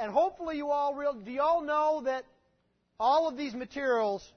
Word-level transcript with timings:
And 0.00 0.10
hopefully 0.12 0.56
you 0.56 0.70
all 0.70 0.94
real 0.94 1.14
do 1.14 1.30
you 1.30 1.42
all 1.42 1.62
know 1.62 2.02
that 2.04 2.24
all 2.98 3.28
of 3.28 3.36
these 3.36 3.54
materials 3.54 4.28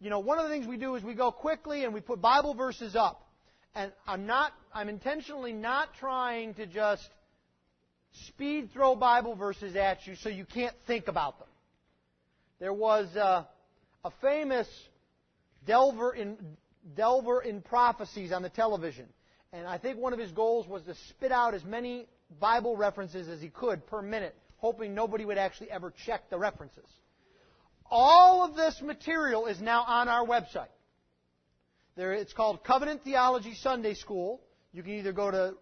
you 0.00 0.08
know, 0.08 0.20
one 0.20 0.38
of 0.38 0.44
the 0.44 0.50
things 0.50 0.66
we 0.66 0.78
do 0.78 0.94
is 0.94 1.04
we 1.04 1.12
go 1.12 1.30
quickly 1.30 1.84
and 1.84 1.92
we 1.92 2.00
put 2.00 2.22
Bible 2.22 2.54
verses 2.54 2.96
up. 2.96 3.26
And 3.74 3.92
I'm 4.06 4.26
not 4.26 4.52
I'm 4.72 4.88
intentionally 4.88 5.52
not 5.52 5.94
trying 5.98 6.54
to 6.54 6.66
just 6.66 7.08
speed 8.26 8.70
throw 8.72 8.96
Bible 8.96 9.34
verses 9.36 9.76
at 9.76 10.06
you 10.06 10.16
so 10.16 10.28
you 10.28 10.44
can't 10.44 10.74
think 10.86 11.06
about 11.06 11.38
them. 11.38 11.48
There 12.58 12.72
was 12.72 13.14
uh, 13.14 13.44
a 14.04 14.10
famous 14.22 14.66
delver 15.66 16.14
in 16.14 16.36
delver 16.96 17.42
in 17.42 17.60
prophecies 17.60 18.32
on 18.32 18.42
the 18.42 18.48
television. 18.48 19.06
And 19.52 19.66
I 19.66 19.78
think 19.78 19.98
one 19.98 20.12
of 20.12 20.18
his 20.18 20.32
goals 20.32 20.66
was 20.66 20.82
to 20.84 20.94
spit 21.08 21.30
out 21.30 21.54
as 21.54 21.64
many 21.64 22.06
Bible 22.38 22.76
references 22.76 23.28
as 23.28 23.40
he 23.40 23.48
could 23.48 23.86
per 23.86 24.02
minute, 24.02 24.34
hoping 24.58 24.94
nobody 24.94 25.24
would 25.24 25.38
actually 25.38 25.70
ever 25.70 25.92
check 26.06 26.30
the 26.30 26.38
references. 26.38 26.86
All 27.90 28.44
of 28.44 28.54
this 28.54 28.80
material 28.82 29.46
is 29.46 29.60
now 29.60 29.82
on 29.82 30.08
our 30.08 30.24
website. 30.24 30.68
There, 31.96 32.12
it's 32.12 32.32
called 32.32 32.62
Covenant 32.62 33.02
Theology 33.02 33.54
Sunday 33.54 33.94
School. 33.94 34.40
You 34.72 34.82
can 34.82 34.92
either 34.92 35.12
go 35.12 35.30
to 35.30 35.54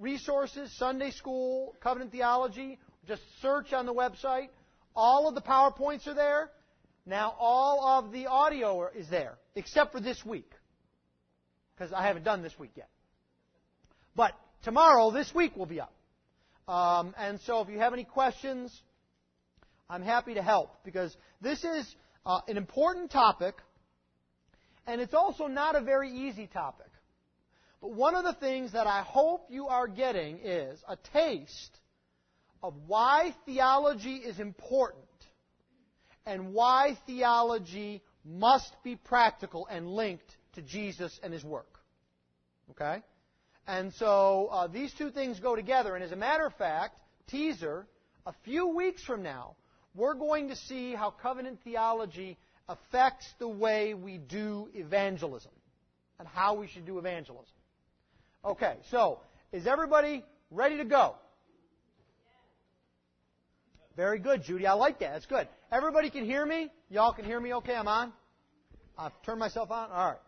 resources, 0.00 0.76
Sunday 0.76 1.12
School, 1.12 1.74
Covenant 1.80 2.10
Theology, 2.10 2.78
just 3.06 3.22
search 3.40 3.72
on 3.72 3.86
the 3.86 3.94
website. 3.94 4.48
All 4.96 5.28
of 5.28 5.34
the 5.34 5.42
PowerPoints 5.42 6.06
are 6.06 6.14
there. 6.14 6.50
Now 7.06 7.34
all 7.38 7.86
of 7.86 8.12
the 8.12 8.26
audio 8.26 8.88
is 8.88 9.08
there, 9.08 9.34
except 9.54 9.92
for 9.92 10.00
this 10.00 10.24
week. 10.24 10.50
Because 11.76 11.92
I 11.92 12.06
haven't 12.06 12.24
done 12.24 12.42
this 12.42 12.58
week 12.58 12.72
yet. 12.76 12.88
But 14.16 14.32
tomorrow, 14.64 15.10
this 15.10 15.32
week 15.34 15.56
will 15.56 15.66
be 15.66 15.80
up. 15.80 15.92
Um, 16.66 17.14
and 17.18 17.38
so 17.42 17.60
if 17.60 17.68
you 17.68 17.78
have 17.78 17.92
any 17.92 18.04
questions, 18.04 18.72
I'm 19.88 20.02
happy 20.02 20.34
to 20.34 20.42
help 20.42 20.82
because 20.84 21.14
this 21.40 21.62
is 21.62 21.94
uh, 22.24 22.40
an 22.48 22.56
important 22.56 23.10
topic 23.10 23.54
and 24.86 25.00
it's 25.00 25.14
also 25.14 25.46
not 25.46 25.76
a 25.76 25.80
very 25.80 26.10
easy 26.10 26.46
topic. 26.46 26.86
But 27.80 27.92
one 27.92 28.14
of 28.14 28.24
the 28.24 28.32
things 28.32 28.72
that 28.72 28.86
I 28.86 29.02
hope 29.02 29.48
you 29.50 29.68
are 29.68 29.86
getting 29.86 30.38
is 30.42 30.82
a 30.88 30.96
taste 31.12 31.78
of 32.62 32.74
why 32.86 33.34
theology 33.44 34.16
is 34.16 34.40
important 34.40 35.04
and 36.24 36.54
why 36.54 36.96
theology 37.06 38.02
must 38.24 38.74
be 38.82 38.96
practical 38.96 39.66
and 39.70 39.86
linked 39.86 40.36
to 40.54 40.62
Jesus 40.62 41.18
and 41.22 41.32
His 41.32 41.44
work. 41.44 41.78
Okay? 42.70 43.02
And 43.66 43.92
so 43.94 44.48
uh, 44.50 44.66
these 44.66 44.92
two 44.94 45.10
things 45.10 45.40
go 45.40 45.56
together. 45.56 45.94
And 45.94 46.04
as 46.04 46.12
a 46.12 46.16
matter 46.16 46.46
of 46.46 46.54
fact, 46.54 46.98
teaser, 47.28 47.86
a 48.26 48.34
few 48.44 48.68
weeks 48.68 49.02
from 49.02 49.22
now, 49.22 49.56
we're 49.94 50.14
going 50.14 50.48
to 50.48 50.56
see 50.56 50.94
how 50.94 51.10
covenant 51.10 51.60
theology 51.64 52.36
affects 52.68 53.26
the 53.38 53.48
way 53.48 53.94
we 53.94 54.18
do 54.18 54.68
evangelism 54.74 55.52
and 56.18 56.28
how 56.28 56.54
we 56.54 56.66
should 56.68 56.86
do 56.86 56.98
evangelism. 56.98 57.54
Okay, 58.44 58.76
so 58.90 59.20
is 59.52 59.66
everybody 59.66 60.24
ready 60.50 60.78
to 60.78 60.84
go? 60.84 61.14
Very 63.96 64.18
good, 64.18 64.42
Judy. 64.42 64.66
I 64.66 64.72
like 64.72 64.98
that. 64.98 65.12
That's 65.12 65.26
good. 65.26 65.48
Everybody 65.70 66.10
can 66.10 66.24
hear 66.24 66.44
me? 66.44 66.68
Y'all 66.90 67.12
can 67.12 67.24
hear 67.24 67.38
me 67.38 67.54
okay? 67.54 67.74
I'm 67.74 67.88
on? 67.88 68.12
I've 68.98 69.12
turned 69.22 69.38
myself 69.38 69.70
on? 69.70 69.90
All 69.90 70.10
right. 70.10 70.18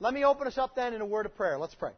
Let 0.00 0.12
me 0.14 0.24
open 0.24 0.46
us 0.46 0.58
up 0.58 0.76
then 0.76 0.94
in 0.94 1.00
a 1.00 1.06
word 1.06 1.26
of 1.26 1.34
prayer. 1.34 1.58
Let's 1.58 1.74
pray. 1.74 1.92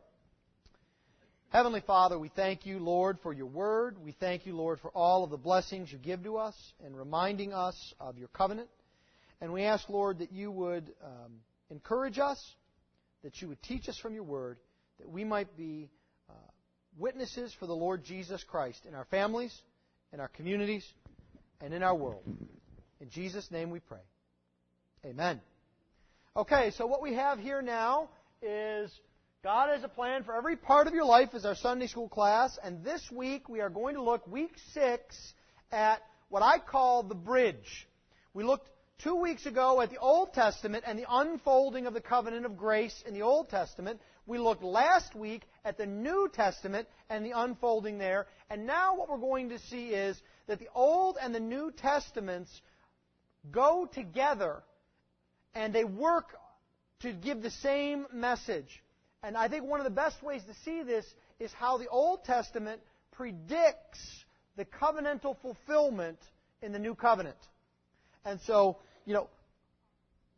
Heavenly 1.51 1.81
Father, 1.81 2.19
we 2.19 2.29
thank 2.29 2.67
you, 2.67 2.79
Lord, 2.79 3.19
for 3.23 3.33
your 3.33 3.47
word. 3.47 3.97
We 4.05 4.13
thank 4.13 4.45
you, 4.45 4.55
Lord, 4.55 4.81
for 4.81 4.91
all 4.91 5.25
of 5.25 5.31
the 5.31 5.39
blessings 5.39 5.91
you 5.91 5.97
give 5.97 6.23
to 6.25 6.37
us 6.37 6.55
and 6.85 6.95
reminding 6.95 7.55
us 7.55 7.95
of 7.99 8.19
your 8.19 8.29
covenant. 8.29 8.69
And 9.41 9.51
we 9.55 9.63
ask, 9.63 9.89
Lord, 9.89 10.19
that 10.19 10.31
you 10.31 10.51
would 10.51 10.93
um, 11.03 11.33
encourage 11.71 12.19
us, 12.19 12.39
that 13.25 13.41
you 13.41 13.49
would 13.49 13.63
teach 13.63 13.89
us 13.89 13.97
from 13.97 14.15
your 14.15 14.25
word, 14.25 14.59
that 14.99 15.09
we 15.09 15.25
might 15.25 15.57
be 15.57 15.89
uh, 16.29 16.35
witnesses 16.99 17.55
for 17.59 17.67
the 17.67 17.75
Lord 17.75 18.05
Jesus 18.05 18.45
Christ 18.45 18.85
in 18.87 18.95
our 18.95 19.07
families, 19.07 19.59
in 20.13 20.21
our 20.21 20.29
communities, 20.29 20.87
and 21.63 21.73
in 21.73 21.83
our 21.83 21.95
world. 21.95 22.25
In 23.01 23.09
Jesus' 23.09 23.51
name 23.51 23.71
we 23.71 23.81
pray. 23.81 24.05
Amen. 25.03 25.41
Okay, 26.37 26.73
so 26.77 26.87
what 26.87 27.01
we 27.01 27.15
have 27.15 27.39
here 27.39 27.63
now 27.63 28.11
is 28.43 28.93
God 29.45 29.69
has 29.69 29.85
a 29.85 29.89
plan 29.89 30.25
for 30.25 30.35
every 30.35 30.57
part 30.57 30.89
of 30.89 30.95
your 30.95 31.05
life 31.05 31.29
as 31.33 31.45
our 31.45 31.55
Sunday 31.55 31.87
school 31.87 32.09
class, 32.09 32.59
and 32.61 32.83
this 32.83 33.09
week 33.13 33.49
we 33.49 33.61
are 33.61 33.71
going 33.71 33.95
to 33.95 34.03
look, 34.03 34.27
week 34.27 34.51
six, 34.73 35.33
at 35.71 36.03
what 36.29 36.43
I 36.43 36.59
call 36.59 37.05
the 37.05 37.15
bridge. 37.15 37.87
We 38.35 38.43
looked 38.43 38.69
two 38.99 39.15
weeks 39.15 39.47
ago 39.47 39.81
at 39.81 39.91
the 39.91 39.99
Old 39.99 40.35
Testament 40.35 40.83
and 40.85 40.99
the 40.99 41.07
unfolding 41.09 41.87
of 41.87 41.95
the 41.95 42.01
covenant 42.01 42.47
of 42.47 42.57
grace 42.57 43.05
in 43.07 43.15
the 43.15 43.23
Old 43.23 43.49
Testament. 43.49 44.01
We 44.27 44.39
looked 44.39 44.65
last 44.65 45.15
week 45.15 45.45
at 45.65 45.79
the 45.79 45.87
New 45.87 46.29
Testament 46.35 46.89
and 47.09 47.25
the 47.25 47.35
unfolding 47.37 47.97
there. 47.97 48.27
And 48.51 48.67
now 48.67 48.97
what 48.97 49.09
we're 49.09 49.19
going 49.19 49.51
to 49.51 49.61
see 49.61 49.91
is 49.91 50.21
that 50.49 50.59
the 50.59 50.69
Old 50.75 51.17
and 51.23 51.33
the 51.33 51.39
New 51.39 51.71
Testaments 51.71 52.51
go 53.53 53.89
together 53.95 54.65
and 55.55 55.73
they 55.73 55.85
work 55.85 56.35
to 57.03 57.13
give 57.13 57.41
the 57.41 57.53
same 57.53 58.05
message. 58.13 58.83
And 59.23 59.37
I 59.37 59.49
think 59.49 59.65
one 59.65 59.81
of 59.81 59.85
the 59.85 59.91
best 59.91 60.23
ways 60.23 60.43
to 60.45 60.55
see 60.65 60.83
this 60.83 61.05
is 61.41 61.53
how 61.53 61.79
the 61.79 61.89
Old 61.89 62.25
Testament 62.25 62.81
predicts 63.13 63.99
the 64.57 64.65
covenantal 64.65 65.37
fulfillment 65.43 66.19
in 66.63 66.73
the 66.73 66.79
New 66.79 66.95
Covenant. 66.95 67.37
And 68.25 68.41
so, 68.43 68.79
you 69.07 69.15
know, 69.15 69.29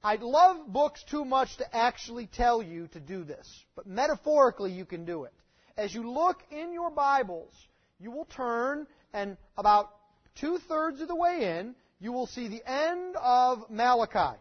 I 0.02 0.16
love 0.16 0.72
books 0.72 1.04
too 1.10 1.24
much 1.24 1.56
to 1.58 1.76
actually 1.76 2.26
tell 2.26 2.62
you 2.62 2.88
to 2.88 3.00
do 3.00 3.22
this, 3.22 3.46
but 3.76 3.86
metaphorically 3.86 4.72
you 4.72 4.86
can 4.86 5.04
do 5.04 5.24
it. 5.24 5.32
As 5.76 5.94
you 5.94 6.10
look 6.10 6.42
in 6.50 6.72
your 6.72 6.90
Bibles, 6.90 7.52
you 7.98 8.10
will 8.10 8.24
turn, 8.24 8.86
and 9.12 9.36
about 9.58 9.90
two 10.36 10.58
thirds 10.68 11.02
of 11.02 11.08
the 11.08 11.14
way 11.14 11.58
in, 11.58 11.74
you 12.00 12.12
will 12.12 12.26
see 12.26 12.48
the 12.48 12.62
end 12.66 13.14
of 13.16 13.68
Malachi. 13.68 14.38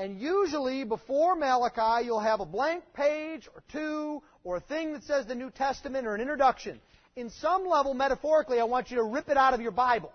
And 0.00 0.18
usually, 0.18 0.84
before 0.84 1.36
Malachi, 1.36 2.06
you'll 2.06 2.20
have 2.20 2.40
a 2.40 2.46
blank 2.46 2.84
page 2.94 3.46
or 3.54 3.62
two, 3.70 4.22
or 4.44 4.56
a 4.56 4.60
thing 4.60 4.94
that 4.94 5.04
says 5.04 5.26
the 5.26 5.34
New 5.34 5.50
Testament 5.50 6.06
or 6.06 6.14
an 6.14 6.22
introduction. 6.22 6.80
In 7.16 7.28
some 7.28 7.66
level, 7.66 7.92
metaphorically, 7.92 8.58
I 8.58 8.64
want 8.64 8.90
you 8.90 8.96
to 8.96 9.04
rip 9.04 9.28
it 9.28 9.36
out 9.36 9.52
of 9.52 9.60
your 9.60 9.72
Bible. 9.72 10.10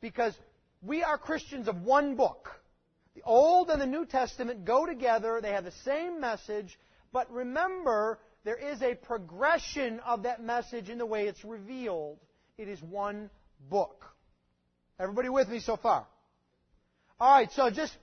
Because 0.00 0.34
we 0.80 1.02
are 1.02 1.18
Christians 1.18 1.68
of 1.68 1.82
one 1.82 2.16
book. 2.16 2.48
The 3.14 3.20
Old 3.26 3.68
and 3.68 3.78
the 3.78 3.84
New 3.84 4.06
Testament 4.06 4.64
go 4.64 4.86
together, 4.86 5.40
they 5.42 5.50
have 5.50 5.64
the 5.64 5.74
same 5.84 6.18
message, 6.18 6.78
but 7.12 7.30
remember, 7.30 8.20
there 8.42 8.56
is 8.56 8.80
a 8.80 8.94
progression 8.94 10.00
of 10.00 10.22
that 10.22 10.42
message 10.42 10.88
in 10.88 10.96
the 10.96 11.04
way 11.04 11.26
it's 11.26 11.44
revealed. 11.44 12.20
It 12.56 12.68
is 12.68 12.80
one 12.80 13.28
book. 13.68 14.06
Everybody 14.98 15.28
with 15.28 15.50
me 15.50 15.60
so 15.60 15.76
far? 15.76 16.06
All 17.20 17.34
right, 17.34 17.52
so 17.52 17.68
just 17.68 17.94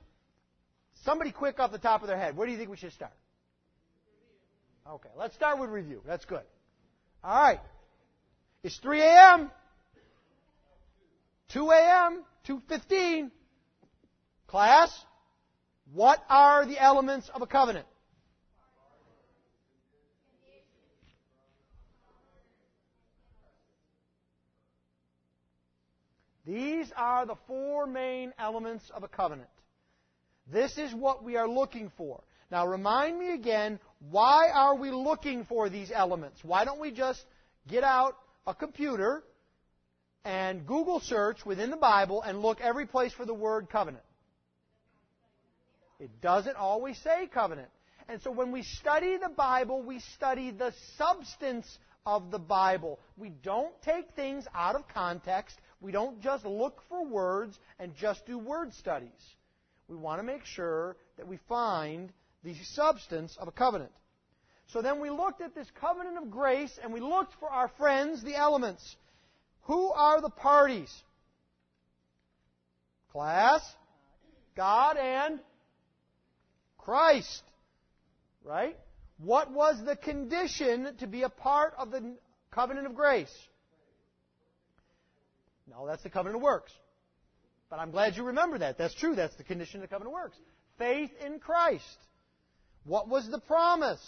Somebody 1.06 1.32
quick 1.32 1.60
off 1.60 1.72
the 1.72 1.78
top 1.78 2.02
of 2.02 2.08
their 2.08 2.18
head. 2.18 2.36
Where 2.36 2.46
do 2.46 2.52
you 2.52 2.58
think 2.58 2.70
we 2.70 2.78
should 2.78 2.94
start? 2.94 3.14
Okay, 4.88 5.10
let's 5.18 5.36
start 5.36 5.60
with 5.60 5.70
review. 5.70 6.02
That's 6.06 6.26
good. 6.26 6.42
All 7.24 7.42
right. 7.42 7.60
It's 8.64 8.78
3 8.78 9.02
a.m. 9.02 9.52
2 11.50 11.70
a.m. 11.70 12.24
2.15. 12.48 13.32
Class, 14.48 15.06
what 15.94 16.24
are 16.30 16.66
the 16.66 16.82
elements 16.82 17.30
of 17.34 17.42
a 17.42 17.48
covenant? 17.48 17.86
These 26.46 26.92
are 26.98 27.28
the 27.28 27.36
four 27.46 27.86
main 27.86 28.34
elements 28.40 28.90
of 28.90 29.04
a 29.04 29.08
covenant. 29.08 29.50
This 30.52 30.78
is 30.78 30.94
what 30.94 31.24
we 31.24 31.38
are 31.38 31.48
looking 31.48 31.92
for. 31.98 32.24
Now 32.52 32.66
remind 32.66 33.20
me 33.20 33.34
again, 33.34 33.80
why 34.10 34.50
are 34.50 34.76
we 34.76 34.90
looking 34.90 35.46
for 35.46 35.70
these 35.70 35.92
elements? 35.94 36.44
Why 36.44 36.66
don't 36.66 36.80
we 36.80 36.92
just 36.92 37.24
get 37.68 37.84
out 37.84 38.18
a 38.48 38.56
computer 38.56 39.24
and 40.26 40.66
Google 40.66 41.00
search 41.00 41.46
within 41.46 41.70
the 41.70 41.78
Bible 41.78 42.24
and 42.24 42.42
look 42.42 42.60
every 42.62 42.88
place 42.88 43.14
for 43.14 43.26
the 43.26 43.34
word 43.34 43.70
covenant? 43.70 44.04
It 46.00 46.22
doesn't 46.22 46.56
always 46.56 46.98
say 47.00 47.30
covenant. 47.32 47.70
And 48.08 48.20
so 48.22 48.32
when 48.32 48.52
we 48.52 48.64
study 48.64 49.18
the 49.18 49.30
Bible, 49.30 49.84
we 49.84 50.00
study 50.16 50.50
the 50.50 50.74
substance 50.98 51.78
of 52.06 52.32
the 52.32 52.40
Bible. 52.40 53.00
We 53.18 53.30
don't 53.30 53.80
take 53.84 54.16
things 54.16 54.46
out 54.56 54.76
of 54.76 54.88
context. 54.88 55.60
We 55.82 55.92
don't 55.92 56.20
just 56.22 56.46
look 56.46 56.82
for 56.90 57.06
words 57.06 57.60
and 57.78 57.96
just 57.96 58.26
do 58.26 58.40
word 58.40 58.74
studies 58.74 59.12
we 59.90 59.96
want 59.96 60.20
to 60.20 60.24
make 60.24 60.46
sure 60.46 60.96
that 61.18 61.28
we 61.28 61.40
find 61.50 62.14
the 62.44 62.54
substance 62.74 63.36
of 63.40 63.48
a 63.48 63.52
covenant. 63.52 63.92
So 64.68 64.82
then 64.84 65.00
we 65.00 65.10
looked 65.10 65.42
at 65.42 65.56
this 65.56 65.68
covenant 65.82 66.18
of 66.18 66.30
grace 66.30 66.78
and 66.82 66.94
we 66.94 67.00
looked 67.00 67.34
for 67.40 67.50
our 67.50 67.70
friends, 67.78 68.24
the 68.24 68.36
elements. 68.36 68.96
Who 69.64 69.92
are 69.92 70.22
the 70.22 70.30
parties? 70.30 70.94
Class, 73.12 73.62
God 74.56 74.98
and 74.98 75.40
Christ. 76.78 77.42
Right? 78.44 78.78
What 79.18 79.52
was 79.52 79.84
the 79.84 79.96
condition 79.96 80.96
to 81.00 81.08
be 81.08 81.24
a 81.24 81.30
part 81.30 81.74
of 81.78 81.90
the 81.90 82.16
covenant 82.52 82.86
of 82.86 82.96
grace? 82.96 83.34
No, 85.70 85.88
that's 85.88 86.04
the 86.04 86.10
covenant 86.10 86.38
of 86.38 86.42
works. 86.44 86.72
But 87.70 87.80
I'm 87.80 87.92
glad 87.92 88.18
you 88.18 88.24
remember 88.24 88.58
that. 88.60 88.78
That's 88.78 88.96
true. 88.96 89.16
That's 89.16 89.36
the 89.36 89.44
condition 89.44 89.82
of 89.82 89.90
the 89.90 89.94
covenant 89.94 90.14
works. 90.14 90.38
Faith 90.78 91.12
in 91.26 91.40
Christ. 91.40 91.84
What 92.84 93.08
was 93.08 93.30
the 93.30 93.40
promise? 93.40 94.02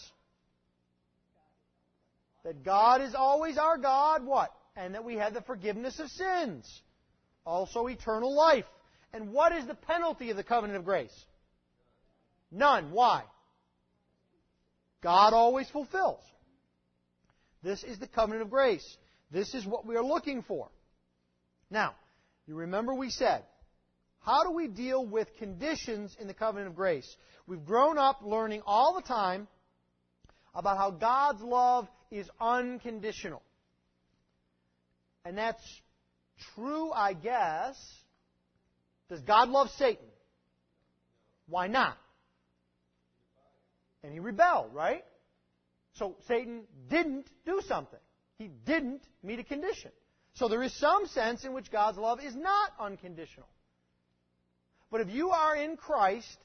That 2.44 2.64
God 2.64 3.02
is 3.02 3.14
always 3.14 3.58
our 3.58 3.78
God. 3.78 4.26
What? 4.26 4.52
And 4.76 4.96
that 4.96 5.04
we 5.04 5.16
have 5.16 5.34
the 5.34 5.42
forgiveness 5.42 6.00
of 6.00 6.10
sins. 6.10 6.82
Also 7.46 7.88
eternal 7.88 8.34
life. 8.34 8.66
And 9.14 9.32
what 9.32 9.52
is 9.52 9.68
the 9.68 9.76
penalty 9.76 10.32
of 10.32 10.38
the 10.38 10.44
covenant 10.44 10.80
of 10.80 10.86
grace? 10.86 11.14
None. 12.52 12.92
Why? 12.92 13.24
God 15.04 15.34
always 15.34 15.70
fulfills. 15.70 16.22
This 17.64 17.84
is 17.84 18.00
the 18.00 18.08
covenant 18.08 18.44
of 18.44 18.50
grace. 18.50 18.98
This 19.30 19.54
is 19.54 19.66
what 19.66 19.86
we 19.86 19.96
are 19.96 20.04
looking 20.04 20.42
for. 20.42 20.70
Now, 21.70 21.96
you 22.48 22.56
remember 22.56 22.94
we 22.94 23.10
said, 23.10 23.44
how 24.22 24.44
do 24.44 24.52
we 24.52 24.68
deal 24.68 25.06
with 25.06 25.28
conditions 25.38 26.16
in 26.20 26.28
the 26.28 26.34
covenant 26.34 26.70
of 26.70 26.76
grace? 26.76 27.16
We've 27.48 27.66
grown 27.66 27.98
up 27.98 28.22
learning 28.24 28.62
all 28.66 28.96
the 28.96 29.02
time 29.02 29.48
about 30.54 30.78
how 30.78 30.92
God's 30.92 31.42
love 31.42 31.88
is 32.12 32.30
unconditional. 32.40 33.42
And 35.26 35.38
that's 35.38 35.64
true, 36.56 36.92
I 36.92 37.14
guess. 37.14 37.76
Does 39.10 39.22
God 39.22 39.50
love 39.50 39.70
Satan? 39.78 40.06
Why 41.48 41.68
not? 41.68 41.98
And 44.04 44.14
he 44.14 44.20
rebelled, 44.20 44.74
right? 44.74 45.04
So 45.94 46.16
Satan 46.28 46.64
didn't 46.90 47.28
do 47.46 47.62
something. 47.68 48.00
He 48.38 48.50
didn't 48.66 49.02
meet 49.24 49.40
a 49.40 49.44
condition. 49.44 49.92
So 50.34 50.48
there 50.48 50.64
is 50.64 50.74
some 50.80 51.08
sense 51.08 51.44
in 51.44 51.54
which 51.54 51.72
God's 51.72 51.98
love 51.98 52.20
is 52.24 52.36
not 52.36 52.72
unconditional. 52.80 53.48
But 54.92 55.02
if 55.02 55.10
you 55.10 55.32
are 55.32 55.56
in 55.56 55.78
Christ, 55.78 56.38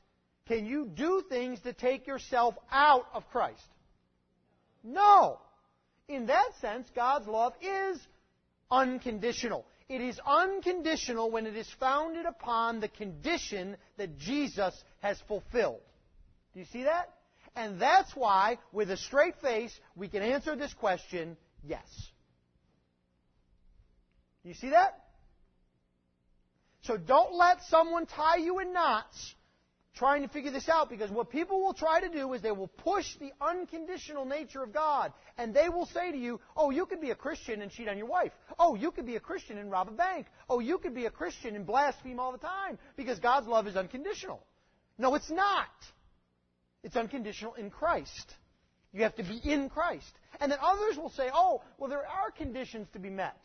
can 0.47 0.65
you 0.65 0.87
do 0.87 1.25
things 1.29 1.61
to 1.61 1.73
take 1.73 2.07
yourself 2.07 2.55
out 2.71 3.07
of 3.13 3.29
Christ? 3.31 3.67
No. 4.85 5.41
In 6.09 6.27
that 6.27 6.51
sense, 6.61 6.89
God's 6.95 7.27
love 7.27 7.55
is 7.61 7.99
unconditional. 8.71 9.67
It 9.89 10.01
is 10.01 10.21
unconditional 10.25 11.31
when 11.31 11.47
it 11.47 11.57
is 11.57 11.69
founded 11.81 12.27
upon 12.27 12.81
the 12.81 12.89
condition 12.89 13.77
that 13.99 14.17
Jesus 14.19 14.75
has 15.01 15.21
fulfilled. 15.27 15.81
Do 16.55 16.61
you 16.61 16.67
see 16.67 16.85
that? 16.85 17.13
And 17.57 17.81
that's 17.81 18.15
why, 18.15 18.59
with 18.73 18.91
a 18.91 18.97
straight 18.97 19.41
face, 19.41 19.77
we 19.97 20.09
can 20.09 20.23
answer 20.23 20.55
this 20.55 20.73
question 20.75 21.37
yes. 21.65 21.87
Do 24.43 24.51
you 24.51 24.55
see 24.55 24.71
that? 24.71 25.06
So 26.83 26.97
don't 26.97 27.35
let 27.35 27.63
someone 27.65 28.07
tie 28.07 28.37
you 28.37 28.61
in 28.61 28.73
knots 28.73 29.35
trying 29.97 30.23
to 30.23 30.29
figure 30.29 30.51
this 30.51 30.69
out 30.69 30.91
because 30.91 31.11
what 31.11 31.31
people 31.31 31.61
will 31.63 31.73
try 31.73 32.01
to 32.01 32.09
do 32.09 32.33
is 32.35 32.43
they 32.43 32.53
will 32.53 32.69
push 32.69 33.07
the 33.19 33.33
unconditional 33.41 34.27
nature 34.27 34.63
of 34.63 34.73
God 34.73 35.13
and 35.39 35.55
they 35.55 35.69
will 35.69 35.87
say 35.87 36.13
to 36.13 36.19
you, 36.19 36.39
oh, 36.57 36.71
you 36.71 36.85
could 36.87 37.01
be 37.01 37.11
a 37.11 37.15
Christian 37.15 37.63
and 37.63 37.71
cheat 37.71 37.89
on 37.89 37.97
your 37.97 38.07
wife. 38.07 38.33
Oh, 38.59 38.75
you 38.75 38.91
could 38.91 39.07
be 39.07 39.17
a 39.17 39.21
Christian 39.21 39.59
and 39.59 39.71
rob 39.71 39.89
a 39.89 39.93
bank. 39.93 40.27
Oh, 40.51 40.61
you 40.61 40.79
could 40.79 40.95
be 40.95 41.07
a 41.07 41.11
Christian 41.11 41.57
and 41.57 41.67
blaspheme 41.67 42.21
all 42.21 42.33
the 42.33 42.39
time 42.39 42.79
because 42.97 43.19
God's 43.19 43.47
love 43.47 43.67
is 43.67 43.77
unconditional. 43.77 44.43
No, 44.99 45.15
it's 45.15 45.31
not. 45.31 45.69
It's 46.85 46.97
unconditional 46.97 47.55
in 47.55 47.71
Christ. 47.71 48.35
You 48.93 49.03
have 49.03 49.17
to 49.17 49.23
be 49.23 49.41
in 49.45 49.71
Christ. 49.71 50.13
And 50.41 50.53
then 50.53 50.59
others 50.63 50.99
will 50.99 51.11
say, 51.11 51.31
oh, 51.33 51.63
well, 51.79 51.89
there 51.89 52.07
are 52.07 52.31
conditions 52.31 52.87
to 52.93 52.99
be 52.99 53.11
met. 53.11 53.37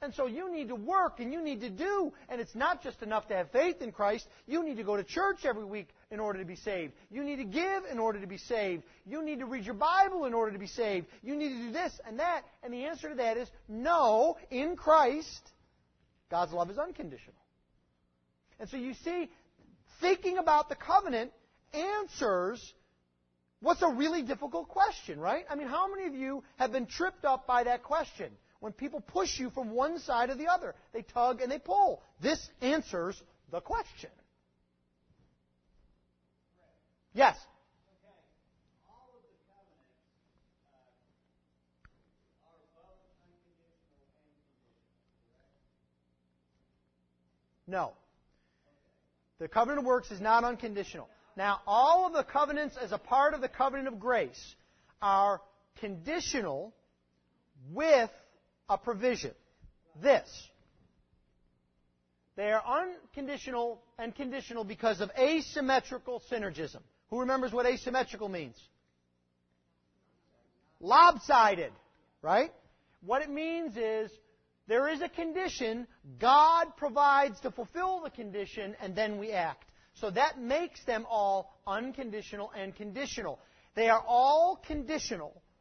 And 0.00 0.14
so 0.14 0.26
you 0.26 0.52
need 0.52 0.68
to 0.68 0.76
work 0.76 1.18
and 1.18 1.32
you 1.32 1.42
need 1.42 1.60
to 1.62 1.70
do. 1.70 2.12
And 2.28 2.40
it's 2.40 2.54
not 2.54 2.82
just 2.82 3.02
enough 3.02 3.26
to 3.28 3.34
have 3.34 3.50
faith 3.50 3.82
in 3.82 3.90
Christ. 3.90 4.28
You 4.46 4.64
need 4.64 4.76
to 4.76 4.84
go 4.84 4.96
to 4.96 5.02
church 5.02 5.44
every 5.44 5.64
week 5.64 5.88
in 6.10 6.20
order 6.20 6.38
to 6.38 6.44
be 6.44 6.54
saved. 6.54 6.92
You 7.10 7.24
need 7.24 7.36
to 7.36 7.44
give 7.44 7.84
in 7.90 7.98
order 7.98 8.20
to 8.20 8.26
be 8.26 8.38
saved. 8.38 8.84
You 9.04 9.24
need 9.24 9.40
to 9.40 9.46
read 9.46 9.64
your 9.64 9.74
Bible 9.74 10.24
in 10.26 10.34
order 10.34 10.52
to 10.52 10.58
be 10.58 10.68
saved. 10.68 11.06
You 11.22 11.34
need 11.34 11.48
to 11.48 11.58
do 11.66 11.72
this 11.72 12.00
and 12.06 12.20
that. 12.20 12.42
And 12.62 12.72
the 12.72 12.84
answer 12.84 13.08
to 13.08 13.16
that 13.16 13.36
is 13.36 13.50
no, 13.68 14.36
in 14.50 14.76
Christ, 14.76 15.50
God's 16.30 16.52
love 16.52 16.70
is 16.70 16.78
unconditional. 16.78 17.34
And 18.60 18.68
so 18.68 18.76
you 18.76 18.94
see, 18.94 19.28
thinking 20.00 20.38
about 20.38 20.68
the 20.68 20.76
covenant 20.76 21.32
answers 21.72 22.74
What's 23.60 23.82
a 23.82 23.88
really 23.88 24.22
difficult 24.22 24.68
question, 24.68 25.18
right? 25.18 25.44
I 25.50 25.56
mean, 25.56 25.66
how 25.66 25.92
many 25.92 26.06
of 26.06 26.14
you 26.14 26.44
have 26.56 26.70
been 26.70 26.86
tripped 26.86 27.24
up 27.24 27.46
by 27.46 27.64
that 27.64 27.82
question? 27.82 28.30
When 28.60 28.72
people 28.72 29.00
push 29.00 29.38
you 29.38 29.50
from 29.50 29.70
one 29.70 29.98
side 30.00 30.30
or 30.30 30.34
the 30.34 30.48
other, 30.48 30.74
they 30.92 31.02
tug 31.02 31.40
and 31.40 31.50
they 31.50 31.58
pull. 31.58 32.02
This 32.20 32.48
answers 32.60 33.20
the 33.50 33.60
question. 33.60 34.10
Yes? 37.14 37.36
No. 47.68 47.92
The 49.38 49.46
covenant 49.46 49.80
of 49.80 49.84
works 49.84 50.10
is 50.10 50.20
not 50.20 50.42
unconditional. 50.42 51.08
Now, 51.36 51.60
all 51.66 52.06
of 52.06 52.12
the 52.12 52.24
covenants 52.24 52.76
as 52.76 52.90
a 52.90 52.98
part 52.98 53.34
of 53.34 53.40
the 53.40 53.48
covenant 53.48 53.86
of 53.86 54.00
grace 54.00 54.56
are 55.00 55.40
conditional 55.78 56.74
with 57.70 58.10
a 58.68 58.78
provision. 58.78 59.32
This. 60.00 60.28
They 62.36 62.52
are 62.52 62.62
unconditional 62.64 63.82
and 63.98 64.14
conditional 64.14 64.62
because 64.62 65.00
of 65.00 65.10
asymmetrical 65.18 66.22
synergism. 66.30 66.80
Who 67.10 67.20
remembers 67.20 67.52
what 67.52 67.66
asymmetrical 67.66 68.28
means? 68.28 68.56
Lopsided, 70.80 71.72
right? 72.22 72.52
What 73.04 73.22
it 73.22 73.30
means 73.30 73.76
is 73.76 74.10
there 74.68 74.88
is 74.88 75.00
a 75.00 75.08
condition, 75.08 75.86
God 76.20 76.76
provides 76.76 77.40
to 77.40 77.50
fulfill 77.50 78.02
the 78.04 78.10
condition, 78.10 78.76
and 78.80 78.94
then 78.94 79.18
we 79.18 79.32
act. 79.32 79.64
So 79.94 80.10
that 80.10 80.38
makes 80.38 80.84
them 80.84 81.06
all 81.10 81.58
unconditional 81.66 82.52
and 82.56 82.76
conditional. 82.76 83.40
They 83.74 83.88
are 83.88 84.04
all 84.06 84.62
conditional, 84.66 85.42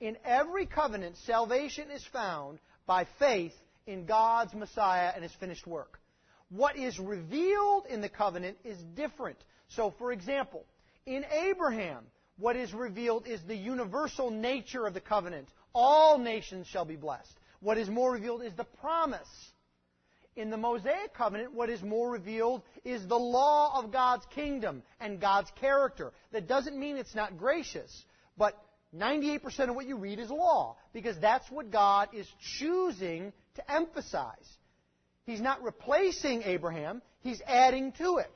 In 0.00 0.16
every 0.24 0.66
covenant, 0.66 1.16
salvation 1.18 1.90
is 1.90 2.04
found 2.12 2.58
by 2.86 3.06
faith 3.18 3.54
in 3.86 4.06
God's 4.06 4.54
Messiah 4.54 5.12
and 5.14 5.22
his 5.22 5.32
finished 5.34 5.66
work. 5.66 6.00
What 6.50 6.76
is 6.76 6.98
revealed 6.98 7.86
in 7.86 8.00
the 8.00 8.08
covenant 8.08 8.58
is 8.64 8.78
different. 8.94 9.38
So, 9.68 9.94
for 9.98 10.12
example, 10.12 10.64
in 11.06 11.24
Abraham, 11.24 12.04
what 12.38 12.56
is 12.56 12.72
revealed 12.72 13.26
is 13.26 13.40
the 13.42 13.56
universal 13.56 14.30
nature 14.30 14.86
of 14.86 14.94
the 14.94 15.00
covenant. 15.00 15.48
All 15.74 16.18
nations 16.18 16.66
shall 16.66 16.84
be 16.84 16.96
blessed. 16.96 17.32
What 17.60 17.78
is 17.78 17.88
more 17.88 18.12
revealed 18.12 18.42
is 18.42 18.52
the 18.54 18.64
promise 18.64 19.52
in 20.36 20.50
the 20.50 20.56
Mosaic 20.56 21.14
covenant, 21.14 21.54
what 21.54 21.70
is 21.70 21.82
more 21.82 22.10
revealed 22.10 22.62
is 22.84 23.06
the 23.06 23.18
law 23.18 23.78
of 23.78 23.92
God's 23.92 24.26
kingdom 24.34 24.82
and 25.00 25.20
God's 25.20 25.50
character. 25.60 26.12
That 26.32 26.48
doesn't 26.48 26.78
mean 26.78 26.96
it's 26.96 27.14
not 27.14 27.38
gracious, 27.38 28.04
but 28.36 28.60
98% 28.96 29.68
of 29.68 29.74
what 29.74 29.86
you 29.86 29.96
read 29.96 30.18
is 30.18 30.30
law, 30.30 30.76
because 30.92 31.18
that's 31.18 31.50
what 31.50 31.70
God 31.70 32.08
is 32.12 32.26
choosing 32.58 33.32
to 33.56 33.72
emphasize. 33.72 34.48
He's 35.26 35.40
not 35.40 35.62
replacing 35.62 36.42
Abraham, 36.42 37.02
he's 37.20 37.40
adding 37.46 37.92
to 37.92 38.18
it. 38.18 38.30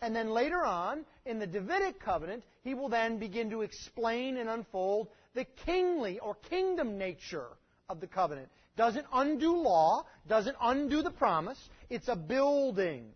And 0.00 0.14
then 0.14 0.30
later 0.30 0.62
on, 0.62 1.04
in 1.24 1.38
the 1.38 1.46
Davidic 1.46 1.98
covenant, 2.00 2.44
he 2.62 2.74
will 2.74 2.90
then 2.90 3.18
begin 3.18 3.50
to 3.50 3.62
explain 3.62 4.36
and 4.36 4.50
unfold 4.50 5.08
the 5.34 5.46
kingly 5.64 6.18
or 6.18 6.34
kingdom 6.50 6.98
nature 6.98 7.48
of 7.88 8.00
the 8.00 8.06
covenant. 8.06 8.48
Doesn't 8.76 9.06
undo 9.12 9.56
law, 9.56 10.04
doesn't 10.28 10.56
undo 10.60 11.02
the 11.02 11.10
promise. 11.10 11.58
It's 11.88 12.08
a 12.08 12.16
building. 12.16 13.06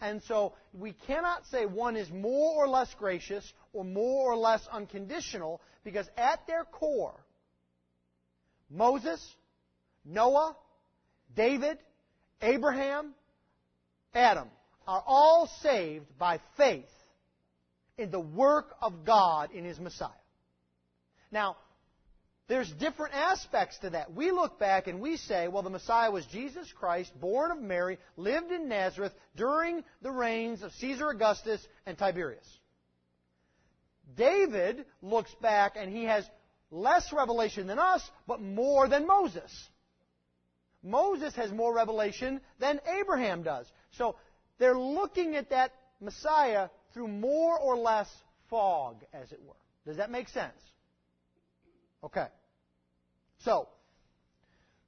And 0.00 0.22
so 0.22 0.54
we 0.72 0.92
cannot 0.92 1.46
say 1.46 1.66
one 1.66 1.96
is 1.96 2.10
more 2.10 2.64
or 2.64 2.68
less 2.68 2.92
gracious 2.98 3.50
or 3.72 3.84
more 3.84 4.32
or 4.32 4.36
less 4.36 4.66
unconditional 4.72 5.60
because 5.84 6.08
at 6.16 6.46
their 6.46 6.64
core, 6.64 7.18
Moses, 8.70 9.20
Noah, 10.04 10.56
David, 11.34 11.78
Abraham, 12.42 13.14
Adam 14.14 14.48
are 14.86 15.02
all 15.06 15.48
saved 15.62 16.06
by 16.18 16.40
faith 16.56 16.88
in 17.98 18.10
the 18.10 18.20
work 18.20 18.74
of 18.80 19.04
God 19.04 19.52
in 19.52 19.64
His 19.64 19.78
Messiah. 19.78 20.08
Now, 21.30 21.56
there's 22.48 22.70
different 22.72 23.14
aspects 23.14 23.78
to 23.78 23.90
that. 23.90 24.12
We 24.12 24.32
look 24.32 24.58
back 24.58 24.88
and 24.88 25.00
we 25.00 25.16
say, 25.18 25.46
well, 25.46 25.62
the 25.62 25.70
Messiah 25.70 26.10
was 26.10 26.26
Jesus 26.26 26.66
Christ, 26.72 27.12
born 27.20 27.52
of 27.52 27.62
Mary, 27.62 27.98
lived 28.16 28.50
in 28.50 28.68
Nazareth 28.68 29.12
during 29.36 29.84
the 30.02 30.10
reigns 30.10 30.62
of 30.62 30.72
Caesar 30.72 31.10
Augustus 31.10 31.64
and 31.86 31.96
Tiberius. 31.96 32.46
David 34.16 34.84
looks 35.02 35.34
back 35.40 35.74
and 35.76 35.90
he 35.90 36.04
has 36.04 36.28
less 36.70 37.12
revelation 37.12 37.66
than 37.66 37.78
us, 37.78 38.08
but 38.26 38.40
more 38.40 38.88
than 38.88 39.06
Moses. 39.06 39.50
Moses 40.82 41.34
has 41.34 41.50
more 41.52 41.74
revelation 41.74 42.40
than 42.58 42.80
Abraham 43.00 43.42
does. 43.42 43.66
So 43.92 44.16
they're 44.58 44.78
looking 44.78 45.36
at 45.36 45.50
that 45.50 45.72
Messiah 46.00 46.68
through 46.94 47.08
more 47.08 47.58
or 47.58 47.76
less 47.76 48.08
fog, 48.48 49.04
as 49.12 49.30
it 49.32 49.40
were. 49.46 49.54
Does 49.86 49.98
that 49.98 50.10
make 50.10 50.28
sense? 50.28 50.58
Okay. 52.02 52.26
So, 53.44 53.68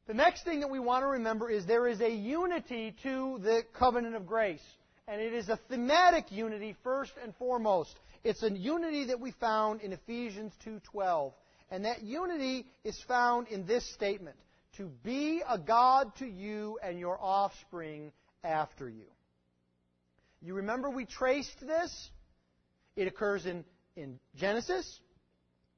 the 0.07 0.15
next 0.15 0.45
thing 0.45 0.61
that 0.61 0.71
we 0.71 0.79
want 0.79 1.03
to 1.05 1.09
remember 1.09 1.51
is 1.51 1.65
there 1.65 1.87
is 1.87 2.01
a 2.01 2.11
unity 2.11 2.95
to 3.03 3.39
the 3.43 3.63
covenant 3.79 4.17
of 4.17 4.27
grace. 4.27 4.63
And 5.09 5.21
it 5.21 5.33
is 5.33 5.49
a 5.49 5.59
thematic 5.69 6.31
unity 6.31 6.77
first 6.85 7.13
and 7.23 7.35
foremost. 7.37 7.95
It's 8.25 8.43
a 8.43 8.51
unity 8.51 9.07
that 9.07 9.21
we 9.21 9.33
found 9.33 9.81
in 9.81 9.93
Ephesians 9.93 10.53
2:12. 10.65 11.33
And 11.71 11.85
that 11.87 12.03
unity 12.03 12.67
is 12.85 13.01
found 13.03 13.49
in 13.49 13.67
this 13.67 13.85
statement, 13.95 14.37
to 14.77 14.89
be 15.03 15.43
a 15.49 15.59
God 15.59 16.15
to 16.17 16.27
you 16.27 16.79
and 16.83 16.99
your 16.99 17.19
offspring 17.21 18.13
after 18.45 18.89
you. 18.89 19.07
You 20.43 20.55
remember 20.55 20.91
we 20.91 21.07
traced 21.07 21.61
this? 21.61 22.11
It 22.97 23.07
occurs 23.07 23.47
in, 23.47 23.65
in 23.97 24.19
Genesis, 24.37 25.01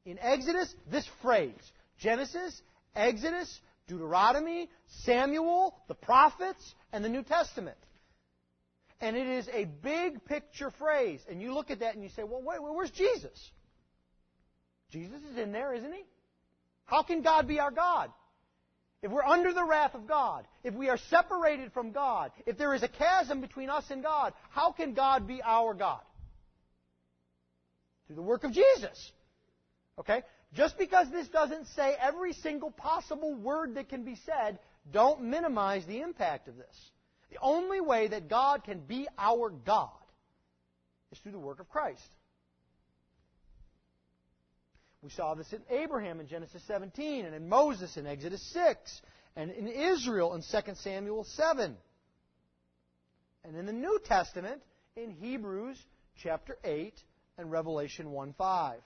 in 0.05 0.19
Exodus, 0.19 0.75
this 0.91 1.09
phrase, 1.23 1.73
Genesis, 1.99 2.61
Exodus, 2.97 3.61
Deuteronomy, 3.87 4.69
Samuel, 5.05 5.77
the 5.87 5.95
prophets, 5.95 6.75
and 6.93 7.05
the 7.05 7.09
New 7.09 7.23
Testament. 7.23 7.77
And 9.01 9.17
it 9.17 9.27
is 9.27 9.49
a 9.53 9.65
big 9.65 10.25
picture 10.25 10.71
phrase. 10.71 11.21
And 11.29 11.43
you 11.43 11.53
look 11.53 11.71
at 11.71 11.81
that 11.81 11.95
and 11.95 12.03
you 12.03 12.11
say, 12.11 12.23
well, 12.23 12.43
wait, 12.43 12.59
where's 12.61 12.91
Jesus? 12.91 13.51
Jesus 14.91 15.21
is 15.33 15.39
in 15.39 15.53
there, 15.53 15.75
isn't 15.75 15.93
he? 15.93 16.05
How 16.87 17.03
can 17.03 17.23
God 17.23 17.49
be 17.49 17.59
our 17.59 17.71
God? 17.71 18.11
If 19.03 19.11
we're 19.11 19.25
under 19.25 19.53
the 19.53 19.65
wrath 19.65 19.95
of 19.95 20.07
God, 20.07 20.47
if 20.63 20.73
we 20.73 20.89
are 20.89 20.97
separated 21.11 21.73
from 21.73 21.93
God, 21.93 22.31
if 22.47 22.57
there 22.57 22.75
is 22.75 22.83
a 22.83 22.89
chasm 22.89 23.43
between 23.43 23.69
us 23.69 23.85
and 23.91 24.03
God, 24.03 24.33
how 24.51 24.73
can 24.73 24.95
God 24.95 25.27
be 25.27 25.43
our 25.43 25.75
God? 25.75 26.01
Through 28.07 28.17
the 28.17 28.23
work 28.23 28.45
of 28.45 28.53
Jesus. 28.53 29.13
Okay? 29.99 30.23
Just 30.55 30.79
because 30.79 31.11
this 31.11 31.29
doesn't 31.29 31.67
say 31.77 31.95
every 32.01 32.33
single 32.33 32.71
possible 32.71 33.35
word 33.35 33.75
that 33.75 33.89
can 33.89 34.05
be 34.05 34.17
said, 34.25 34.59
don't 34.91 35.23
minimize 35.23 35.85
the 35.87 36.01
impact 36.01 36.49
of 36.49 36.57
this. 36.57 36.91
The 37.35 37.41
only 37.43 37.81
way 37.81 38.07
that 38.07 38.29
God 38.29 38.63
can 38.63 38.79
be 38.79 39.09
our 39.19 39.51
God 39.51 39.91
is 41.11 41.19
through 41.19 41.33
the 41.33 41.39
work 41.39 41.59
of 41.59 41.69
Christ. 41.69 42.09
We 45.03 45.11
saw 45.11 45.35
this 45.35 45.53
in 45.53 45.61
Abraham 45.69 46.21
in 46.21 46.29
Genesis 46.29 46.63
17, 46.69 47.25
and 47.25 47.35
in 47.35 47.49
Moses 47.49 47.97
in 47.97 48.07
Exodus 48.07 48.41
6, 48.53 49.03
and 49.35 49.51
in 49.51 49.67
Israel 49.67 50.35
in 50.35 50.43
2 50.43 50.75
Samuel 50.77 51.25
7. 51.25 51.77
And 53.45 53.57
in 53.57 53.67
the 53.67 53.73
New 53.73 53.99
Testament 54.05 54.63
in 54.95 55.11
Hebrews 55.11 55.77
chapter 56.23 56.57
8 56.63 56.95
and 57.37 57.51
Revelation 57.51 58.13
1 58.13 58.35
5. 58.39 58.79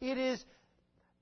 It 0.00 0.18
is 0.18 0.42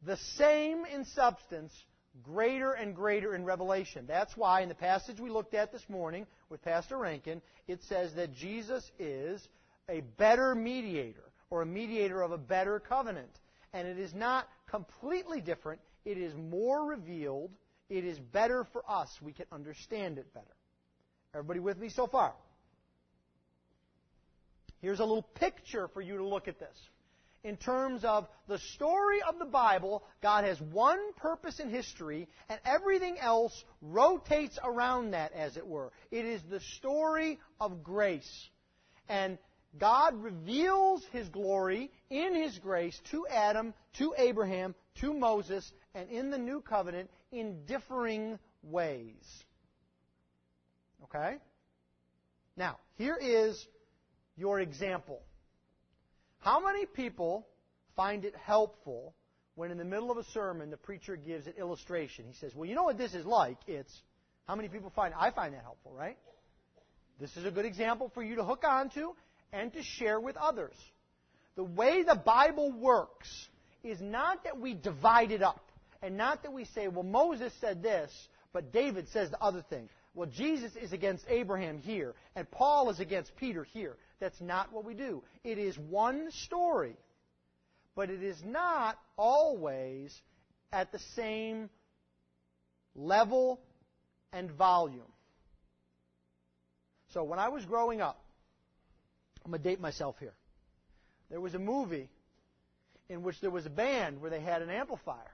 the 0.04 0.18
same 0.36 0.84
in 0.84 1.06
substance, 1.06 1.72
greater 2.22 2.72
and 2.72 2.94
greater 2.94 3.34
in 3.34 3.44
revelation. 3.44 4.04
That's 4.06 4.36
why 4.36 4.62
in 4.62 4.68
the 4.68 4.74
passage 4.74 5.20
we 5.20 5.30
looked 5.30 5.54
at 5.54 5.72
this 5.72 5.84
morning 5.88 6.26
with 6.50 6.62
Pastor 6.62 6.98
Rankin, 6.98 7.42
it 7.66 7.82
says 7.84 8.14
that 8.14 8.34
Jesus 8.34 8.90
is 8.98 9.46
a 9.88 10.00
better 10.16 10.54
mediator, 10.54 11.24
or 11.50 11.62
a 11.62 11.66
mediator 11.66 12.22
of 12.22 12.32
a 12.32 12.38
better 12.38 12.80
covenant. 12.80 13.30
And 13.72 13.86
it 13.86 13.98
is 13.98 14.14
not 14.14 14.48
completely 14.70 15.40
different, 15.40 15.80
it 16.04 16.18
is 16.18 16.34
more 16.34 16.84
revealed, 16.86 17.50
it 17.88 18.04
is 18.04 18.18
better 18.18 18.66
for 18.72 18.82
us. 18.88 19.08
We 19.22 19.32
can 19.32 19.46
understand 19.52 20.18
it 20.18 20.32
better. 20.34 20.46
Everybody 21.34 21.60
with 21.60 21.78
me 21.78 21.88
so 21.88 22.06
far? 22.06 22.34
Here's 24.80 25.00
a 25.00 25.04
little 25.04 25.22
picture 25.22 25.88
for 25.88 26.00
you 26.00 26.18
to 26.18 26.24
look 26.24 26.48
at 26.48 26.58
this 26.58 26.76
in 27.44 27.56
terms 27.56 28.04
of 28.04 28.26
the 28.48 28.58
story 28.58 29.22
of 29.22 29.38
the 29.38 29.44
Bible, 29.44 30.02
God 30.22 30.44
has 30.44 30.60
one 30.60 31.12
purpose 31.14 31.60
in 31.60 31.70
history, 31.70 32.28
and 32.48 32.58
everything 32.64 33.18
else 33.18 33.64
rotates 33.80 34.58
around 34.62 35.12
that, 35.12 35.32
as 35.32 35.56
it 35.56 35.66
were. 35.66 35.92
It 36.10 36.24
is 36.24 36.42
the 36.50 36.60
story 36.60 37.38
of 37.60 37.82
grace. 37.82 38.48
And 39.08 39.38
God 39.78 40.20
reveals 40.20 41.04
His 41.12 41.28
glory 41.28 41.90
in 42.10 42.34
His 42.34 42.58
grace 42.58 43.00
to 43.10 43.26
Adam, 43.28 43.72
to 43.98 44.14
Abraham, 44.18 44.74
to 45.00 45.14
Moses, 45.14 45.70
and 45.94 46.10
in 46.10 46.30
the 46.30 46.38
new 46.38 46.60
covenant 46.60 47.10
in 47.30 47.64
differing 47.66 48.38
ways. 48.62 49.44
Okay? 51.04 51.36
Now, 52.56 52.78
here 52.96 53.16
is 53.20 53.66
your 54.36 54.58
example. 54.60 55.20
How 56.40 56.64
many 56.64 56.86
people 56.86 57.46
find 57.96 58.24
it 58.24 58.34
helpful 58.36 59.14
when 59.54 59.70
in 59.70 59.78
the 59.78 59.84
middle 59.84 60.10
of 60.10 60.18
a 60.18 60.24
sermon 60.32 60.70
the 60.70 60.76
preacher 60.76 61.16
gives 61.16 61.46
an 61.46 61.54
illustration? 61.58 62.24
He 62.26 62.34
says, 62.34 62.54
Well, 62.54 62.68
you 62.68 62.74
know 62.74 62.84
what 62.84 62.98
this 62.98 63.14
is 63.14 63.26
like? 63.26 63.58
It's, 63.66 63.92
how 64.46 64.54
many 64.54 64.68
people 64.68 64.92
find, 64.94 65.12
I 65.18 65.30
find 65.30 65.54
that 65.54 65.62
helpful, 65.62 65.92
right? 65.92 66.16
This 67.20 67.36
is 67.36 67.44
a 67.44 67.50
good 67.50 67.64
example 67.64 68.10
for 68.14 68.22
you 68.22 68.36
to 68.36 68.44
hook 68.44 68.62
onto 68.64 69.12
and 69.52 69.72
to 69.72 69.82
share 69.82 70.20
with 70.20 70.36
others. 70.36 70.74
The 71.56 71.64
way 71.64 72.04
the 72.04 72.14
Bible 72.14 72.70
works 72.72 73.28
is 73.82 74.00
not 74.00 74.44
that 74.44 74.60
we 74.60 74.74
divide 74.74 75.32
it 75.32 75.42
up 75.42 75.68
and 76.02 76.16
not 76.16 76.44
that 76.44 76.52
we 76.52 76.64
say, 76.64 76.86
well, 76.86 77.02
Moses 77.02 77.52
said 77.60 77.82
this, 77.82 78.12
but 78.52 78.72
David 78.72 79.08
says 79.08 79.30
the 79.30 79.40
other 79.40 79.64
thing. 79.68 79.88
Well, 80.14 80.28
Jesus 80.28 80.72
is 80.76 80.92
against 80.92 81.24
Abraham 81.28 81.78
here, 81.78 82.14
and 82.34 82.50
Paul 82.50 82.90
is 82.90 83.00
against 83.00 83.36
Peter 83.36 83.64
here. 83.64 83.96
That's 84.20 84.40
not 84.40 84.72
what 84.72 84.84
we 84.84 84.94
do. 84.94 85.22
It 85.44 85.58
is 85.58 85.78
one 85.78 86.30
story, 86.30 86.96
but 87.94 88.10
it 88.10 88.22
is 88.22 88.36
not 88.44 88.98
always 89.16 90.18
at 90.72 90.92
the 90.92 90.98
same 91.14 91.70
level 92.94 93.60
and 94.32 94.50
volume. 94.50 95.12
So 97.14 97.24
when 97.24 97.38
I 97.38 97.48
was 97.48 97.64
growing 97.64 98.00
up, 98.00 98.22
I'm 99.44 99.50
going 99.50 99.62
to 99.62 99.68
date 99.68 99.80
myself 99.80 100.16
here. 100.18 100.34
There 101.30 101.40
was 101.40 101.54
a 101.54 101.58
movie 101.58 102.08
in 103.08 103.22
which 103.22 103.40
there 103.40 103.50
was 103.50 103.64
a 103.66 103.70
band 103.70 104.20
where 104.20 104.30
they 104.30 104.40
had 104.40 104.62
an 104.62 104.70
amplifier. 104.70 105.32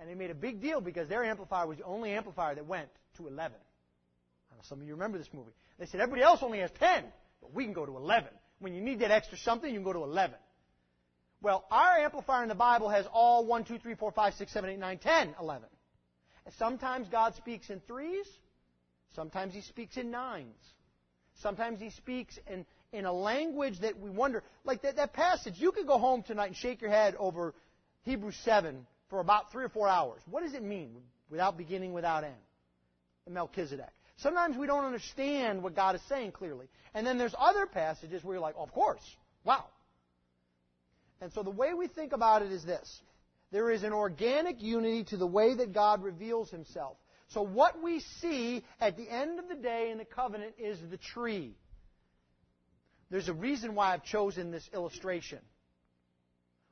And 0.00 0.08
they 0.08 0.14
made 0.14 0.30
a 0.30 0.34
big 0.34 0.60
deal 0.60 0.80
because 0.80 1.08
their 1.08 1.24
amplifier 1.24 1.66
was 1.66 1.78
the 1.78 1.84
only 1.84 2.12
amplifier 2.12 2.54
that 2.54 2.66
went 2.66 2.88
to 3.16 3.26
11. 3.26 3.56
some 4.62 4.80
of 4.80 4.86
you 4.86 4.94
remember 4.94 5.18
this 5.18 5.28
movie. 5.32 5.52
They 5.78 5.86
said 5.86 6.00
everybody 6.00 6.22
else 6.22 6.40
only 6.42 6.60
has 6.60 6.70
10. 6.78 7.04
But 7.40 7.54
we 7.54 7.64
can 7.64 7.72
go 7.72 7.86
to 7.86 7.96
11. 7.96 8.30
When 8.60 8.74
you 8.74 8.80
need 8.80 9.00
that 9.00 9.10
extra 9.10 9.38
something, 9.38 9.68
you 9.68 9.76
can 9.76 9.84
go 9.84 9.92
to 9.92 10.04
11. 10.04 10.36
Well, 11.40 11.64
our 11.70 11.98
amplifier 11.98 12.42
in 12.42 12.48
the 12.48 12.54
Bible 12.54 12.88
has 12.88 13.06
all 13.12 13.46
1, 13.46 13.64
2, 13.64 13.78
3, 13.78 13.94
4, 13.94 14.12
5, 14.12 14.34
6, 14.34 14.52
7, 14.52 14.70
8, 14.70 14.78
9, 14.78 14.98
10, 14.98 15.34
11. 15.40 15.68
And 16.44 16.54
sometimes 16.54 17.08
God 17.08 17.34
speaks 17.36 17.70
in 17.70 17.80
threes. 17.86 18.26
Sometimes 19.14 19.54
He 19.54 19.60
speaks 19.60 19.96
in 19.96 20.10
nines. 20.10 20.56
Sometimes 21.40 21.80
He 21.80 21.90
speaks 21.90 22.38
in, 22.50 22.66
in 22.92 23.04
a 23.04 23.12
language 23.12 23.78
that 23.80 24.00
we 24.00 24.10
wonder. 24.10 24.42
Like 24.64 24.82
that, 24.82 24.96
that 24.96 25.12
passage, 25.12 25.54
you 25.58 25.70
could 25.70 25.86
go 25.86 25.98
home 25.98 26.24
tonight 26.24 26.46
and 26.46 26.56
shake 26.56 26.80
your 26.80 26.90
head 26.90 27.14
over 27.18 27.54
Hebrews 28.02 28.36
7 28.44 28.84
for 29.08 29.20
about 29.20 29.52
three 29.52 29.64
or 29.64 29.68
four 29.68 29.88
hours. 29.88 30.20
What 30.28 30.42
does 30.42 30.54
it 30.54 30.62
mean? 30.62 30.96
Without 31.30 31.56
beginning, 31.56 31.92
without 31.92 32.24
end. 32.24 32.34
Melchizedek. 33.28 33.92
Sometimes 34.18 34.56
we 34.56 34.66
don't 34.66 34.84
understand 34.84 35.62
what 35.62 35.76
God 35.76 35.94
is 35.94 36.00
saying 36.08 36.32
clearly. 36.32 36.66
And 36.94 37.06
then 37.06 37.18
there's 37.18 37.34
other 37.38 37.66
passages 37.66 38.24
where 38.24 38.34
you're 38.34 38.42
like, 38.42 38.56
oh, 38.58 38.64
of 38.64 38.72
course. 38.72 39.02
Wow. 39.44 39.66
And 41.20 41.32
so 41.32 41.42
the 41.42 41.50
way 41.50 41.74
we 41.74 41.86
think 41.86 42.12
about 42.12 42.42
it 42.42 42.50
is 42.50 42.64
this. 42.64 43.00
There 43.52 43.70
is 43.70 43.82
an 43.82 43.92
organic 43.92 44.60
unity 44.60 45.04
to 45.04 45.16
the 45.16 45.26
way 45.26 45.54
that 45.54 45.72
God 45.72 46.02
reveals 46.02 46.50
himself. 46.50 46.96
So 47.28 47.42
what 47.42 47.82
we 47.82 48.00
see 48.20 48.64
at 48.80 48.96
the 48.96 49.08
end 49.08 49.38
of 49.38 49.48
the 49.48 49.54
day 49.54 49.90
in 49.90 49.98
the 49.98 50.04
covenant 50.04 50.54
is 50.58 50.78
the 50.90 50.96
tree. 50.96 51.54
There's 53.10 53.28
a 53.28 53.34
reason 53.34 53.74
why 53.74 53.94
I've 53.94 54.04
chosen 54.04 54.50
this 54.50 54.68
illustration. 54.74 55.38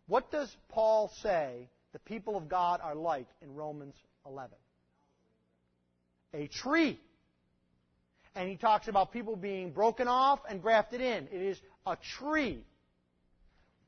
What 0.07 0.31
does 0.31 0.55
Paul 0.69 1.13
say 1.23 1.69
the 1.93 1.99
people 2.01 2.37
of 2.37 2.49
God 2.49 2.81
are 2.83 2.95
like 2.95 3.27
in 3.41 3.55
Romans 3.55 3.95
11? 4.27 4.57
A 6.35 6.49
tree. 6.49 7.01
And 8.37 8.49
he 8.49 8.57
talks 8.57 8.87
about 8.87 9.13
people 9.13 9.35
being 9.35 9.73
broken 9.73 10.07
off 10.09 10.41
and 10.49 10.61
grafted 10.61 11.01
in. 11.01 11.27
It 11.33 11.43
is 11.43 11.59
a 11.87 11.97
tree. 12.19 12.63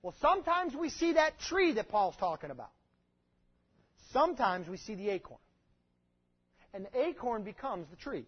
Well, 0.03 0.15
sometimes 0.23 0.75
we 0.75 0.89
see 0.89 1.13
that 1.13 1.39
tree 1.39 1.73
that 1.73 1.89
Paul's 1.91 2.17
talking 2.19 2.51
about. 2.51 2.71
Sometimes 4.13 4.67
we 4.67 4.79
see 4.79 4.95
the 4.95 5.11
acorn. 5.11 5.39
And 6.73 6.87
the 6.87 7.01
acorn 7.01 7.43
becomes 7.43 7.89
the 7.91 7.97
tree. 7.97 8.25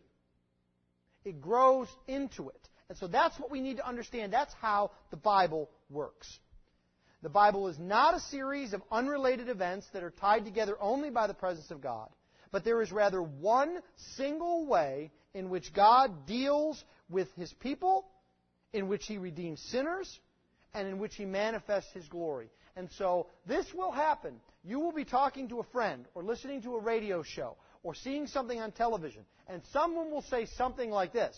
It 1.24 1.40
grows 1.40 1.88
into 2.06 2.50
it. 2.50 2.68
And 2.90 2.98
so 2.98 3.06
that's 3.06 3.38
what 3.38 3.50
we 3.50 3.60
need 3.60 3.78
to 3.78 3.86
understand. 3.86 4.32
That's 4.32 4.52
how 4.60 4.90
the 5.10 5.16
Bible 5.16 5.70
works. 5.88 6.28
The 7.22 7.28
Bible 7.28 7.68
is 7.68 7.78
not 7.78 8.14
a 8.14 8.20
series 8.20 8.72
of 8.72 8.82
unrelated 8.90 9.48
events 9.48 9.86
that 9.92 10.02
are 10.02 10.10
tied 10.10 10.44
together 10.44 10.76
only 10.80 11.10
by 11.10 11.26
the 11.26 11.34
presence 11.34 11.70
of 11.70 11.80
God, 11.80 12.08
but 12.52 12.64
there 12.64 12.82
is 12.82 12.92
rather 12.92 13.22
one 13.22 13.78
single 14.16 14.66
way 14.66 15.10
in 15.34 15.50
which 15.50 15.72
God 15.72 16.26
deals 16.26 16.82
with 17.08 17.28
His 17.34 17.52
people, 17.54 18.06
in 18.72 18.88
which 18.88 19.06
He 19.06 19.18
redeems 19.18 19.60
sinners, 19.60 20.18
and 20.74 20.88
in 20.88 20.98
which 20.98 21.14
He 21.16 21.24
manifests 21.24 21.92
His 21.92 22.06
glory. 22.08 22.50
And 22.76 22.88
so 22.98 23.26
this 23.46 23.66
will 23.74 23.92
happen. 23.92 24.40
You 24.64 24.80
will 24.80 24.92
be 24.92 25.04
talking 25.04 25.48
to 25.48 25.60
a 25.60 25.64
friend, 25.64 26.06
or 26.14 26.22
listening 26.22 26.62
to 26.62 26.76
a 26.76 26.80
radio 26.80 27.22
show, 27.22 27.56
or 27.82 27.94
seeing 27.94 28.26
something 28.26 28.60
on 28.60 28.72
television, 28.72 29.22
and 29.48 29.62
someone 29.72 30.10
will 30.10 30.22
say 30.22 30.46
something 30.56 30.90
like 30.90 31.12
this. 31.12 31.36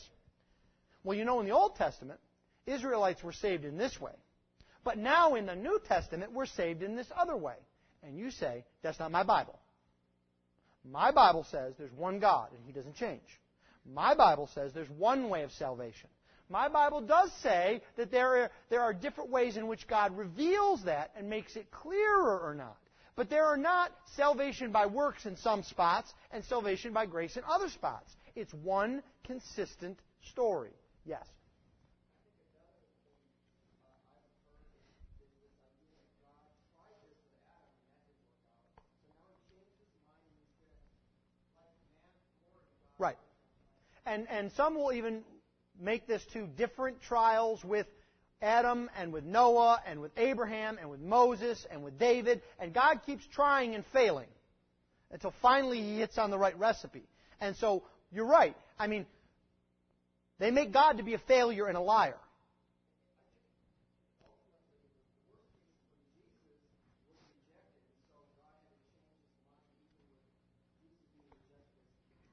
Well, 1.04 1.16
you 1.16 1.24
know, 1.24 1.40
in 1.40 1.46
the 1.46 1.52
Old 1.52 1.76
Testament, 1.76 2.20
Israelites 2.66 3.22
were 3.22 3.32
saved 3.32 3.64
in 3.64 3.76
this 3.76 4.00
way. 4.00 4.12
But 4.84 4.98
now 4.98 5.34
in 5.34 5.46
the 5.46 5.54
New 5.54 5.80
Testament, 5.86 6.32
we're 6.32 6.46
saved 6.46 6.82
in 6.82 6.96
this 6.96 7.06
other 7.16 7.36
way. 7.36 7.54
And 8.02 8.18
you 8.18 8.30
say, 8.30 8.64
that's 8.82 8.98
not 8.98 9.12
my 9.12 9.22
Bible. 9.22 9.58
My 10.90 11.10
Bible 11.10 11.46
says 11.50 11.74
there's 11.78 11.92
one 11.92 12.18
God, 12.18 12.48
and 12.52 12.60
He 12.66 12.72
doesn't 12.72 12.96
change. 12.96 13.20
My 13.90 14.14
Bible 14.14 14.48
says 14.54 14.72
there's 14.72 14.90
one 14.90 15.28
way 15.28 15.42
of 15.42 15.52
salvation. 15.52 16.08
My 16.48 16.68
Bible 16.68 17.00
does 17.00 17.30
say 17.42 17.80
that 17.96 18.10
there 18.10 18.42
are, 18.42 18.50
there 18.68 18.82
are 18.82 18.92
different 18.92 19.30
ways 19.30 19.56
in 19.56 19.66
which 19.66 19.86
God 19.88 20.16
reveals 20.16 20.84
that 20.84 21.10
and 21.16 21.30
makes 21.30 21.56
it 21.56 21.70
clearer 21.70 22.38
or 22.40 22.54
not. 22.54 22.76
But 23.14 23.30
there 23.30 23.46
are 23.46 23.56
not 23.56 23.92
salvation 24.16 24.72
by 24.72 24.86
works 24.86 25.26
in 25.26 25.36
some 25.36 25.62
spots 25.62 26.12
and 26.30 26.44
salvation 26.44 26.92
by 26.92 27.06
grace 27.06 27.36
in 27.36 27.42
other 27.48 27.68
spots. 27.68 28.10
It's 28.34 28.52
one 28.54 29.02
consistent 29.24 29.98
story. 30.30 30.70
Yes? 31.04 31.26
Right. 42.98 43.16
And, 44.04 44.26
and 44.28 44.50
some 44.52 44.74
will 44.74 44.92
even 44.92 45.22
make 45.80 46.06
this 46.06 46.24
to 46.32 46.46
different 46.46 47.00
trials 47.02 47.64
with 47.64 47.86
Adam 48.40 48.90
and 48.96 49.12
with 49.12 49.24
Noah 49.24 49.80
and 49.86 50.00
with 50.00 50.10
Abraham 50.16 50.76
and 50.80 50.90
with 50.90 51.00
Moses 51.00 51.64
and 51.70 51.82
with 51.82 51.98
David. 51.98 52.42
And 52.58 52.74
God 52.74 53.00
keeps 53.06 53.24
trying 53.32 53.74
and 53.74 53.84
failing 53.92 54.28
until 55.10 55.32
finally 55.42 55.80
he 55.80 55.98
hits 55.98 56.18
on 56.18 56.30
the 56.30 56.38
right 56.38 56.58
recipe. 56.58 57.04
And 57.40 57.56
so 57.56 57.84
you're 58.10 58.26
right. 58.26 58.56
I 58.78 58.88
mean, 58.88 59.06
they 60.38 60.50
make 60.50 60.72
God 60.72 60.96
to 60.98 61.04
be 61.04 61.14
a 61.14 61.18
failure 61.18 61.66
and 61.66 61.76
a 61.76 61.80
liar. 61.80 62.16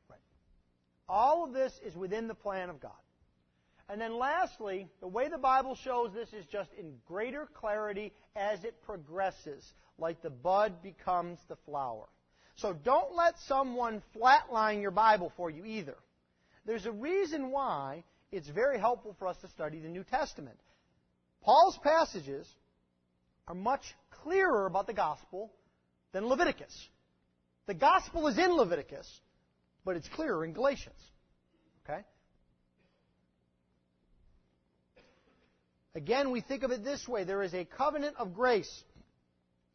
Right. 0.10 0.20
All 1.10 1.44
of 1.44 1.54
this 1.54 1.74
is 1.84 1.96
within 1.96 2.28
the 2.28 2.36
plan 2.36 2.70
of 2.70 2.80
God. 2.80 2.92
And 3.90 4.00
then 4.00 4.20
lastly, 4.20 4.88
the 5.02 5.08
way 5.08 5.28
the 5.28 5.40
Bible 5.40 5.74
shows 5.74 6.14
this 6.14 6.32
is 6.32 6.46
just 6.46 6.70
in 6.78 6.94
greater 7.08 7.48
clarity 7.56 8.14
as 8.36 8.64
it 8.64 8.80
progresses, 8.84 9.74
like 9.98 10.22
the 10.22 10.30
bud 10.30 10.84
becomes 10.84 11.40
the 11.48 11.56
flower. 11.66 12.06
So 12.56 12.74
don't 12.74 13.16
let 13.16 13.40
someone 13.48 14.04
flatline 14.16 14.82
your 14.82 14.92
Bible 14.92 15.34
for 15.36 15.50
you 15.50 15.66
either. 15.66 15.96
There's 16.66 16.86
a 16.86 16.92
reason 16.92 17.50
why 17.50 18.04
it's 18.32 18.48
very 18.48 18.78
helpful 18.78 19.16
for 19.18 19.28
us 19.28 19.38
to 19.38 19.48
study 19.48 19.80
the 19.80 19.88
New 19.88 20.04
Testament. 20.04 20.60
Paul's 21.42 21.80
passages 21.82 22.48
are 23.48 23.56
much 23.56 23.82
clearer 24.12 24.68
about 24.68 24.86
the 24.86 24.94
gospel 24.94 25.52
than 26.12 26.28
Leviticus. 26.28 26.90
The 27.66 27.74
gospel 27.74 28.28
is 28.28 28.38
in 28.38 28.52
Leviticus, 28.52 29.22
but 29.90 29.98
it's 29.98 30.08
clearer 30.10 30.46
in 30.46 30.54
Galatians. 30.54 31.00
Okay? 31.84 32.02
Again, 35.96 36.30
we 36.30 36.42
think 36.42 36.62
of 36.62 36.70
it 36.70 36.84
this 36.84 37.08
way 37.08 37.24
there 37.24 37.42
is 37.42 37.56
a 37.56 37.66
covenant 37.66 38.16
of 38.20 38.36
grace. 38.36 38.84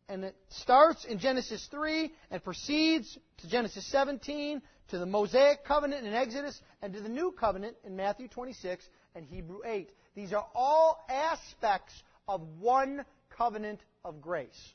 And 0.09 0.23
it 0.23 0.37
starts 0.51 1.05
in 1.05 1.19
Genesis 1.19 1.67
3 1.69 2.13
and 2.31 2.45
proceeds 2.45 3.19
to 3.39 3.49
Genesis 3.49 3.91
17, 3.91 4.63
to 4.91 4.99
the 4.99 5.07
Mosaic 5.07 5.65
covenant 5.65 6.07
in 6.07 6.15
Exodus, 6.15 6.61
and 6.81 6.93
to 6.93 7.01
the 7.01 7.09
new 7.09 7.33
covenant 7.33 7.77
in 7.85 7.97
Matthew 7.97 8.29
26 8.29 8.89
and 9.17 9.27
Hebrew 9.27 9.63
8. 9.65 9.91
These 10.15 10.33
are 10.33 10.47
all 10.55 11.05
aspects 11.11 11.93
of 12.29 12.41
one 12.61 13.05
covenant 13.37 13.81
of 14.05 14.21
grace. 14.21 14.75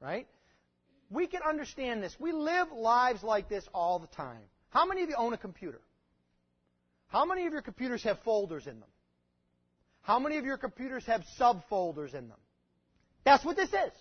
Right? 0.00 0.26
We 1.08 1.28
can 1.28 1.42
understand 1.48 2.02
this. 2.02 2.16
We 2.18 2.32
live 2.32 2.72
lives 2.72 3.22
like 3.22 3.48
this 3.48 3.64
all 3.72 4.00
the 4.00 4.08
time. 4.08 4.42
How 4.76 4.84
many 4.84 5.02
of 5.02 5.08
you 5.08 5.14
own 5.16 5.32
a 5.32 5.38
computer? 5.38 5.80
How 7.06 7.24
many 7.24 7.46
of 7.46 7.52
your 7.54 7.62
computers 7.62 8.02
have 8.02 8.18
folders 8.26 8.66
in 8.66 8.78
them? 8.78 8.90
How 10.02 10.18
many 10.18 10.36
of 10.36 10.44
your 10.44 10.58
computers 10.58 11.02
have 11.06 11.22
subfolders 11.40 12.12
in 12.12 12.28
them? 12.28 12.36
That's 13.24 13.42
what 13.42 13.56
this 13.56 13.70
is. 13.70 13.92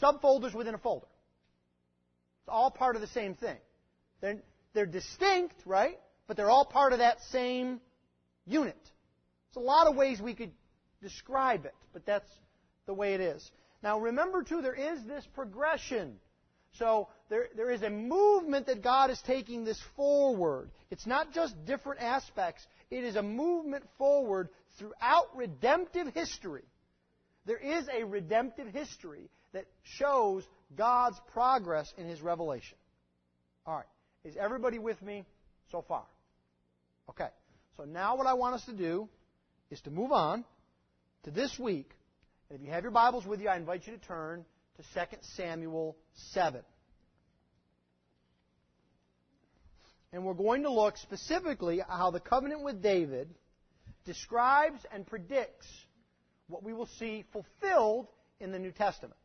Subfolders 0.00 0.54
within 0.54 0.76
a 0.76 0.78
folder. 0.78 1.08
It's 2.42 2.48
all 2.48 2.70
part 2.70 2.94
of 2.94 3.02
the 3.02 3.08
same 3.08 3.34
thing. 3.34 3.56
They're, 4.20 4.36
they're 4.74 4.86
distinct, 4.86 5.56
right? 5.66 5.98
But 6.28 6.36
they're 6.36 6.50
all 6.50 6.66
part 6.66 6.92
of 6.92 7.00
that 7.00 7.20
same 7.32 7.80
unit. 8.46 8.78
There's 8.80 9.64
a 9.64 9.66
lot 9.66 9.88
of 9.88 9.96
ways 9.96 10.20
we 10.20 10.34
could 10.34 10.52
describe 11.02 11.64
it, 11.64 11.74
but 11.92 12.06
that's 12.06 12.30
the 12.86 12.94
way 12.94 13.14
it 13.14 13.20
is. 13.20 13.50
Now 13.82 13.98
remember 13.98 14.44
too, 14.44 14.62
there 14.62 14.72
is 14.72 15.04
this 15.04 15.26
progression. 15.34 16.20
So 16.78 17.08
there, 17.30 17.48
there 17.56 17.70
is 17.70 17.82
a 17.82 17.90
movement 17.90 18.66
that 18.66 18.82
God 18.82 19.10
is 19.10 19.20
taking 19.22 19.64
this 19.64 19.80
forward. 19.96 20.70
It's 20.90 21.06
not 21.06 21.32
just 21.32 21.64
different 21.64 22.02
aspects, 22.02 22.66
it 22.90 23.04
is 23.04 23.16
a 23.16 23.22
movement 23.22 23.84
forward 23.98 24.48
throughout 24.78 25.34
redemptive 25.34 26.08
history. 26.08 26.64
There 27.46 27.58
is 27.58 27.88
a 27.88 28.04
redemptive 28.04 28.68
history 28.68 29.30
that 29.52 29.66
shows 29.82 30.44
God's 30.76 31.20
progress 31.32 31.92
in 31.96 32.08
His 32.08 32.20
revelation. 32.20 32.76
All 33.66 33.76
right. 33.76 33.84
Is 34.24 34.36
everybody 34.36 34.78
with 34.78 35.00
me 35.02 35.24
so 35.70 35.84
far? 35.86 36.04
Okay. 37.10 37.28
So 37.76 37.84
now 37.84 38.16
what 38.16 38.26
I 38.26 38.34
want 38.34 38.54
us 38.54 38.64
to 38.66 38.72
do 38.72 39.08
is 39.70 39.80
to 39.82 39.90
move 39.90 40.12
on 40.12 40.44
to 41.24 41.30
this 41.30 41.58
week. 41.58 41.90
And 42.48 42.58
if 42.58 42.64
you 42.64 42.72
have 42.72 42.82
your 42.82 42.92
Bibles 42.92 43.26
with 43.26 43.40
you, 43.40 43.48
I 43.48 43.56
invite 43.56 43.86
you 43.86 43.94
to 43.94 43.98
turn 43.98 44.44
to 44.76 44.82
2 45.06 45.16
Samuel 45.36 45.96
7. 46.32 46.62
And 50.14 50.24
we're 50.24 50.34
going 50.34 50.62
to 50.62 50.70
look 50.70 50.96
specifically 50.96 51.80
at 51.80 51.88
how 51.88 52.12
the 52.12 52.20
covenant 52.20 52.62
with 52.62 52.80
David 52.80 53.28
describes 54.04 54.78
and 54.92 55.04
predicts 55.04 55.66
what 56.46 56.62
we 56.62 56.72
will 56.72 56.86
see 56.86 57.24
fulfilled 57.32 58.06
in 58.38 58.52
the 58.52 58.60
New 58.60 58.70
Testament. 58.70 59.16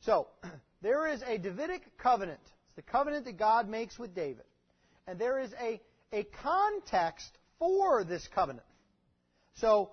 So, 0.00 0.26
there 0.82 1.06
is 1.06 1.22
a 1.22 1.38
Davidic 1.38 1.96
covenant. 1.96 2.40
It's 2.42 2.74
the 2.74 2.82
covenant 2.82 3.26
that 3.26 3.38
God 3.38 3.68
makes 3.68 3.96
with 4.00 4.12
David. 4.12 4.44
And 5.06 5.16
there 5.16 5.38
is 5.38 5.52
a, 5.62 5.80
a 6.12 6.24
context 6.42 7.38
for 7.60 8.02
this 8.02 8.26
covenant. 8.34 8.66
So, 9.54 9.92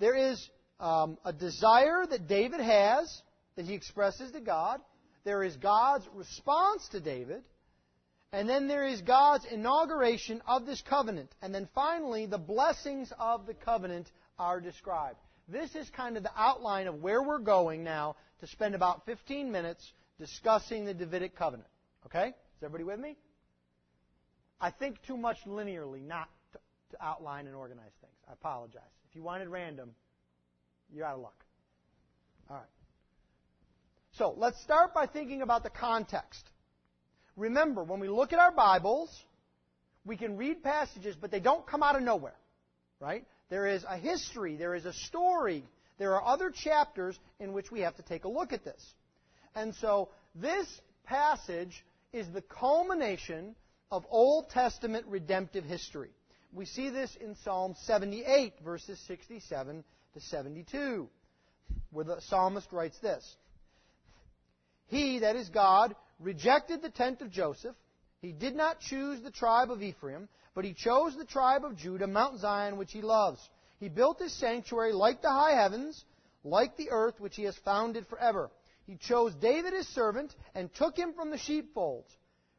there 0.00 0.16
is 0.16 0.50
um, 0.80 1.18
a 1.24 1.32
desire 1.32 2.04
that 2.04 2.26
David 2.26 2.58
has 2.58 3.22
that 3.54 3.64
he 3.64 3.74
expresses 3.74 4.32
to 4.32 4.40
God. 4.40 4.80
There 5.26 5.42
is 5.42 5.56
God's 5.56 6.08
response 6.14 6.86
to 6.92 7.00
David. 7.00 7.42
And 8.32 8.48
then 8.48 8.68
there 8.68 8.86
is 8.86 9.02
God's 9.02 9.44
inauguration 9.44 10.40
of 10.46 10.66
this 10.66 10.80
covenant. 10.82 11.34
And 11.42 11.52
then 11.52 11.68
finally, 11.74 12.26
the 12.26 12.38
blessings 12.38 13.12
of 13.18 13.44
the 13.44 13.54
covenant 13.54 14.08
are 14.38 14.60
described. 14.60 15.18
this 15.48 15.74
is 15.74 15.90
kind 15.90 16.16
of 16.16 16.22
the 16.22 16.30
outline 16.36 16.86
of 16.86 17.02
where 17.02 17.22
we're 17.22 17.40
going 17.40 17.82
now 17.82 18.14
to 18.40 18.46
spend 18.46 18.76
about 18.76 19.04
15 19.04 19.50
minutes 19.50 19.92
discussing 20.20 20.84
the 20.84 20.94
Davidic 20.94 21.36
covenant. 21.36 21.68
Okay? 22.06 22.28
Is 22.28 22.62
everybody 22.62 22.84
with 22.84 23.00
me? 23.00 23.16
I 24.60 24.70
think 24.70 25.02
too 25.08 25.16
much 25.16 25.38
linearly 25.44 26.06
not 26.06 26.28
to, 26.52 26.58
to 26.92 27.04
outline 27.04 27.48
and 27.48 27.56
organize 27.56 27.92
things. 28.00 28.14
I 28.28 28.32
apologize. 28.32 28.82
If 29.10 29.16
you 29.16 29.24
wanted 29.24 29.48
random, 29.48 29.90
you're 30.92 31.04
out 31.04 31.16
of 31.16 31.22
luck. 31.22 31.44
All 32.48 32.56
right. 32.56 32.75
So 34.16 34.34
let's 34.36 34.60
start 34.62 34.94
by 34.94 35.06
thinking 35.06 35.42
about 35.42 35.62
the 35.62 35.70
context. 35.70 36.42
Remember, 37.36 37.84
when 37.84 38.00
we 38.00 38.08
look 38.08 38.32
at 38.32 38.38
our 38.38 38.50
Bibles, 38.50 39.10
we 40.06 40.16
can 40.16 40.38
read 40.38 40.62
passages, 40.62 41.14
but 41.20 41.30
they 41.30 41.40
don't 41.40 41.66
come 41.66 41.82
out 41.82 41.96
of 41.96 42.02
nowhere. 42.02 42.36
Right? 42.98 43.26
There 43.50 43.66
is 43.66 43.84
a 43.86 43.98
history, 43.98 44.56
there 44.56 44.74
is 44.74 44.86
a 44.86 44.92
story, 44.94 45.64
there 45.98 46.14
are 46.14 46.24
other 46.24 46.50
chapters 46.50 47.18
in 47.38 47.52
which 47.52 47.70
we 47.70 47.80
have 47.80 47.94
to 47.96 48.02
take 48.02 48.24
a 48.24 48.28
look 48.28 48.54
at 48.54 48.64
this. 48.64 48.82
And 49.54 49.74
so 49.74 50.08
this 50.34 50.66
passage 51.04 51.84
is 52.12 52.26
the 52.32 52.40
culmination 52.40 53.54
of 53.90 54.06
Old 54.08 54.48
Testament 54.48 55.04
redemptive 55.08 55.64
history. 55.64 56.10
We 56.54 56.64
see 56.64 56.88
this 56.88 57.14
in 57.20 57.36
Psalm 57.44 57.74
78, 57.82 58.54
verses 58.64 58.98
67 59.06 59.84
to 60.14 60.20
72, 60.20 61.06
where 61.90 62.04
the 62.04 62.20
psalmist 62.22 62.72
writes 62.72 62.98
this 63.00 63.36
He, 64.86 65.20
that 65.20 65.36
is 65.36 65.48
God, 65.48 65.94
rejected 66.20 66.82
the 66.82 66.90
tent 66.90 67.20
of 67.22 67.30
Joseph. 67.30 67.76
He 68.20 68.32
did 68.32 68.54
not 68.54 68.80
choose 68.80 69.20
the 69.20 69.30
tribe 69.30 69.70
of 69.70 69.82
Ephraim, 69.82 70.28
but 70.54 70.64
he 70.64 70.74
chose 70.74 71.16
the 71.16 71.24
tribe 71.24 71.64
of 71.64 71.76
Judah, 71.76 72.06
Mount 72.06 72.40
Zion, 72.40 72.76
which 72.76 72.92
he 72.92 73.02
loves. 73.02 73.40
He 73.78 73.88
built 73.88 74.18
his 74.18 74.32
sanctuary 74.32 74.92
like 74.92 75.20
the 75.20 75.30
high 75.30 75.60
heavens, 75.60 76.04
like 76.44 76.76
the 76.76 76.90
earth 76.90 77.20
which 77.20 77.36
he 77.36 77.42
has 77.42 77.56
founded 77.58 78.06
forever. 78.06 78.50
He 78.86 78.96
chose 78.96 79.34
David 79.34 79.72
his 79.72 79.88
servant 79.88 80.34
and 80.54 80.72
took 80.74 80.96
him 80.96 81.12
from 81.12 81.30
the 81.30 81.38
sheepfolds. 81.38 82.10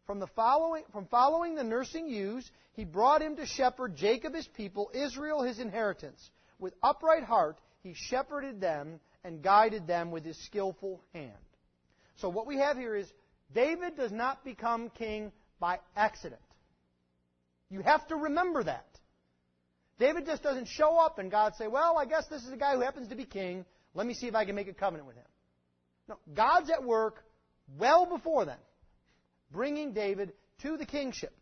From, 0.06 0.20
the 0.20 0.28
following, 0.28 0.84
from 0.92 1.06
following 1.08 1.56
the 1.56 1.64
nursing 1.64 2.08
ewes, 2.08 2.50
he 2.74 2.84
brought 2.84 3.22
him 3.22 3.36
to 3.38 3.46
shepherd 3.46 3.96
Jacob 3.96 4.34
his 4.34 4.48
people, 4.48 4.92
Israel 4.94 5.42
his 5.42 5.60
inheritance. 5.60 6.30
With 6.60 6.74
upright 6.84 7.24
heart, 7.24 7.58
he 7.82 7.94
shepherded 7.94 8.62
them 8.62 9.00
and 9.24 9.42
guided 9.42 9.88
them 9.88 10.12
with 10.12 10.24
his 10.24 10.38
skillful 10.46 11.02
hand. 11.14 11.34
So 12.18 12.30
what 12.30 12.48
we 12.48 12.58
have 12.58 12.78
here 12.78 12.96
is 12.96 13.08
David 13.54 13.96
does 13.96 14.12
not 14.12 14.44
become 14.44 14.90
king 14.90 15.32
by 15.60 15.80
accident. 15.96 16.42
You 17.70 17.82
have 17.82 18.08
to 18.08 18.16
remember 18.16 18.64
that. 18.64 18.86
David 20.00 20.26
just 20.26 20.44
doesn't 20.44 20.68
show 20.68 20.98
up 20.98 21.20
and 21.20 21.32
God 21.32 21.54
say, 21.56 21.68
well, 21.68 21.98
I 21.98 22.06
guess 22.06 22.28
this 22.28 22.44
is 22.44 22.52
a 22.52 22.58
guy 22.58 22.76
who 22.76 22.82
happens 22.82 23.08
to 23.10 23.16
be 23.16 23.26
king. 23.26 23.66
Let 23.94 24.06
me 24.06 24.14
see 24.14 24.28
if 24.28 24.36
I 24.36 24.46
can 24.46 24.56
make 24.56 24.68
a 24.68 24.74
covenant 24.74 25.08
with 25.08 25.16
him. 25.16 25.26
No, 26.08 26.18
God's 26.36 26.70
at 26.70 26.84
work 26.84 27.24
well 27.78 28.06
before 28.06 28.46
then, 28.46 28.58
bringing 29.52 29.94
David 29.94 30.34
to 30.62 30.78
the 30.78 30.86
kingship. 30.86 31.34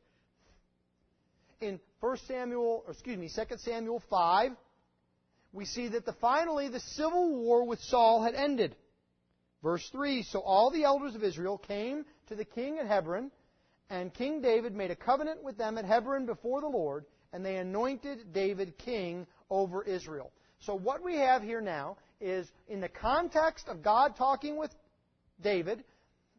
In 1.62 1.80
1 2.00 2.18
Samuel, 2.28 2.84
or 2.86 2.94
excuse 2.94 3.18
me, 3.18 3.30
2 3.34 3.58
Samuel 3.58 4.02
5, 4.10 4.52
we 5.54 5.66
see 5.66 5.90
that 5.90 6.06
the, 6.06 6.14
finally 6.14 6.68
the 6.70 6.80
civil 6.80 7.36
war 7.36 7.66
with 7.66 7.80
Saul 7.82 8.24
had 8.24 8.36
ended. 8.36 8.76
Verse 9.66 9.90
3 9.90 10.22
So 10.22 10.42
all 10.42 10.70
the 10.70 10.84
elders 10.84 11.16
of 11.16 11.24
Israel 11.24 11.58
came 11.58 12.06
to 12.28 12.36
the 12.36 12.46
king 12.46 12.78
at 12.78 12.86
Hebron, 12.86 13.32
and 13.90 14.14
King 14.14 14.40
David 14.40 14.76
made 14.76 14.92
a 14.92 14.96
covenant 14.96 15.44
with 15.44 15.58
them 15.58 15.80
at 15.80 15.86
Hebron 15.86 16.28
before 16.28 16.62
the 16.62 16.68
Lord, 16.68 17.04
and 17.34 17.44
they 17.44 17.56
anointed 17.56 18.32
David 18.32 18.78
king 18.78 19.26
over 19.50 19.82
Israel. 19.82 20.32
So 20.60 20.76
what 20.76 21.04
we 21.04 21.16
have 21.16 21.42
here 21.42 21.62
now 21.62 21.98
is 22.22 22.48
in 22.68 22.80
the 22.80 22.90
context 22.90 23.68
of 23.68 23.82
God 23.82 24.16
talking 24.16 24.56
with 24.56 24.70
David, 25.42 25.84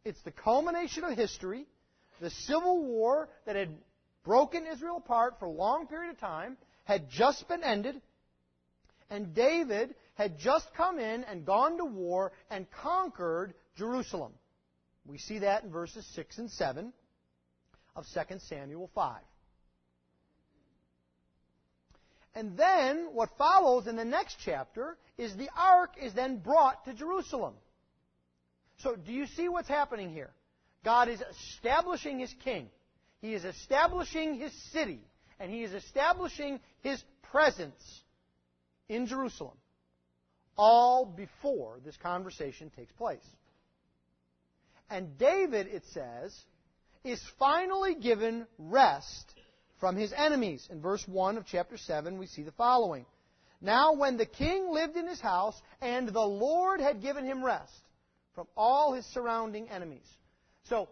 it's 0.05 0.23
the 0.23 0.31
culmination 0.31 1.03
of 1.03 1.19
history, 1.19 1.67
the 2.21 2.31
civil 2.31 2.85
war 2.85 3.29
that 3.45 3.57
had 3.57 3.77
broken 4.25 4.69
Israel 4.69 4.99
apart 4.99 5.41
for 5.41 5.47
a 5.47 5.51
long 5.51 5.89
period 5.89 6.13
of 6.13 6.21
time 6.21 6.57
had 6.85 7.11
just 7.11 7.49
been 7.49 7.65
ended, 7.65 8.01
and 9.11 9.35
David 9.35 9.97
had 10.17 10.39
just 10.39 10.67
come 10.75 10.99
in 10.99 11.25
and 11.25 11.45
gone 11.45 11.79
to 11.79 11.85
war 11.85 12.33
and 12.51 12.67
conquered 12.83 13.55
Jerusalem. 13.77 14.33
We 15.07 15.19
see 15.19 15.41
that 15.41 15.63
in 15.63 15.71
verses 15.71 16.05
6 16.15 16.39
and 16.39 16.51
7 16.51 16.93
of 17.95 18.05
2 18.13 18.39
Samuel 18.41 18.91
5. 18.95 19.21
And 22.35 22.57
then 22.57 23.09
what 23.13 23.31
follows 23.39 23.87
in 23.87 23.97
the 23.97 24.05
next 24.05 24.37
chapter 24.45 24.99
is 25.17 25.35
the 25.37 25.49
ark 25.57 25.93
is 26.01 26.13
then 26.13 26.39
brought 26.39 26.85
to 26.85 26.93
Jerusalem. 26.93 27.55
So 28.79 28.97
do 28.97 29.13
you 29.13 29.27
see 29.27 29.49
what's 29.49 29.69
happening 29.69 30.13
here? 30.13 30.31
God 30.85 31.09
is 31.09 31.23
establishing 31.31 32.19
his 32.19 32.35
king. 32.45 32.69
He 33.21 33.33
is 33.33 33.45
establishing 33.45 34.35
his 34.35 34.53
city. 34.73 35.01
And 35.41 35.51
he 35.51 35.63
is 35.63 35.73
establishing 35.73 36.61
his 36.83 37.03
presence 37.31 38.03
in 38.89 39.07
Jerusalem. 39.07 39.57
All 40.57 41.05
before 41.05 41.79
this 41.85 41.97
conversation 41.99 42.71
takes 42.77 42.93
place. 42.93 43.27
And 44.89 45.19
David, 45.19 45.67
it 45.67 45.85
says, 45.93 46.35
is 47.05 47.23
finally 47.39 47.95
given 47.95 48.47
rest 48.59 49.35
from 49.81 49.97
his 49.97 50.13
enemies. 50.17 50.67
In 50.71 50.81
verse 50.81 51.07
1 51.07 51.37
of 51.37 51.45
chapter 51.47 51.77
7, 51.77 52.19
we 52.19 52.27
see 52.27 52.43
the 52.43 52.53
following. 52.53 53.05
Now, 53.61 53.95
when 53.95 54.17
the 54.17 54.27
king 54.27 54.71
lived 54.71 54.97
in 54.97 55.07
his 55.07 55.21
house, 55.21 55.61
and 55.81 56.09
the 56.09 56.21
Lord 56.21 56.81
had 56.81 57.03
given 57.03 57.25
him 57.25 57.45
rest 57.45 57.73
from 58.35 58.47
all 58.57 58.93
his 58.93 59.05
surrounding 59.07 59.69
enemies. 59.71 60.07
So, 60.65 60.89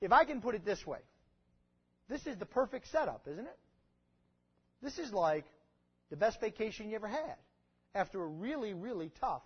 if 0.00 0.12
I 0.12 0.24
can 0.24 0.40
put 0.40 0.54
it 0.54 0.64
this 0.64 0.86
way, 0.86 1.00
this 2.08 2.26
is 2.26 2.36
the 2.38 2.46
perfect 2.46 2.90
setup, 2.90 3.26
isn't 3.30 3.46
it? 3.46 3.58
This 4.82 4.98
is 4.98 5.12
like 5.12 5.44
the 6.10 6.16
best 6.16 6.40
vacation 6.40 6.88
you 6.88 6.96
ever 6.96 7.08
had 7.08 7.36
after 7.94 8.22
a 8.22 8.26
really, 8.26 8.74
really 8.74 9.10
tough 9.20 9.42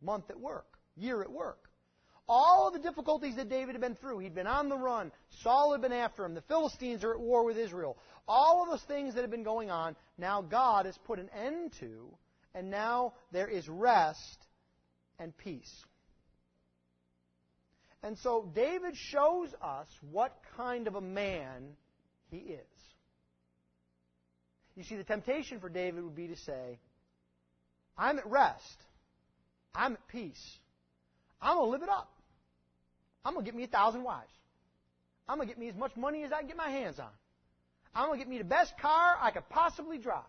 month 0.00 0.30
at 0.30 0.38
work, 0.38 0.78
year 0.96 1.22
at 1.22 1.30
work 1.30 1.68
all 2.28 2.68
of 2.68 2.74
the 2.74 2.78
difficulties 2.86 3.36
that 3.36 3.48
David 3.48 3.74
had 3.74 3.80
been 3.80 3.94
through. 3.94 4.18
He'd 4.18 4.34
been 4.34 4.46
on 4.46 4.68
the 4.68 4.76
run. 4.76 5.10
Saul 5.42 5.72
had 5.72 5.80
been 5.80 5.92
after 5.92 6.24
him. 6.24 6.34
The 6.34 6.42
Philistines 6.42 7.02
are 7.02 7.14
at 7.14 7.20
war 7.20 7.44
with 7.44 7.56
Israel. 7.56 7.96
All 8.26 8.62
of 8.62 8.68
those 8.68 8.82
things 8.82 9.14
that 9.14 9.22
had 9.22 9.30
been 9.30 9.42
going 9.42 9.70
on, 9.70 9.96
now 10.18 10.42
God 10.42 10.84
has 10.84 10.98
put 11.06 11.18
an 11.18 11.30
end 11.30 11.72
to, 11.80 12.14
and 12.54 12.70
now 12.70 13.14
there 13.32 13.48
is 13.48 13.66
rest 13.68 14.46
and 15.18 15.36
peace. 15.38 15.72
And 18.02 18.16
so 18.18 18.50
David 18.54 18.94
shows 18.94 19.54
us 19.62 19.88
what 20.10 20.36
kind 20.56 20.86
of 20.86 20.94
a 20.94 21.00
man 21.00 21.76
he 22.30 22.36
is. 22.36 22.60
You 24.76 24.84
see, 24.84 24.96
the 24.96 25.02
temptation 25.02 25.58
for 25.58 25.68
David 25.68 26.04
would 26.04 26.14
be 26.14 26.28
to 26.28 26.36
say, 26.36 26.78
I'm 27.98 28.18
at 28.18 28.26
rest. 28.26 28.76
I'm 29.74 29.94
at 29.94 30.08
peace. 30.08 30.40
I'm 31.42 31.56
going 31.56 31.66
to 31.66 31.70
live 31.70 31.82
it 31.82 31.88
up. 31.88 32.10
I'm 33.24 33.34
going 33.34 33.44
to 33.44 33.50
get 33.50 33.56
me 33.56 33.64
a 33.64 33.68
thousand 33.68 34.04
wives. 34.04 34.30
I'm 35.28 35.36
going 35.36 35.48
to 35.48 35.54
get 35.54 35.60
me 35.60 35.68
as 35.68 35.74
much 35.74 35.94
money 35.96 36.24
as 36.24 36.32
I 36.32 36.38
can 36.38 36.48
get 36.48 36.56
my 36.56 36.70
hands 36.70 36.98
on. 36.98 37.10
I'm 37.94 38.06
going 38.06 38.18
to 38.18 38.24
get 38.24 38.30
me 38.30 38.38
the 38.38 38.44
best 38.44 38.72
car 38.80 39.16
I 39.20 39.30
could 39.30 39.48
possibly 39.50 39.98
drive. 39.98 40.22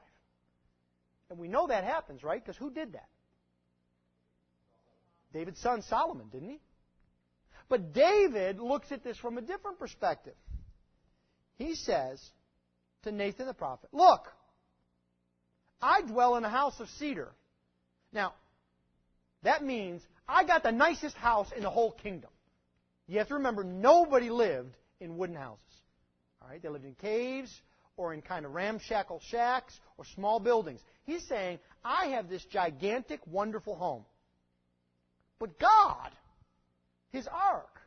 And 1.29 1.37
we 1.37 1.47
know 1.47 1.67
that 1.67 1.83
happens, 1.83 2.23
right? 2.23 2.43
Because 2.43 2.57
who 2.57 2.71
did 2.71 2.93
that? 2.93 3.07
David's 5.31 5.61
son 5.61 5.83
Solomon, 5.83 6.27
didn't 6.31 6.49
he? 6.49 6.59
But 7.69 7.93
David 7.93 8.59
looks 8.59 8.91
at 8.91 9.03
this 9.03 9.17
from 9.17 9.37
a 9.37 9.41
different 9.41 9.77
perspective. 9.77 10.33
He 11.57 11.75
says 11.75 12.19
to 13.03 13.11
Nathan 13.11 13.45
the 13.45 13.53
prophet, 13.53 13.89
Look, 13.93 14.27
I 15.81 16.01
dwell 16.01 16.35
in 16.37 16.43
a 16.43 16.49
house 16.49 16.79
of 16.79 16.89
cedar. 16.97 17.29
Now, 18.11 18.33
that 19.43 19.63
means 19.63 20.01
I 20.27 20.43
got 20.43 20.63
the 20.63 20.71
nicest 20.71 21.15
house 21.15 21.51
in 21.55 21.63
the 21.63 21.69
whole 21.69 21.91
kingdom. 21.91 22.29
You 23.07 23.19
have 23.19 23.27
to 23.29 23.35
remember, 23.35 23.63
nobody 23.63 24.29
lived 24.29 24.75
in 24.99 25.17
wooden 25.17 25.35
houses. 25.35 25.63
All 26.41 26.49
right, 26.49 26.61
they 26.61 26.69
lived 26.69 26.85
in 26.85 26.95
caves 26.95 27.51
or 27.97 28.13
in 28.13 28.21
kind 28.21 28.45
of 28.45 28.53
ramshackle 28.53 29.21
shacks 29.29 29.79
or 29.97 30.05
small 30.15 30.39
buildings. 30.39 30.81
He's 31.05 31.27
saying, 31.27 31.59
I 31.83 32.07
have 32.07 32.29
this 32.29 32.45
gigantic, 32.45 33.19
wonderful 33.27 33.75
home. 33.75 34.05
But 35.39 35.59
God, 35.59 36.11
His 37.11 37.27
ark, 37.27 37.81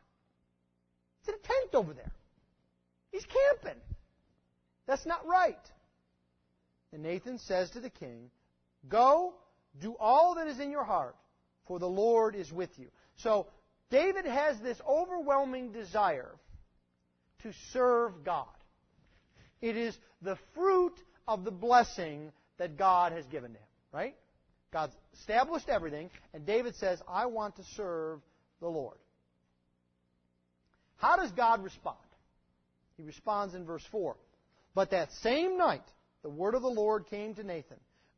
it's 1.21 1.29
in 1.29 1.35
a 1.35 1.47
tent 1.47 1.73
over 1.73 1.93
there. 1.93 2.11
He's 3.11 3.25
camping. 3.25 3.79
That's 4.87 5.05
not 5.05 5.25
right. 5.25 5.55
And 6.91 7.01
Nathan 7.01 7.39
says 7.39 7.69
to 7.71 7.79
the 7.79 7.89
king, 7.89 8.29
Go, 8.89 9.33
do 9.79 9.95
all 9.99 10.35
that 10.35 10.47
is 10.47 10.59
in 10.59 10.71
your 10.71 10.83
heart, 10.83 11.15
for 11.67 11.79
the 11.79 11.87
Lord 11.87 12.35
is 12.35 12.51
with 12.51 12.69
you. 12.77 12.87
So 13.17 13.47
David 13.89 14.25
has 14.25 14.59
this 14.59 14.79
overwhelming 14.87 15.71
desire 15.71 16.31
to 17.43 17.51
serve 17.71 18.23
God. 18.23 18.47
It 19.61 19.77
is 19.77 19.97
the 20.21 20.37
fruit 20.53 20.93
of 21.27 21.43
the 21.43 21.51
blessing 21.51 22.31
that 22.57 22.77
God 22.77 23.11
has 23.11 23.25
given 23.27 23.53
to 23.53 23.57
him, 23.57 23.67
right? 23.93 24.15
God's 24.71 24.93
established 25.13 25.69
everything, 25.69 26.09
and 26.33 26.45
David 26.45 26.75
says, 26.75 27.01
I 27.07 27.27
want 27.27 27.55
to 27.57 27.63
serve 27.75 28.19
the 28.59 28.67
Lord. 28.67 28.97
How 30.97 31.15
does 31.17 31.31
God 31.31 31.63
respond? 31.63 31.97
He 32.97 33.03
responds 33.03 33.55
in 33.55 33.65
verse 33.65 33.83
4. 33.91 34.15
But 34.73 34.91
that 34.91 35.11
same 35.21 35.57
night, 35.57 35.83
the 36.23 36.29
word 36.29 36.55
of 36.55 36.61
the 36.61 36.69
Lord 36.69 37.07
came 37.07 37.35
to 37.35 37.43
Nathan 37.43 37.77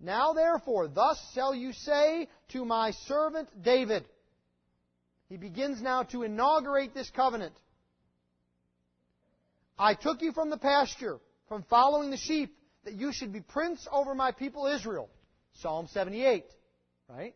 Now 0.00 0.32
therefore, 0.32 0.88
thus 0.88 1.18
shall 1.34 1.54
you 1.54 1.72
say 1.72 2.28
to 2.52 2.64
my 2.64 2.92
servant 3.06 3.48
David. 3.62 4.04
He 5.28 5.36
begins 5.36 5.82
now 5.82 6.04
to 6.04 6.22
inaugurate 6.22 6.94
this 6.94 7.10
covenant. 7.10 7.54
I 9.78 9.94
took 9.94 10.22
you 10.22 10.32
from 10.32 10.50
the 10.50 10.56
pasture, 10.56 11.18
from 11.48 11.64
following 11.64 12.10
the 12.10 12.16
sheep, 12.16 12.56
that 12.84 12.94
you 12.94 13.12
should 13.12 13.32
be 13.32 13.40
prince 13.40 13.86
over 13.92 14.14
my 14.14 14.32
people 14.32 14.66
Israel. 14.66 15.10
Psalm 15.60 15.88
78, 15.88 16.44
right? 17.08 17.34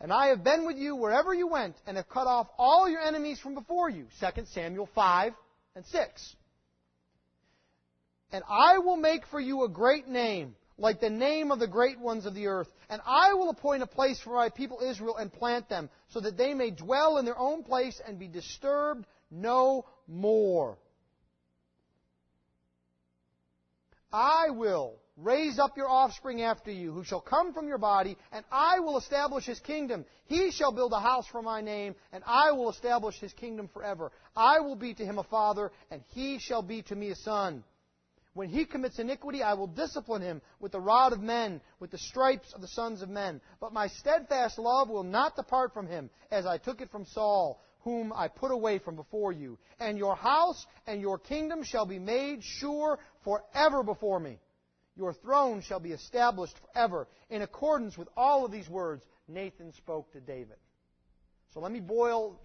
And 0.00 0.12
I 0.12 0.28
have 0.28 0.44
been 0.44 0.66
with 0.66 0.76
you 0.76 0.96
wherever 0.96 1.32
you 1.32 1.46
went, 1.46 1.76
and 1.86 1.96
have 1.96 2.08
cut 2.08 2.26
off 2.26 2.48
all 2.58 2.88
your 2.88 3.00
enemies 3.00 3.38
from 3.38 3.54
before 3.54 3.88
you. 3.88 4.06
2 4.20 4.44
Samuel 4.46 4.88
5 4.94 5.32
and 5.74 5.84
6. 5.86 6.36
And 8.32 8.42
I 8.48 8.78
will 8.78 8.96
make 8.96 9.26
for 9.26 9.40
you 9.40 9.64
a 9.64 9.68
great 9.68 10.08
name, 10.08 10.56
like 10.78 11.00
the 11.00 11.10
name 11.10 11.50
of 11.50 11.58
the 11.58 11.68
great 11.68 11.98
ones 11.98 12.26
of 12.26 12.34
the 12.34 12.48
earth. 12.48 12.68
And 12.90 13.00
I 13.06 13.34
will 13.34 13.50
appoint 13.50 13.82
a 13.82 13.86
place 13.86 14.20
for 14.20 14.34
my 14.34 14.48
people 14.48 14.80
Israel 14.80 15.16
and 15.16 15.32
plant 15.32 15.68
them, 15.68 15.90
so 16.08 16.20
that 16.20 16.36
they 16.36 16.54
may 16.54 16.70
dwell 16.70 17.18
in 17.18 17.24
their 17.24 17.38
own 17.38 17.62
place 17.62 18.00
and 18.06 18.18
be 18.18 18.28
disturbed 18.28 19.06
no 19.30 19.86
more. 20.06 20.78
I 24.12 24.50
will 24.50 24.94
raise 25.16 25.58
up 25.58 25.76
your 25.76 25.88
offspring 25.88 26.42
after 26.42 26.70
you, 26.70 26.92
who 26.92 27.04
shall 27.04 27.20
come 27.20 27.52
from 27.54 27.68
your 27.68 27.78
body, 27.78 28.16
and 28.32 28.44
I 28.50 28.80
will 28.80 28.98
establish 28.98 29.46
his 29.46 29.60
kingdom. 29.60 30.04
He 30.26 30.50
shall 30.50 30.72
build 30.72 30.92
a 30.92 31.00
house 31.00 31.26
for 31.26 31.42
my 31.42 31.60
name, 31.60 31.94
and 32.12 32.22
I 32.26 32.52
will 32.52 32.70
establish 32.70 33.18
his 33.18 33.32
kingdom 33.32 33.68
forever. 33.68 34.12
I 34.36 34.60
will 34.60 34.76
be 34.76 34.94
to 34.94 35.04
him 35.04 35.18
a 35.18 35.24
father, 35.24 35.72
and 35.90 36.02
he 36.08 36.38
shall 36.38 36.62
be 36.62 36.82
to 36.82 36.94
me 36.94 37.10
a 37.10 37.16
son. 37.16 37.64
When 38.36 38.50
he 38.50 38.66
commits 38.66 38.98
iniquity, 38.98 39.42
I 39.42 39.54
will 39.54 39.66
discipline 39.66 40.20
him 40.20 40.42
with 40.60 40.72
the 40.72 40.78
rod 40.78 41.14
of 41.14 41.22
men, 41.22 41.62
with 41.80 41.90
the 41.90 41.96
stripes 41.96 42.52
of 42.52 42.60
the 42.60 42.68
sons 42.68 43.00
of 43.00 43.08
men. 43.08 43.40
But 43.60 43.72
my 43.72 43.86
steadfast 43.86 44.58
love 44.58 44.90
will 44.90 45.04
not 45.04 45.36
depart 45.36 45.72
from 45.72 45.86
him, 45.86 46.10
as 46.30 46.44
I 46.44 46.58
took 46.58 46.82
it 46.82 46.90
from 46.90 47.06
Saul, 47.06 47.62
whom 47.80 48.12
I 48.12 48.28
put 48.28 48.50
away 48.50 48.78
from 48.78 48.94
before 48.94 49.32
you. 49.32 49.56
And 49.80 49.96
your 49.96 50.14
house 50.14 50.66
and 50.86 51.00
your 51.00 51.18
kingdom 51.18 51.62
shall 51.62 51.86
be 51.86 51.98
made 51.98 52.44
sure 52.44 52.98
forever 53.24 53.82
before 53.82 54.20
me. 54.20 54.38
Your 54.96 55.14
throne 55.14 55.62
shall 55.62 55.80
be 55.80 55.92
established 55.92 56.58
forever. 56.58 57.08
In 57.30 57.40
accordance 57.40 57.96
with 57.96 58.08
all 58.18 58.44
of 58.44 58.52
these 58.52 58.68
words, 58.68 59.02
Nathan 59.28 59.72
spoke 59.72 60.12
to 60.12 60.20
David. 60.20 60.58
So 61.54 61.60
let 61.60 61.72
me 61.72 61.80
boil 61.80 62.38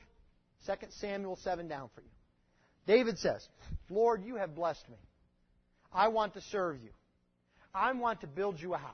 2 0.65 0.73
Samuel 1.01 1.35
7 1.35 1.67
down 1.67 1.89
for 1.93 1.99
you. 1.99 2.07
David 2.87 3.19
says, 3.19 3.45
Lord, 3.89 4.23
you 4.23 4.37
have 4.37 4.55
blessed 4.55 4.87
me. 4.87 4.95
I 5.93 6.07
want 6.07 6.33
to 6.33 6.41
serve 6.41 6.81
you. 6.81 6.89
I 7.73 7.91
want 7.93 8.21
to 8.21 8.27
build 8.27 8.59
you 8.59 8.73
a 8.73 8.77
house. 8.77 8.93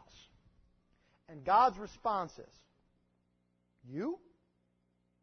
And 1.29 1.43
God's 1.43 1.77
response 1.77 2.31
is, 2.33 2.53
You? 3.89 4.19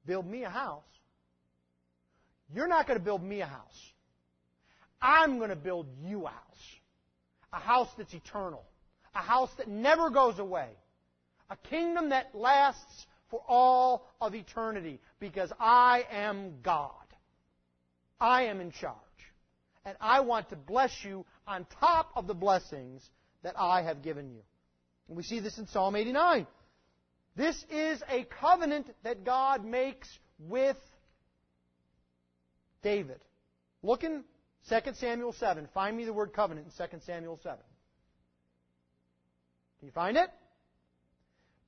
Build 0.06 0.26
me 0.26 0.44
a 0.44 0.50
house? 0.50 0.82
You're 2.52 2.68
not 2.68 2.86
going 2.86 2.98
to 2.98 3.04
build 3.04 3.22
me 3.22 3.40
a 3.40 3.46
house. 3.46 3.92
I'm 5.00 5.38
going 5.38 5.50
to 5.50 5.56
build 5.56 5.86
you 6.02 6.26
a 6.26 6.30
house 6.30 6.44
a 7.54 7.60
house 7.60 7.88
that's 7.96 8.12
eternal, 8.12 8.64
a 9.14 9.20
house 9.20 9.50
that 9.58 9.68
never 9.68 10.10
goes 10.10 10.38
away, 10.38 10.68
a 11.50 11.56
kingdom 11.68 12.10
that 12.10 12.34
lasts 12.34 13.06
for 13.30 13.40
all 13.48 14.08
of 14.20 14.34
eternity 14.34 15.00
because 15.20 15.52
I 15.60 16.04
am 16.10 16.54
God. 16.62 16.90
I 18.20 18.44
am 18.44 18.60
in 18.60 18.70
charge. 18.72 18.96
And 19.84 19.96
I 20.00 20.20
want 20.20 20.50
to 20.50 20.56
bless 20.56 20.92
you 21.02 21.26
on 21.46 21.66
top 21.80 22.10
of 22.16 22.26
the 22.26 22.34
blessings 22.34 23.06
that 23.42 23.54
I 23.58 23.82
have 23.82 24.02
given 24.02 24.30
you. 24.30 24.40
And 25.08 25.16
we 25.16 25.22
see 25.22 25.40
this 25.40 25.58
in 25.58 25.66
Psalm 25.66 25.96
89. 25.96 26.46
This 27.36 27.62
is 27.70 28.02
a 28.08 28.24
covenant 28.40 28.88
that 29.02 29.24
God 29.24 29.64
makes 29.64 30.08
with 30.38 30.76
David. 32.82 33.20
Look 33.82 34.04
in 34.04 34.24
2 34.68 34.76
Samuel 34.94 35.32
7. 35.32 35.68
Find 35.74 35.96
me 35.96 36.04
the 36.04 36.12
word 36.12 36.32
covenant 36.32 36.66
in 36.66 36.88
2 36.88 37.00
Samuel 37.04 37.38
7. 37.42 37.58
Can 39.78 39.88
you 39.88 39.92
find 39.92 40.16
it? 40.16 40.30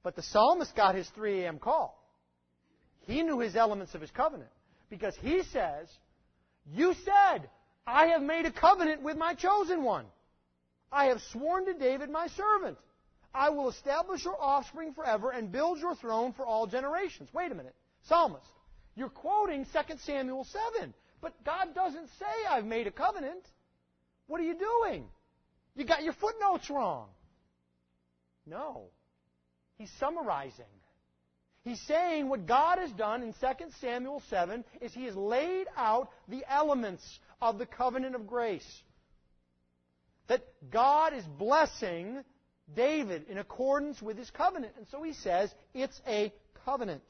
But 0.02 0.16
the 0.16 0.22
psalmist 0.22 0.74
got 0.74 0.94
his 0.94 1.08
3 1.10 1.42
a.m. 1.42 1.58
call. 1.58 2.00
He 3.00 3.22
knew 3.22 3.40
his 3.40 3.56
elements 3.56 3.94
of 3.94 4.00
his 4.00 4.10
covenant. 4.10 4.50
Because 4.88 5.14
he 5.20 5.42
says, 5.52 5.88
You 6.64 6.94
said, 7.04 7.50
I 7.86 8.06
have 8.06 8.22
made 8.22 8.46
a 8.46 8.50
covenant 8.50 9.02
with 9.02 9.16
my 9.16 9.34
chosen 9.34 9.84
one. 9.84 10.06
I 10.90 11.06
have 11.06 11.20
sworn 11.32 11.66
to 11.66 11.74
David 11.74 12.10
my 12.10 12.26
servant. 12.28 12.78
I 13.34 13.50
will 13.50 13.68
establish 13.68 14.24
your 14.24 14.40
offspring 14.40 14.94
forever 14.94 15.30
and 15.30 15.52
build 15.52 15.78
your 15.78 15.94
throne 15.94 16.32
for 16.32 16.46
all 16.46 16.66
generations. 16.66 17.28
Wait 17.32 17.52
a 17.52 17.54
minute. 17.54 17.74
Psalmist, 18.08 18.46
you're 18.94 19.10
quoting 19.10 19.66
2 19.66 19.96
Samuel 19.98 20.44
7. 20.44 20.94
But 21.20 21.44
God 21.44 21.74
doesn't 21.74 22.08
say, 22.18 22.48
I've 22.48 22.64
made 22.64 22.86
a 22.86 22.90
covenant. 22.90 23.44
What 24.26 24.40
are 24.40 24.44
you 24.44 24.56
doing? 24.58 25.04
You 25.74 25.84
got 25.84 26.02
your 26.02 26.14
footnotes 26.14 26.70
wrong. 26.70 27.08
No. 28.46 28.84
He's 29.76 29.90
summarizing. 30.00 30.64
He's 31.64 31.80
saying 31.82 32.28
what 32.28 32.46
God 32.46 32.78
has 32.78 32.92
done 32.92 33.22
in 33.22 33.32
2 33.34 33.46
Samuel 33.80 34.22
7 34.30 34.64
is 34.80 34.94
He 34.94 35.04
has 35.04 35.16
laid 35.16 35.66
out 35.76 36.10
the 36.28 36.44
elements 36.48 37.02
of 37.40 37.58
the 37.58 37.66
covenant 37.66 38.14
of 38.14 38.26
grace. 38.26 38.66
That 40.28 40.42
God 40.70 41.14
is 41.14 41.24
blessing 41.24 42.24
David 42.74 43.26
in 43.28 43.38
accordance 43.38 44.02
with 44.02 44.18
his 44.18 44.30
covenant. 44.30 44.72
And 44.76 44.86
so 44.88 45.02
he 45.02 45.12
says 45.12 45.54
it's 45.74 46.00
a 46.06 46.32
covenant. 46.64 47.02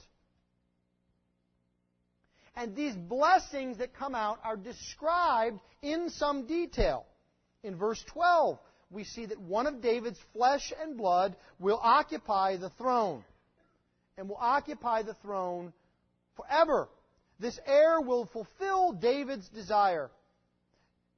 And 2.54 2.74
these 2.74 2.94
blessings 2.94 3.78
that 3.78 3.94
come 3.94 4.14
out 4.14 4.38
are 4.42 4.56
described 4.56 5.60
in 5.82 6.08
some 6.10 6.46
detail. 6.46 7.04
In 7.62 7.76
verse 7.76 8.02
12, 8.12 8.58
we 8.90 9.04
see 9.04 9.26
that 9.26 9.40
one 9.40 9.66
of 9.66 9.82
David's 9.82 10.18
flesh 10.32 10.72
and 10.80 10.96
blood 10.96 11.36
will 11.58 11.78
occupy 11.82 12.56
the 12.56 12.70
throne. 12.70 13.24
And 14.16 14.28
will 14.28 14.38
occupy 14.40 15.02
the 15.02 15.14
throne 15.14 15.72
forever. 16.36 16.88
This 17.38 17.58
heir 17.66 18.00
will 18.00 18.26
fulfill 18.26 18.92
David's 18.92 19.48
desire. 19.48 20.10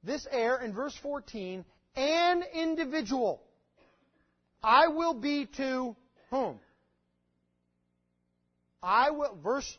This 0.03 0.27
heir, 0.29 0.57
in 0.57 0.73
verse 0.73 0.95
14, 1.01 1.63
an 1.95 2.43
individual. 2.53 3.41
I 4.63 4.87
will 4.87 5.13
be 5.13 5.47
to 5.57 5.95
whom? 6.29 6.59
I 8.83 9.11
will, 9.11 9.37
verse 9.41 9.77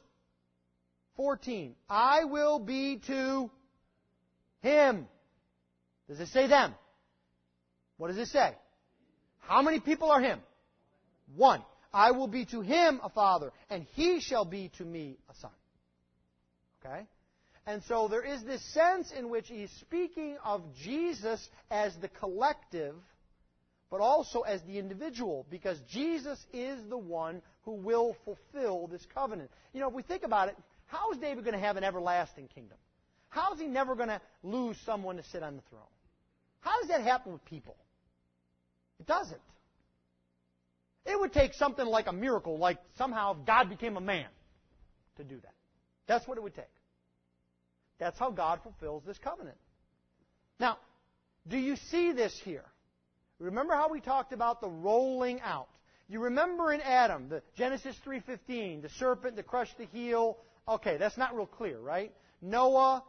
14. 1.16 1.74
I 1.88 2.24
will 2.24 2.58
be 2.58 3.00
to 3.06 3.50
him. 4.62 5.06
Does 6.08 6.20
it 6.20 6.28
say 6.28 6.46
them? 6.46 6.74
What 7.98 8.08
does 8.08 8.18
it 8.18 8.28
say? 8.28 8.54
How 9.40 9.62
many 9.62 9.80
people 9.80 10.10
are 10.10 10.20
him? 10.20 10.40
One. 11.36 11.62
I 11.92 12.12
will 12.12 12.28
be 12.28 12.44
to 12.46 12.60
him 12.60 13.00
a 13.02 13.08
father, 13.08 13.52
and 13.68 13.84
he 13.94 14.20
shall 14.20 14.44
be 14.44 14.70
to 14.78 14.84
me 14.84 15.18
a 15.28 15.34
son. 15.34 15.50
Okay? 16.84 17.06
And 17.66 17.82
so 17.84 18.08
there 18.08 18.24
is 18.24 18.42
this 18.42 18.62
sense 18.72 19.12
in 19.16 19.28
which 19.28 19.48
he's 19.48 19.70
speaking 19.80 20.36
of 20.44 20.62
Jesus 20.82 21.46
as 21.70 21.94
the 22.00 22.08
collective, 22.08 22.94
but 23.90 24.00
also 24.00 24.40
as 24.40 24.62
the 24.62 24.78
individual, 24.78 25.46
because 25.50 25.78
Jesus 25.90 26.44
is 26.52 26.78
the 26.88 26.98
one 26.98 27.42
who 27.64 27.72
will 27.72 28.16
fulfill 28.24 28.86
this 28.86 29.06
covenant. 29.14 29.50
You 29.72 29.80
know, 29.80 29.88
if 29.88 29.94
we 29.94 30.02
think 30.02 30.22
about 30.22 30.48
it, 30.48 30.56
how 30.86 31.12
is 31.12 31.18
David 31.18 31.44
going 31.44 31.54
to 31.54 31.64
have 31.64 31.76
an 31.76 31.84
everlasting 31.84 32.48
kingdom? 32.48 32.78
How 33.28 33.52
is 33.54 33.60
he 33.60 33.66
never 33.66 33.94
going 33.94 34.08
to 34.08 34.20
lose 34.42 34.76
someone 34.84 35.16
to 35.16 35.22
sit 35.24 35.42
on 35.42 35.56
the 35.56 35.62
throne? 35.70 35.82
How 36.60 36.80
does 36.80 36.88
that 36.88 37.02
happen 37.02 37.32
with 37.32 37.44
people? 37.44 37.76
It 38.98 39.06
doesn't. 39.06 39.40
It 41.06 41.18
would 41.18 41.32
take 41.32 41.54
something 41.54 41.86
like 41.86 42.06
a 42.06 42.12
miracle, 42.12 42.58
like 42.58 42.78
somehow 42.98 43.34
God 43.46 43.68
became 43.68 43.96
a 43.96 44.00
man 44.00 44.26
to 45.16 45.24
do 45.24 45.36
that. 45.36 45.54
That's 46.10 46.26
what 46.26 46.36
it 46.36 46.42
would 46.42 46.56
take. 46.56 46.64
That's 48.00 48.18
how 48.18 48.32
God 48.32 48.58
fulfills 48.64 49.04
this 49.06 49.16
covenant. 49.18 49.56
Now, 50.58 50.78
do 51.46 51.56
you 51.56 51.76
see 51.76 52.10
this 52.10 52.36
here? 52.44 52.64
Remember 53.38 53.74
how 53.74 53.88
we 53.88 54.00
talked 54.00 54.32
about 54.32 54.60
the 54.60 54.68
rolling 54.68 55.40
out. 55.40 55.68
You 56.08 56.18
remember 56.18 56.72
in 56.72 56.80
Adam, 56.80 57.28
the 57.28 57.44
Genesis 57.54 57.96
3:15, 58.04 58.82
the 58.82 58.88
serpent 58.88 59.36
that 59.36 59.46
crush 59.46 59.72
the 59.76 59.84
heel. 59.84 60.38
Okay, 60.66 60.96
that's 60.96 61.16
not 61.16 61.36
real 61.36 61.46
clear, 61.46 61.78
right? 61.78 62.12
Noah, 62.42 63.04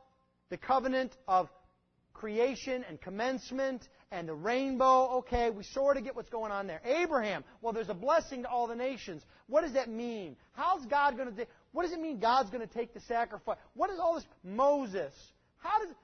the 0.49 0.57
covenant 0.57 1.17
of 1.27 1.49
creation 2.13 2.83
and 2.87 3.01
commencement 3.01 3.89
and 4.11 4.27
the 4.27 4.33
rainbow. 4.33 5.19
Okay, 5.19 5.49
we 5.49 5.63
sort 5.63 5.97
of 5.97 6.03
get 6.03 6.15
what's 6.15 6.29
going 6.29 6.51
on 6.51 6.67
there. 6.67 6.81
Abraham, 6.85 7.43
well, 7.61 7.73
there's 7.73 7.89
a 7.89 7.93
blessing 7.93 8.43
to 8.43 8.49
all 8.49 8.67
the 8.67 8.75
nations. 8.75 9.23
What 9.47 9.61
does 9.61 9.73
that 9.73 9.89
mean? 9.89 10.35
How's 10.53 10.85
God 10.85 11.15
going 11.17 11.29
to? 11.29 11.35
do? 11.35 11.45
What 11.71 11.83
does 11.83 11.93
it 11.93 11.99
mean 11.99 12.19
God's 12.19 12.49
going 12.49 12.67
to 12.67 12.73
take 12.73 12.93
the 12.93 12.99
sacrifice? 13.01 13.57
What 13.73 13.89
is 13.89 13.99
all 13.99 14.15
this? 14.15 14.25
Moses. 14.43 15.13
How 15.57 15.79
does 15.79 15.95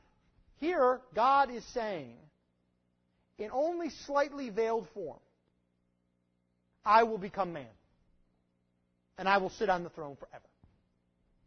here 0.60 1.02
God 1.14 1.52
is 1.52 1.64
saying, 1.74 2.16
in 3.38 3.50
only 3.52 3.90
slightly 4.06 4.50
veiled 4.50 4.88
form, 4.94 5.20
I 6.84 7.04
will 7.04 7.18
become 7.18 7.54
man, 7.54 7.66
and 9.18 9.28
I 9.28 9.38
will 9.38 9.50
sit 9.50 9.70
on 9.70 9.84
the 9.84 9.90
throne 9.90 10.16
forever, 10.16 10.46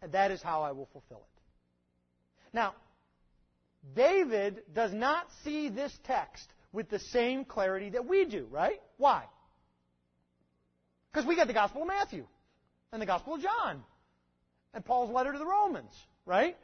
and 0.03 0.13
that 0.13 0.31
is 0.31 0.43
how 0.43 0.63
I 0.63 0.73
will 0.73 0.89
fulfill 0.93 1.19
it. 1.19 2.53
Now, 2.53 2.75
David 3.95 4.63
does 4.73 4.93
not 4.93 5.27
see 5.45 5.69
this 5.69 5.97
text 6.05 6.47
with 6.73 6.89
the 6.89 6.99
same 6.99 7.45
clarity 7.45 7.91
that 7.91 8.07
we 8.07 8.25
do, 8.25 8.47
right? 8.51 8.81
Why? 8.97 9.25
Because 11.13 11.27
we 11.27 11.35
got 11.37 11.47
the 11.47 11.53
Gospel 11.53 11.83
of 11.83 11.89
Matthew 11.89 12.27
and 12.93 13.03
the 13.03 13.07
Gospel 13.07 13.35
of 13.35 13.43
John 13.43 13.83
and 14.75 14.85
Paul's 14.85 15.11
letter 15.11 15.33
to 15.33 15.39
the 15.39 15.47
Romans, 15.47 15.93
right? 16.25 16.57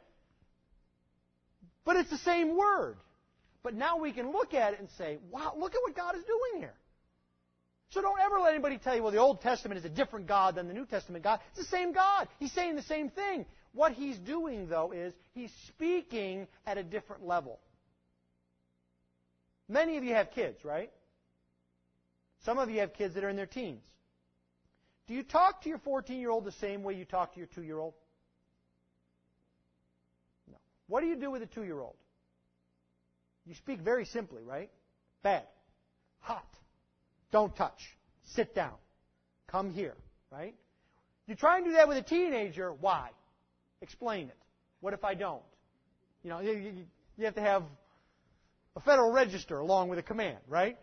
But 1.83 1.97
it's 1.97 2.09
the 2.09 2.17
same 2.19 2.55
word. 2.55 2.97
But 3.63 3.73
now 3.73 3.97
we 3.97 4.13
can 4.13 4.31
look 4.31 4.53
at 4.53 4.73
it 4.73 4.79
and 4.79 4.89
say, 4.97 5.17
wow, 5.29 5.53
look 5.57 5.73
at 5.73 5.81
what 5.81 5.95
God 5.95 6.15
is 6.15 6.23
doing 6.23 6.61
here. 6.61 6.75
So 7.89 8.01
don't 8.01 8.19
ever 8.19 8.39
let 8.39 8.53
anybody 8.53 8.77
tell 8.77 8.95
you, 8.95 9.03
well, 9.03 9.13
the 9.13 9.17
Old 9.17 9.41
Testament 9.41 9.79
is 9.79 9.85
a 9.85 9.89
different 9.89 10.27
God 10.27 10.55
than 10.55 10.67
the 10.67 10.73
New 10.73 10.85
Testament 10.85 11.23
God. 11.23 11.39
It's 11.51 11.59
the 11.59 11.77
same 11.77 11.93
God. 11.93 12.27
He's 12.39 12.51
saying 12.51 12.75
the 12.75 12.81
same 12.81 13.09
thing. 13.09 13.45
What 13.73 13.93
he's 13.93 14.17
doing, 14.17 14.67
though, 14.67 14.91
is 14.91 15.13
he's 15.33 15.51
speaking 15.67 16.47
at 16.65 16.77
a 16.77 16.83
different 16.83 17.25
level. 17.25 17.59
Many 19.69 19.97
of 19.97 20.03
you 20.03 20.13
have 20.15 20.31
kids, 20.31 20.63
right? 20.65 20.91
Some 22.43 22.57
of 22.57 22.69
you 22.69 22.79
have 22.79 22.93
kids 22.93 23.15
that 23.15 23.23
are 23.23 23.29
in 23.29 23.35
their 23.35 23.45
teens. 23.45 23.83
Do 25.07 25.13
you 25.13 25.23
talk 25.23 25.61
to 25.63 25.69
your 25.69 25.79
14 25.79 26.19
year 26.19 26.29
old 26.29 26.43
the 26.43 26.51
same 26.53 26.83
way 26.83 26.93
you 26.93 27.05
talk 27.05 27.33
to 27.33 27.39
your 27.39 27.47
2 27.47 27.63
year 27.63 27.79
old? 27.79 27.93
No. 30.49 30.57
What 30.87 31.01
do 31.01 31.07
you 31.07 31.15
do 31.15 31.31
with 31.31 31.41
a 31.41 31.47
2 31.47 31.63
year 31.63 31.79
old? 31.79 31.95
You 33.45 33.55
speak 33.55 33.79
very 33.79 34.03
simply, 34.05 34.43
right? 34.43 34.69
Bad. 35.23 35.43
Hot. 36.19 36.45
Don't 37.31 37.55
touch. 37.55 37.97
Sit 38.23 38.55
down. 38.55 38.75
Come 39.47 39.71
here, 39.71 39.95
right? 40.31 40.55
You 41.27 41.35
try 41.35 41.57
and 41.57 41.65
do 41.65 41.73
that 41.73 41.87
with 41.87 41.97
a 41.97 42.01
teenager. 42.01 42.73
Why? 42.73 43.09
Explain 43.81 44.27
it. 44.29 44.37
What 44.81 44.93
if 44.93 45.03
I 45.03 45.13
don't? 45.13 45.43
You 46.23 46.29
know, 46.29 46.39
you, 46.39 46.85
you 47.17 47.25
have 47.25 47.35
to 47.35 47.41
have 47.41 47.63
a 48.75 48.79
federal 48.81 49.11
register 49.11 49.59
along 49.59 49.89
with 49.89 49.99
a 49.99 50.03
command, 50.03 50.37
right? 50.47 50.77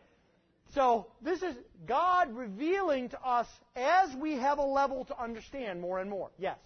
So 0.75 1.07
this 1.23 1.43
is 1.43 1.55
God 1.87 2.35
revealing 2.35 3.09
to 3.11 3.21
us 3.23 3.47
as 3.77 4.15
we 4.17 4.35
have 4.35 4.59
a 4.59 4.65
level 4.65 5.05
to 5.07 5.23
understand 5.23 5.81
more 5.81 6.01
and 6.01 6.11
more. 6.11 6.31
Yes. 6.39 6.59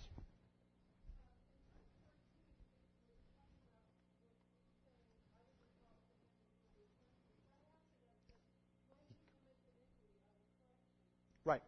Right. 11.45 11.62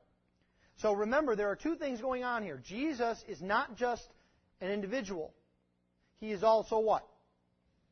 So 0.80 0.94
remember, 0.94 1.36
there 1.36 1.48
are 1.50 1.56
two 1.56 1.76
things 1.76 2.00
going 2.00 2.24
on 2.24 2.42
here. 2.42 2.60
Jesus 2.64 3.22
is 3.28 3.42
not 3.42 3.76
just 3.76 4.06
an 4.60 4.70
individual. 4.70 5.32
He 6.20 6.32
is 6.32 6.42
also 6.42 6.78
what? 6.78 7.06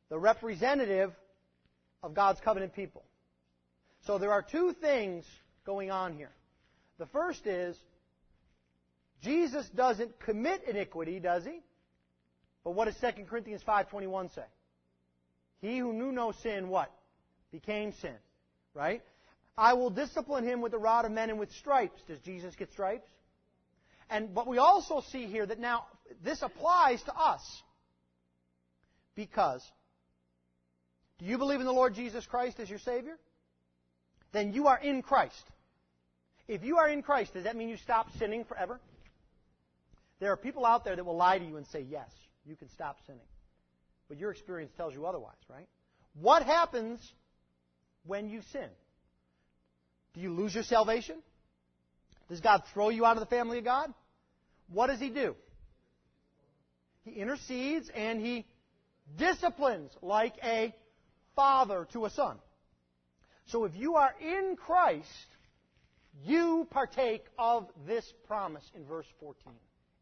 The 0.09 0.17
representative 0.17 1.11
of 2.01 2.15
God's 2.15 2.39
covenant 2.41 2.73
people. 2.73 3.03
So 4.05 4.17
there 4.17 4.31
are 4.31 4.41
two 4.41 4.73
things 4.73 5.25
going 5.65 5.91
on 5.91 6.13
here. 6.13 6.31
The 6.97 7.05
first 7.07 7.45
is 7.45 7.77
Jesus 9.21 9.69
doesn't 9.69 10.19
commit 10.19 10.63
iniquity, 10.67 11.19
does 11.19 11.43
he? 11.45 11.59
But 12.63 12.71
what 12.71 12.85
does 12.85 12.95
2 12.97 13.25
Corinthians 13.25 13.61
5:21 13.63 14.29
say? 14.33 14.45
He 15.61 15.77
who 15.77 15.93
knew 15.93 16.11
no 16.11 16.31
sin 16.31 16.69
what? 16.69 16.91
Became 17.51 17.91
sin. 17.93 18.17
Right? 18.73 19.03
I 19.57 19.73
will 19.73 19.89
discipline 19.89 20.45
him 20.45 20.61
with 20.61 20.71
the 20.71 20.77
rod 20.77 21.05
of 21.05 21.11
men 21.11 21.29
and 21.29 21.39
with 21.39 21.51
stripes. 21.51 22.01
Does 22.07 22.19
Jesus 22.19 22.55
get 22.55 22.71
stripes? 22.71 23.09
And 24.09 24.33
but 24.33 24.47
we 24.47 24.57
also 24.57 25.01
see 25.11 25.25
here 25.25 25.45
that 25.45 25.59
now 25.59 25.85
this 26.23 26.41
applies 26.41 27.01
to 27.03 27.13
us. 27.15 27.41
Because 29.15 29.61
do 31.19 31.25
you 31.25 31.37
believe 31.37 31.59
in 31.59 31.65
the 31.65 31.73
Lord 31.73 31.93
Jesus 31.93 32.25
Christ 32.25 32.59
as 32.59 32.69
your 32.69 32.79
Savior? 32.79 33.17
Then 34.31 34.53
you 34.53 34.67
are 34.67 34.79
in 34.79 35.01
Christ. 35.01 35.43
If 36.47 36.63
you 36.63 36.77
are 36.77 36.87
in 36.87 37.03
Christ, 37.03 37.33
does 37.33 37.43
that 37.43 37.55
mean 37.55 37.69
you 37.69 37.77
stop 37.77 38.07
sinning 38.17 38.45
forever? 38.45 38.79
There 40.19 40.31
are 40.31 40.37
people 40.37 40.65
out 40.65 40.83
there 40.83 40.95
that 40.95 41.05
will 41.05 41.15
lie 41.15 41.37
to 41.37 41.45
you 41.45 41.57
and 41.57 41.67
say, 41.67 41.85
yes, 41.89 42.09
you 42.45 42.55
can 42.55 42.69
stop 42.69 42.97
sinning. 43.05 43.21
But 44.07 44.17
your 44.17 44.31
experience 44.31 44.71
tells 44.75 44.93
you 44.93 45.05
otherwise, 45.05 45.37
right? 45.49 45.67
What 46.19 46.43
happens 46.43 46.99
when 48.05 48.29
you 48.29 48.41
sin? 48.51 48.69
Do 50.13 50.21
you 50.21 50.33
lose 50.33 50.53
your 50.53 50.63
salvation? 50.63 51.17
Does 52.29 52.41
God 52.41 52.63
throw 52.73 52.89
you 52.89 53.05
out 53.05 53.17
of 53.17 53.21
the 53.21 53.35
family 53.35 53.59
of 53.59 53.63
God? 53.63 53.93
What 54.71 54.87
does 54.87 54.99
He 54.99 55.09
do? 55.09 55.35
He 57.03 57.11
intercedes 57.11 57.89
and 57.95 58.19
He 58.21 58.45
disciplines 59.17 59.91
like 60.01 60.33
a 60.43 60.73
father 61.35 61.87
to 61.93 62.05
a 62.05 62.09
son. 62.09 62.37
So 63.47 63.65
if 63.65 63.75
you 63.75 63.95
are 63.95 64.13
in 64.21 64.55
Christ, 64.55 65.07
you 66.23 66.67
partake 66.69 67.25
of 67.37 67.67
this 67.87 68.05
promise 68.27 68.69
in 68.75 68.85
verse 68.85 69.07
14. 69.19 69.53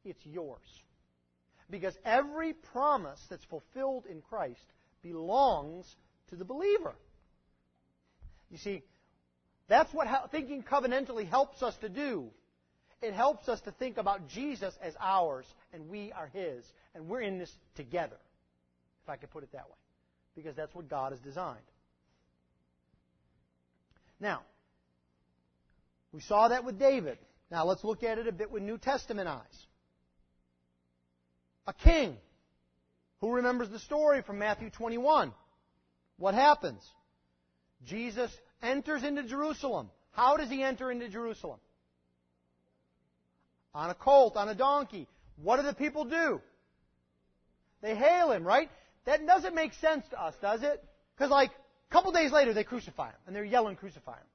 It's 0.03 0.25
yours. 0.25 0.59
Because 1.69 1.97
every 2.05 2.53
promise 2.53 3.19
that's 3.29 3.45
fulfilled 3.45 4.05
in 4.09 4.21
Christ 4.21 4.65
belongs 5.01 5.85
to 6.29 6.35
the 6.35 6.45
believer. 6.45 6.95
You 8.49 8.57
see, 8.57 8.83
that's 9.67 9.93
what 9.93 10.07
thinking 10.31 10.63
covenantally 10.63 11.27
helps 11.27 11.61
us 11.61 11.75
to 11.77 11.89
do. 11.89 12.29
It 13.01 13.13
helps 13.13 13.47
us 13.47 13.61
to 13.61 13.71
think 13.71 13.97
about 13.97 14.27
Jesus 14.27 14.73
as 14.81 14.95
ours, 14.99 15.45
and 15.73 15.87
we 15.89 16.11
are 16.13 16.27
His, 16.33 16.65
and 16.95 17.07
we're 17.07 17.21
in 17.21 17.37
this 17.37 17.51
together, 17.75 18.17
if 19.03 19.09
I 19.09 19.17
could 19.17 19.29
put 19.29 19.43
it 19.43 19.51
that 19.51 19.67
way 19.67 19.75
because 20.37 20.55
that's 20.55 20.73
what 20.73 20.87
God 20.87 21.11
has 21.11 21.19
designed. 21.19 21.57
Now, 24.19 24.43
we 26.13 26.21
saw 26.21 26.47
that 26.47 26.63
with 26.63 26.79
David. 26.79 27.17
Now 27.51 27.65
let's 27.65 27.83
look 27.83 28.03
at 28.03 28.19
it 28.19 28.27
a 28.27 28.31
bit 28.31 28.51
with 28.51 28.63
New 28.63 28.77
Testament 28.77 29.27
eyes. 29.27 29.65
A 31.65 31.73
king. 31.73 32.15
Who 33.19 33.33
remembers 33.33 33.69
the 33.69 33.79
story 33.79 34.21
from 34.21 34.37
Matthew 34.37 34.69
21? 34.69 35.33
What 36.17 36.35
happens? 36.35 36.87
Jesus 37.83 38.31
enters 38.61 39.03
into 39.03 39.23
Jerusalem. 39.23 39.89
How 40.11 40.37
does 40.37 40.49
he 40.49 40.63
enter 40.63 40.91
into 40.91 41.09
Jerusalem? 41.09 41.59
On 43.73 43.89
a 43.89 43.93
colt, 43.93 44.35
on 44.35 44.49
a 44.49 44.55
donkey. 44.55 45.07
What 45.41 45.57
do 45.57 45.63
the 45.63 45.73
people 45.73 46.05
do? 46.05 46.41
They 47.81 47.95
hail 47.95 48.31
him, 48.31 48.43
right? 48.43 48.69
That 49.05 49.25
doesn't 49.25 49.53
make 49.53 49.73
sense 49.75 50.05
to 50.09 50.21
us, 50.21 50.33
does 50.41 50.63
it? 50.63 50.83
Because, 51.15 51.29
like, 51.29 51.51
a 51.51 51.93
couple 51.93 52.11
days 52.11 52.31
later, 52.31 52.53
they 52.53 52.63
crucify 52.63 53.09
him, 53.09 53.15
and 53.27 53.35
they're 53.35 53.45
yelling, 53.45 53.75
crucify 53.75 54.15
him. 54.15 54.25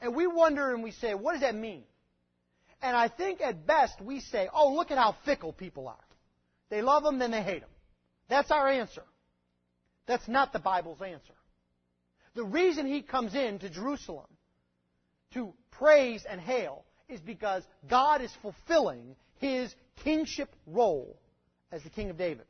And 0.00 0.14
we 0.14 0.26
wonder 0.26 0.72
and 0.72 0.82
we 0.82 0.90
say, 0.90 1.14
what 1.14 1.32
does 1.32 1.40
that 1.40 1.54
mean? 1.54 1.82
And 2.82 2.96
I 2.96 3.08
think 3.08 3.40
at 3.40 3.66
best 3.66 4.00
we 4.00 4.20
say, 4.20 4.48
oh, 4.52 4.74
look 4.74 4.90
at 4.90 4.98
how 4.98 5.16
fickle 5.24 5.52
people 5.52 5.88
are. 5.88 5.96
They 6.68 6.82
love 6.82 7.04
him, 7.04 7.18
then 7.18 7.30
they 7.30 7.42
hate 7.42 7.62
him. 7.62 7.68
That's 8.28 8.50
our 8.50 8.68
answer. 8.68 9.02
That's 10.06 10.28
not 10.28 10.52
the 10.52 10.58
Bible's 10.58 11.00
answer. 11.00 11.34
The 12.34 12.44
reason 12.44 12.86
he 12.86 13.02
comes 13.02 13.34
in 13.34 13.58
to 13.60 13.70
Jerusalem 13.70 14.26
to 15.32 15.52
praise 15.70 16.24
and 16.28 16.40
hail 16.40 16.84
is 17.08 17.20
because 17.20 17.62
God 17.88 18.22
is 18.22 18.32
fulfilling 18.42 19.16
his 19.38 19.74
kingship 20.02 20.54
role 20.66 21.18
as 21.70 21.82
the 21.82 21.90
king 21.90 22.10
of 22.10 22.16
David. 22.16 22.46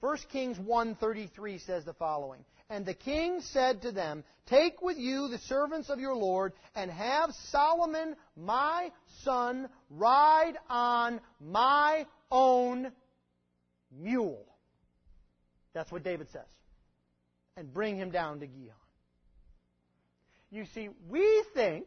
1 0.00 0.16
Kings 0.30 0.58
1:33 0.58 1.60
says 1.60 1.84
the 1.84 1.94
following. 1.94 2.44
And 2.68 2.86
the 2.86 2.94
king 2.94 3.40
said 3.40 3.82
to 3.82 3.92
them, 3.92 4.24
Take 4.46 4.80
with 4.82 4.96
you 4.96 5.28
the 5.28 5.38
servants 5.38 5.90
of 5.90 6.00
your 6.00 6.16
Lord, 6.16 6.54
and 6.74 6.90
have 6.90 7.30
Solomon 7.50 8.16
my 8.34 8.90
son 9.24 9.68
ride 9.90 10.54
on 10.68 11.20
my 11.38 12.06
own 12.30 12.90
mule. 13.90 14.46
That's 15.74 15.92
what 15.92 16.02
David 16.02 16.30
says. 16.30 16.46
And 17.56 17.72
bring 17.72 17.96
him 17.96 18.10
down 18.10 18.40
to 18.40 18.46
Gihon. 18.46 18.74
You 20.50 20.64
see, 20.74 20.88
we 21.08 21.44
think 21.54 21.86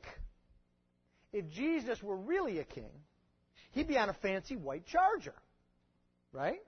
if 1.33 1.49
Jesus 1.49 2.01
were 2.01 2.15
really 2.15 2.59
a 2.59 2.63
king, 2.63 2.91
he'd 3.71 3.87
be 3.87 3.97
on 3.97 4.09
a 4.09 4.13
fancy 4.13 4.55
white 4.55 4.85
charger. 4.85 5.33
Right? 6.31 6.61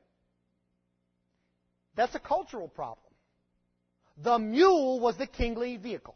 That's 1.95 2.15
a 2.15 2.19
cultural 2.19 2.67
problem. 2.67 3.13
The 4.23 4.39
mule 4.39 4.99
was 4.99 5.17
the 5.17 5.27
kingly 5.27 5.77
vehicle. 5.77 6.15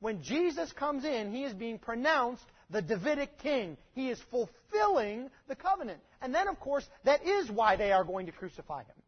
When 0.00 0.22
Jesus 0.22 0.72
comes 0.72 1.04
in, 1.04 1.32
he 1.32 1.44
is 1.44 1.54
being 1.54 1.78
pronounced 1.78 2.44
the 2.70 2.82
Davidic 2.82 3.38
king. 3.38 3.76
He 3.94 4.10
is 4.10 4.18
fulfilling 4.30 5.30
the 5.48 5.54
covenant. 5.54 6.00
And 6.20 6.34
then, 6.34 6.48
of 6.48 6.58
course, 6.58 6.84
that 7.04 7.24
is 7.26 7.50
why 7.50 7.76
they 7.76 7.92
are 7.92 8.04
going 8.04 8.26
to 8.26 8.32
crucify 8.32 8.80
him. 8.80 9.01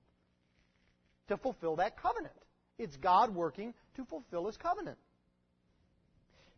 To 1.28 1.36
fulfill 1.36 1.76
that 1.76 2.00
covenant. 2.00 2.34
It's 2.78 2.96
God 2.96 3.34
working 3.34 3.74
to 3.96 4.04
fulfill 4.04 4.46
his 4.46 4.56
covenant. 4.56 4.98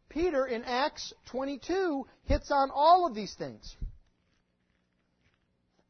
Peter 0.08 0.46
in 0.46 0.64
Acts 0.64 1.12
22 1.26 2.06
hits 2.24 2.50
on 2.50 2.70
all 2.72 3.06
of 3.06 3.14
these 3.14 3.34
things. 3.34 3.76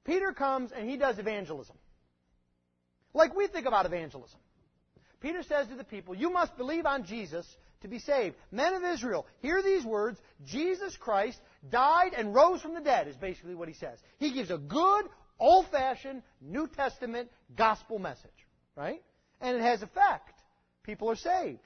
Peter 0.04 0.32
comes 0.32 0.72
and 0.72 0.88
he 0.88 0.96
does 0.96 1.18
evangelism. 1.18 1.76
Like 3.12 3.36
we 3.36 3.46
think 3.46 3.66
about 3.66 3.86
evangelism. 3.86 4.38
Peter 5.20 5.42
says 5.42 5.66
to 5.68 5.74
the 5.74 5.84
people, 5.84 6.14
You 6.14 6.30
must 6.30 6.56
believe 6.56 6.86
on 6.86 7.04
Jesus 7.04 7.46
to 7.82 7.88
be 7.88 7.98
saved. 7.98 8.36
Men 8.50 8.74
of 8.74 8.84
Israel, 8.84 9.26
hear 9.40 9.62
these 9.62 9.84
words 9.84 10.18
Jesus 10.44 10.96
Christ 10.96 11.40
died 11.70 12.12
and 12.16 12.34
rose 12.34 12.60
from 12.60 12.74
the 12.74 12.80
dead, 12.80 13.08
is 13.08 13.16
basically 13.16 13.54
what 13.54 13.68
he 13.68 13.74
says. 13.74 13.98
He 14.18 14.32
gives 14.32 14.50
a 14.50 14.58
good, 14.58 15.06
old 15.38 15.66
fashioned, 15.70 16.22
New 16.40 16.68
Testament 16.68 17.30
gospel 17.56 17.98
message. 17.98 18.45
Right? 18.76 19.02
And 19.40 19.56
it 19.56 19.62
has 19.62 19.82
effect. 19.82 20.32
People 20.82 21.10
are 21.10 21.16
saved. 21.16 21.60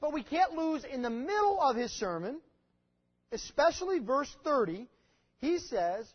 But 0.00 0.12
we 0.12 0.22
can't 0.22 0.52
lose 0.54 0.84
in 0.84 1.02
the 1.02 1.10
middle 1.10 1.60
of 1.60 1.76
his 1.76 1.92
sermon, 1.92 2.40
especially 3.32 3.98
verse 3.98 4.34
30, 4.44 4.88
he 5.40 5.58
says, 5.58 6.06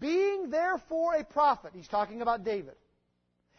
Being 0.00 0.50
therefore 0.50 1.14
a 1.14 1.24
prophet, 1.24 1.72
he's 1.74 1.88
talking 1.88 2.22
about 2.22 2.44
David, 2.44 2.74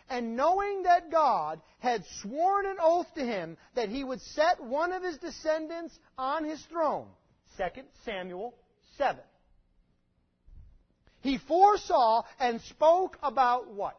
and 0.10 0.36
knowing 0.36 0.84
that 0.84 1.12
God 1.12 1.62
had 1.80 2.04
sworn 2.22 2.66
an 2.66 2.78
oath 2.82 3.08
to 3.16 3.24
him 3.24 3.58
that 3.76 3.90
he 3.90 4.04
would 4.04 4.22
set 4.22 4.62
one 4.62 4.92
of 4.92 5.04
his 5.04 5.18
descendants 5.18 5.98
on 6.18 6.44
his 6.44 6.62
throne. 6.66 7.08
2 7.58 7.82
Samuel 8.06 8.54
7. 8.98 9.22
He 11.22 11.38
foresaw 11.48 12.24
and 12.40 12.60
spoke 12.62 13.18
about 13.24 13.72
what? 13.72 13.98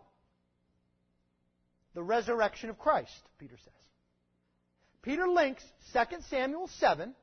The 1.94 2.02
resurrection 2.02 2.70
of 2.70 2.78
Christ, 2.78 3.12
Peter 3.38 3.56
says. 3.56 3.72
Peter 5.02 5.28
links 5.28 5.64
2 5.92 6.16
Samuel 6.28 6.68
7 6.68 7.14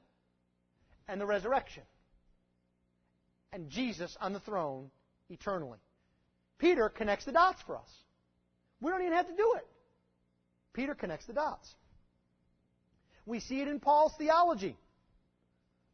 and 1.07 1.21
the 1.21 1.25
resurrection 1.25 1.83
and 3.53 3.69
Jesus 3.69 4.15
on 4.21 4.33
the 4.33 4.39
throne 4.39 4.89
eternally. 5.29 5.79
Peter 6.57 6.89
connects 6.89 7.25
the 7.25 7.31
dots 7.31 7.61
for 7.65 7.75
us. 7.75 7.89
We 8.79 8.91
don't 8.91 9.01
even 9.01 9.13
have 9.13 9.27
to 9.27 9.35
do 9.35 9.53
it. 9.57 9.67
Peter 10.73 10.95
connects 10.95 11.25
the 11.25 11.33
dots. 11.33 11.73
We 13.25 13.39
see 13.39 13.61
it 13.61 13.67
in 13.67 13.79
Paul's 13.79 14.13
theology. 14.17 14.77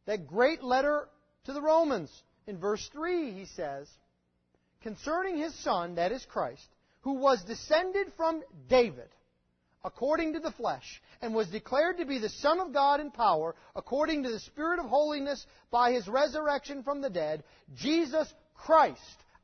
That 0.06 0.26
great 0.26 0.62
letter 0.62 1.08
to 1.44 1.52
the 1.52 1.60
Romans. 1.60 2.10
In 2.46 2.58
verse 2.58 2.86
3, 2.92 3.32
he 3.32 3.44
says, 3.44 3.88
concerning 4.82 5.36
his 5.36 5.54
son, 5.62 5.96
that 5.96 6.12
is 6.12 6.24
Christ, 6.24 6.66
who 7.00 7.14
was 7.14 7.42
descended 7.44 8.08
from 8.16 8.42
David 8.68 9.08
according 9.84 10.34
to 10.34 10.40
the 10.40 10.50
flesh, 10.52 11.00
and 11.22 11.34
was 11.34 11.48
declared 11.48 11.98
to 11.98 12.04
be 12.04 12.18
the 12.18 12.28
Son 12.28 12.60
of 12.60 12.72
God 12.72 13.00
in 13.00 13.10
power, 13.10 13.54
according 13.76 14.22
to 14.22 14.30
the 14.30 14.40
Spirit 14.40 14.80
of 14.80 14.86
holiness, 14.86 15.46
by 15.70 15.92
his 15.92 16.08
resurrection 16.08 16.82
from 16.82 17.00
the 17.00 17.10
dead, 17.10 17.44
Jesus 17.76 18.32
Christ, 18.54 18.98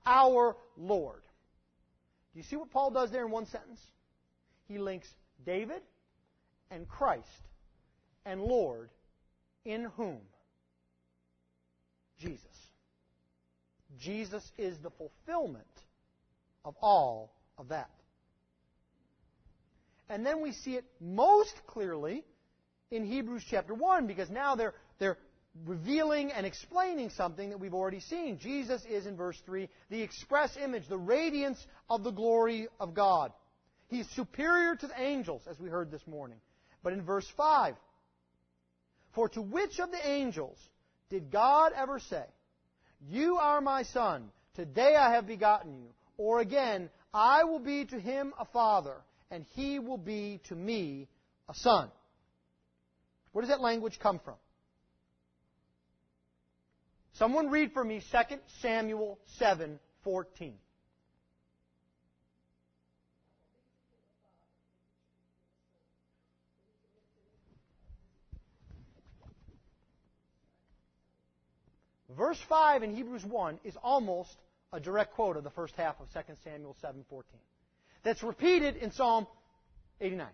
our 0.05 0.57
Lord. 0.77 1.23
Do 2.33 2.41
you 2.41 2.45
see 2.45 2.57
what 2.57 2.71
Paul 2.71 2.91
does 2.91 3.11
there 3.11 3.25
in 3.25 3.31
one 3.31 3.47
sentence? 3.47 3.81
He 4.67 4.79
links 4.79 5.09
David 5.47 5.83
and 6.71 6.89
Christ 6.89 7.29
and 8.27 8.43
Lord 8.43 8.91
in 9.65 9.85
whom? 9.97 10.21
Jesus. 12.19 12.45
Jesus 13.99 14.43
is 14.59 14.77
the 14.79 14.91
fulfillment 14.91 15.65
of 16.65 16.75
all 16.81 17.33
of 17.59 17.69
that. 17.69 17.91
And 20.09 20.25
then 20.25 20.43
we 20.43 20.53
see 20.53 20.75
it 20.75 20.85
most 21.01 21.55
clearly 21.67 22.25
in 22.91 23.05
Hebrews 23.05 23.45
chapter 23.49 23.75
1 23.75 24.07
because 24.07 24.31
now 24.31 24.55
they're, 24.55 24.75
they're 24.99 25.19
revealing 25.67 26.33
and 26.33 26.45
explaining 26.45 27.11
something 27.11 27.51
that 27.51 27.59
we've 27.59 27.75
already 27.75 28.01
seen. 28.01 28.39
Jesus 28.39 28.85
is, 28.89 29.07
in 29.07 29.17
verse 29.17 29.41
3, 29.47 29.69
the 29.91 30.03
express 30.03 30.57
image, 30.63 30.89
the 30.89 30.99
radiance 30.99 31.65
of 31.89 32.03
the 32.05 32.11
glory 32.11 32.69
of 32.81 32.95
God. 32.95 33.33
He's 33.89 34.09
superior 34.11 34.75
to 34.77 34.87
the 34.87 35.01
angels, 35.01 35.43
as 35.49 35.59
we 35.59 35.69
heard 35.69 35.91
this 35.91 36.07
morning. 36.07 36.39
But 36.83 36.93
in 36.93 37.03
verse 37.03 37.27
5, 37.37 37.77
For 39.15 39.29
to 39.31 39.43
which 39.43 39.79
of 39.79 39.91
the 39.91 40.09
angels 40.09 40.59
did 41.09 41.31
God 41.31 41.73
ever 41.77 41.99
say, 41.99 42.25
You 43.09 43.37
are 43.37 43.61
my 43.61 43.85
son, 43.85 44.31
today 44.55 44.97
I 44.97 45.15
have 45.15 45.27
begotten 45.27 45.79
you? 45.79 45.91
Or 46.17 46.41
again, 46.41 46.91
I 47.15 47.45
will 47.45 47.61
be 47.61 47.85
to 47.85 48.01
him 48.01 48.35
a 48.41 48.45
father, 48.45 48.97
and 49.31 49.47
he 49.55 49.79
will 49.79 49.99
be 49.99 50.41
to 50.49 50.57
me 50.57 51.07
a 51.49 51.55
son. 51.55 51.89
Where 53.31 53.43
does 53.43 53.51
that 53.51 53.61
language 53.61 54.01
come 54.01 54.19
from? 54.19 54.35
Someone 57.13 57.51
read 57.51 57.73
for 57.73 57.85
me 57.85 58.03
2 58.11 58.37
Samuel 58.61 59.21
7:14. 59.41 60.55
Verse 72.17 72.41
5 72.49 72.83
in 72.83 72.95
Hebrews 72.95 73.25
1 73.25 73.61
is 73.65 73.77
almost 73.83 74.37
a 74.75 74.81
direct 74.81 75.15
quote 75.15 75.37
of 75.37 75.45
the 75.45 75.51
first 75.51 75.75
half 75.77 76.01
of 76.01 76.13
2 76.13 76.35
Samuel 76.43 76.77
7:14 76.83 77.23
that's 78.03 78.23
repeated 78.23 78.77
in 78.77 78.91
Psalm 78.91 79.27
89. 80.01 80.29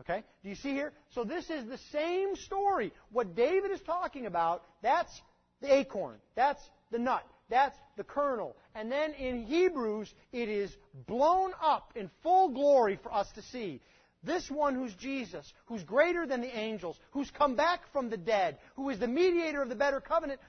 Okay? 0.00 0.24
Do 0.42 0.48
you 0.48 0.56
see 0.56 0.72
here? 0.72 0.92
So 1.10 1.24
this 1.24 1.48
is 1.48 1.66
the 1.66 1.78
same 1.92 2.34
story. 2.34 2.92
What 3.12 3.34
David 3.34 3.70
is 3.70 3.80
talking 3.82 4.26
about, 4.26 4.64
that's 4.82 5.12
the 5.60 5.72
acorn. 5.72 6.16
That's 6.34 6.62
the 6.90 6.98
nut. 6.98 7.24
That's 7.48 7.76
the 7.96 8.04
kernel. 8.04 8.56
And 8.74 8.90
then 8.90 9.12
in 9.12 9.44
Hebrews, 9.44 10.12
it 10.32 10.48
is 10.48 10.74
blown 11.06 11.52
up 11.62 11.92
in 11.96 12.10
full 12.22 12.50
glory 12.50 12.98
for 13.02 13.12
us 13.12 13.30
to 13.34 13.42
see. 13.42 13.80
This 14.22 14.50
one 14.50 14.74
who's 14.74 14.94
Jesus, 14.94 15.50
who's 15.66 15.82
greater 15.82 16.26
than 16.26 16.40
the 16.40 16.58
angels, 16.58 16.98
who's 17.12 17.30
come 17.30 17.56
back 17.56 17.80
from 17.92 18.10
the 18.10 18.16
dead, 18.16 18.58
who 18.76 18.90
is 18.90 18.98
the 18.98 19.08
mediator 19.08 19.62
of 19.62 19.68
the 19.68 19.74
better 19.74 20.00
covenant, 20.00 20.40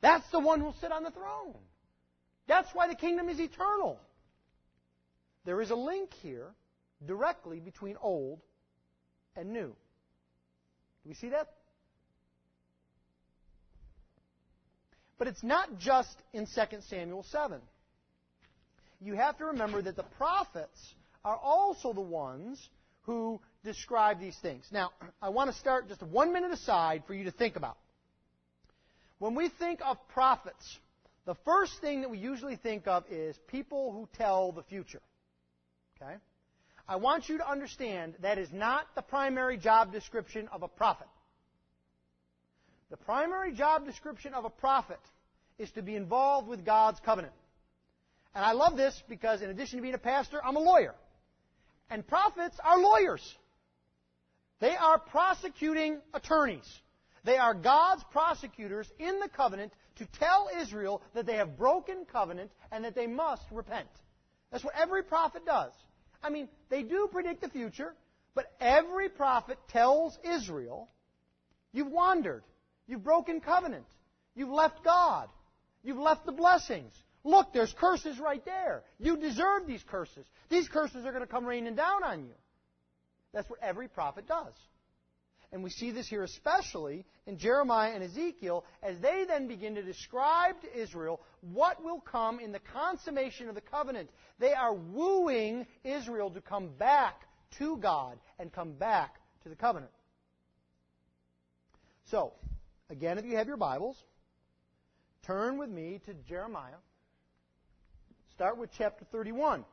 that's 0.00 0.28
the 0.30 0.40
one 0.40 0.60
who'll 0.60 0.76
sit 0.80 0.92
on 0.92 1.02
the 1.02 1.10
throne. 1.10 1.54
That's 2.46 2.68
why 2.72 2.88
the 2.88 2.94
kingdom 2.94 3.28
is 3.28 3.40
eternal. 3.40 3.98
There 5.44 5.60
is 5.60 5.70
a 5.70 5.76
link 5.76 6.12
here 6.22 6.48
directly 7.06 7.60
between 7.60 7.96
old 8.00 8.40
and 9.36 9.52
new. 9.52 9.68
Do 9.68 11.08
we 11.08 11.14
see 11.14 11.28
that? 11.30 11.48
But 15.18 15.28
it's 15.28 15.42
not 15.42 15.78
just 15.78 16.16
in 16.32 16.46
2 16.46 16.80
Samuel 16.88 17.22
7. 17.22 17.60
You 19.00 19.14
have 19.14 19.38
to 19.38 19.46
remember 19.46 19.82
that 19.82 19.96
the 19.96 20.02
prophets 20.02 20.94
are 21.24 21.36
also 21.36 21.92
the 21.92 22.00
ones 22.00 22.68
who 23.02 23.40
describe 23.64 24.20
these 24.20 24.36
things. 24.38 24.66
Now, 24.70 24.90
I 25.22 25.28
want 25.28 25.50
to 25.50 25.56
start 25.58 25.88
just 25.88 26.02
one 26.02 26.32
minute 26.32 26.50
aside 26.50 27.04
for 27.06 27.14
you 27.14 27.24
to 27.24 27.30
think 27.30 27.56
about. 27.56 27.76
When 29.18 29.34
we 29.34 29.48
think 29.48 29.80
of 29.84 29.96
prophets, 30.08 30.78
the 31.26 31.34
first 31.44 31.80
thing 31.80 32.02
that 32.02 32.10
we 32.10 32.18
usually 32.18 32.56
think 32.56 32.86
of 32.86 33.04
is 33.10 33.36
people 33.48 33.92
who 33.92 34.08
tell 34.16 34.52
the 34.52 34.62
future. 34.62 35.02
Okay? 36.00 36.14
I 36.88 36.96
want 36.96 37.28
you 37.28 37.38
to 37.38 37.50
understand 37.50 38.14
that 38.20 38.38
is 38.38 38.52
not 38.52 38.86
the 38.94 39.02
primary 39.02 39.58
job 39.58 39.92
description 39.92 40.48
of 40.52 40.62
a 40.62 40.68
prophet. 40.68 41.08
The 42.90 42.96
primary 42.96 43.52
job 43.52 43.84
description 43.84 44.34
of 44.34 44.44
a 44.44 44.50
prophet 44.50 45.00
is 45.58 45.68
to 45.72 45.82
be 45.82 45.96
involved 45.96 46.46
with 46.46 46.64
God's 46.64 47.00
covenant. 47.00 47.34
And 48.32 48.44
I 48.44 48.52
love 48.52 48.76
this 48.76 49.02
because 49.08 49.42
in 49.42 49.50
addition 49.50 49.78
to 49.78 49.82
being 49.82 49.94
a 49.94 49.98
pastor, 49.98 50.40
I'm 50.44 50.54
a 50.54 50.60
lawyer. 50.60 50.94
And 51.90 52.06
prophets 52.06 52.56
are 52.62 52.78
lawyers. 52.78 53.36
They 54.60 54.76
are 54.76 54.98
prosecuting 54.98 56.00
attorneys. 56.14 56.66
They 57.26 57.38
are 57.38 57.54
God's 57.54 58.04
prosecutors 58.12 58.88
in 59.00 59.18
the 59.18 59.28
covenant 59.28 59.72
to 59.96 60.06
tell 60.06 60.48
Israel 60.60 61.02
that 61.12 61.26
they 61.26 61.34
have 61.34 61.58
broken 61.58 62.06
covenant 62.10 62.52
and 62.70 62.84
that 62.84 62.94
they 62.94 63.08
must 63.08 63.42
repent. 63.50 63.88
That's 64.52 64.62
what 64.62 64.74
every 64.80 65.02
prophet 65.02 65.44
does. 65.44 65.72
I 66.22 66.30
mean, 66.30 66.48
they 66.68 66.84
do 66.84 67.08
predict 67.10 67.40
the 67.40 67.48
future, 67.48 67.94
but 68.36 68.46
every 68.60 69.08
prophet 69.08 69.58
tells 69.68 70.16
Israel, 70.22 70.88
you've 71.72 71.90
wandered. 71.90 72.44
You've 72.86 73.02
broken 73.02 73.40
covenant. 73.40 73.86
You've 74.36 74.50
left 74.50 74.84
God. 74.84 75.28
You've 75.82 75.98
left 75.98 76.26
the 76.26 76.32
blessings. 76.32 76.92
Look, 77.24 77.52
there's 77.52 77.72
curses 77.72 78.20
right 78.20 78.44
there. 78.44 78.84
You 79.00 79.16
deserve 79.16 79.66
these 79.66 79.82
curses. 79.82 80.26
These 80.48 80.68
curses 80.68 81.04
are 81.04 81.10
going 81.10 81.24
to 81.24 81.30
come 81.30 81.44
raining 81.44 81.74
down 81.74 82.04
on 82.04 82.20
you. 82.22 82.34
That's 83.34 83.50
what 83.50 83.58
every 83.62 83.88
prophet 83.88 84.28
does. 84.28 84.54
And 85.52 85.62
we 85.62 85.70
see 85.70 85.90
this 85.90 86.08
here 86.08 86.22
especially 86.22 87.04
in 87.26 87.38
Jeremiah 87.38 87.92
and 87.92 88.02
Ezekiel 88.02 88.64
as 88.82 88.98
they 88.98 89.24
then 89.26 89.46
begin 89.46 89.74
to 89.76 89.82
describe 89.82 90.60
to 90.62 90.80
Israel 90.80 91.20
what 91.40 91.82
will 91.82 92.00
come 92.00 92.40
in 92.40 92.52
the 92.52 92.60
consummation 92.72 93.48
of 93.48 93.54
the 93.54 93.60
covenant. 93.60 94.10
They 94.38 94.52
are 94.52 94.74
wooing 94.74 95.66
Israel 95.84 96.30
to 96.30 96.40
come 96.40 96.68
back 96.78 97.22
to 97.58 97.76
God 97.78 98.18
and 98.38 98.52
come 98.52 98.72
back 98.72 99.16
to 99.44 99.48
the 99.48 99.56
covenant. 99.56 99.92
So, 102.10 102.32
again, 102.90 103.18
if 103.18 103.24
you 103.24 103.36
have 103.36 103.46
your 103.46 103.56
Bibles, 103.56 103.96
turn 105.24 105.58
with 105.58 105.70
me 105.70 106.00
to 106.06 106.14
Jeremiah. 106.28 106.78
Start 108.34 108.58
with 108.58 108.70
chapter 108.76 109.04
31. 109.10 109.64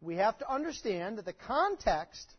We 0.00 0.16
have 0.16 0.36
to 0.38 0.52
understand 0.52 1.18
that 1.18 1.24
the 1.24 1.32
context 1.32 2.34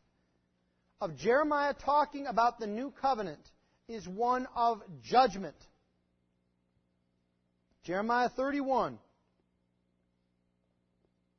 of 1.01 1.17
Jeremiah 1.17 1.73
talking 1.73 2.27
about 2.27 2.59
the 2.59 2.67
new 2.67 2.93
covenant 3.01 3.39
is 3.87 4.07
one 4.07 4.47
of 4.55 4.81
judgment. 5.03 5.55
Jeremiah 7.83 8.29
31, 8.29 8.97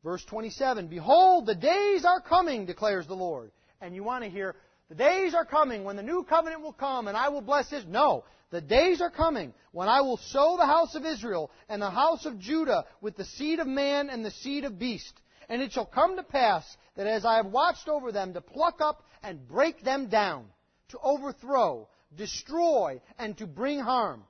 verse 0.04 0.24
27. 0.26 0.86
Behold, 0.86 1.46
the 1.46 1.54
days 1.54 2.04
are 2.04 2.20
coming, 2.20 2.66
declares 2.66 3.06
the 3.06 3.14
Lord. 3.14 3.50
And 3.80 3.94
you 3.94 4.04
want 4.04 4.22
to 4.22 4.30
hear, 4.30 4.54
the 4.88 4.94
days 4.94 5.34
are 5.34 5.44
coming 5.44 5.82
when 5.82 5.96
the 5.96 6.02
new 6.02 6.22
covenant 6.22 6.62
will 6.62 6.72
come 6.72 7.08
and 7.08 7.16
I 7.16 7.30
will 7.30 7.40
bless 7.40 7.68
this. 7.70 7.84
No. 7.88 8.24
The 8.50 8.60
days 8.60 9.00
are 9.00 9.10
coming 9.10 9.52
when 9.72 9.88
I 9.88 10.02
will 10.02 10.18
sow 10.18 10.56
the 10.56 10.66
house 10.66 10.94
of 10.94 11.04
Israel 11.04 11.50
and 11.68 11.82
the 11.82 11.90
house 11.90 12.26
of 12.26 12.38
Judah 12.38 12.84
with 13.00 13.16
the 13.16 13.24
seed 13.24 13.58
of 13.58 13.66
man 13.66 14.08
and 14.08 14.24
the 14.24 14.30
seed 14.30 14.64
of 14.64 14.78
beast. 14.78 15.20
And 15.48 15.62
it 15.62 15.72
shall 15.72 15.86
come 15.86 16.16
to 16.16 16.22
pass 16.22 16.64
that 16.96 17.06
as 17.06 17.24
I 17.24 17.36
have 17.36 17.46
watched 17.46 17.88
over 17.88 18.12
them 18.12 18.34
to 18.34 18.40
pluck 18.40 18.80
up 18.80 19.04
and 19.22 19.46
break 19.46 19.82
them 19.82 20.08
down, 20.08 20.46
to 20.88 20.98
overthrow, 20.98 21.88
destroy, 22.14 23.00
and 23.18 23.36
to 23.38 23.46
bring 23.46 23.80
harm, 23.80 24.24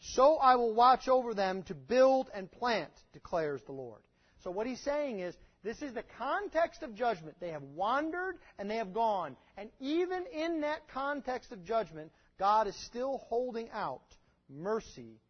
so 0.00 0.36
I 0.36 0.56
will 0.56 0.74
watch 0.74 1.08
over 1.08 1.34
them 1.34 1.62
to 1.64 1.74
build 1.74 2.30
and 2.34 2.50
plant, 2.50 2.90
declares 3.12 3.60
the 3.66 3.72
Lord. 3.72 4.00
So 4.42 4.50
what 4.50 4.66
he's 4.66 4.80
saying 4.80 5.20
is, 5.20 5.36
this 5.62 5.82
is 5.82 5.92
the 5.92 6.04
context 6.16 6.82
of 6.82 6.94
judgment. 6.94 7.36
They 7.38 7.50
have 7.50 7.62
wandered 7.62 8.38
and 8.58 8.70
they 8.70 8.76
have 8.76 8.94
gone. 8.94 9.36
And 9.58 9.68
even 9.78 10.24
in 10.32 10.62
that 10.62 10.88
context 10.88 11.52
of 11.52 11.62
judgment, 11.64 12.10
God 12.38 12.66
is 12.66 12.74
still 12.86 13.18
holding 13.28 13.68
out 13.70 14.00
mercy 14.48 15.20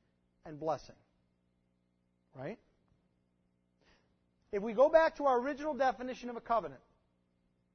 and 0.46 0.60
blessing. 0.60 0.94
Right? 2.32 2.60
If 4.52 4.62
we 4.62 4.72
go 4.72 4.88
back 4.88 5.16
to 5.16 5.26
our 5.26 5.38
original 5.38 5.74
definition 5.74 6.28
of 6.28 6.36
a 6.36 6.40
covenant, 6.40 6.80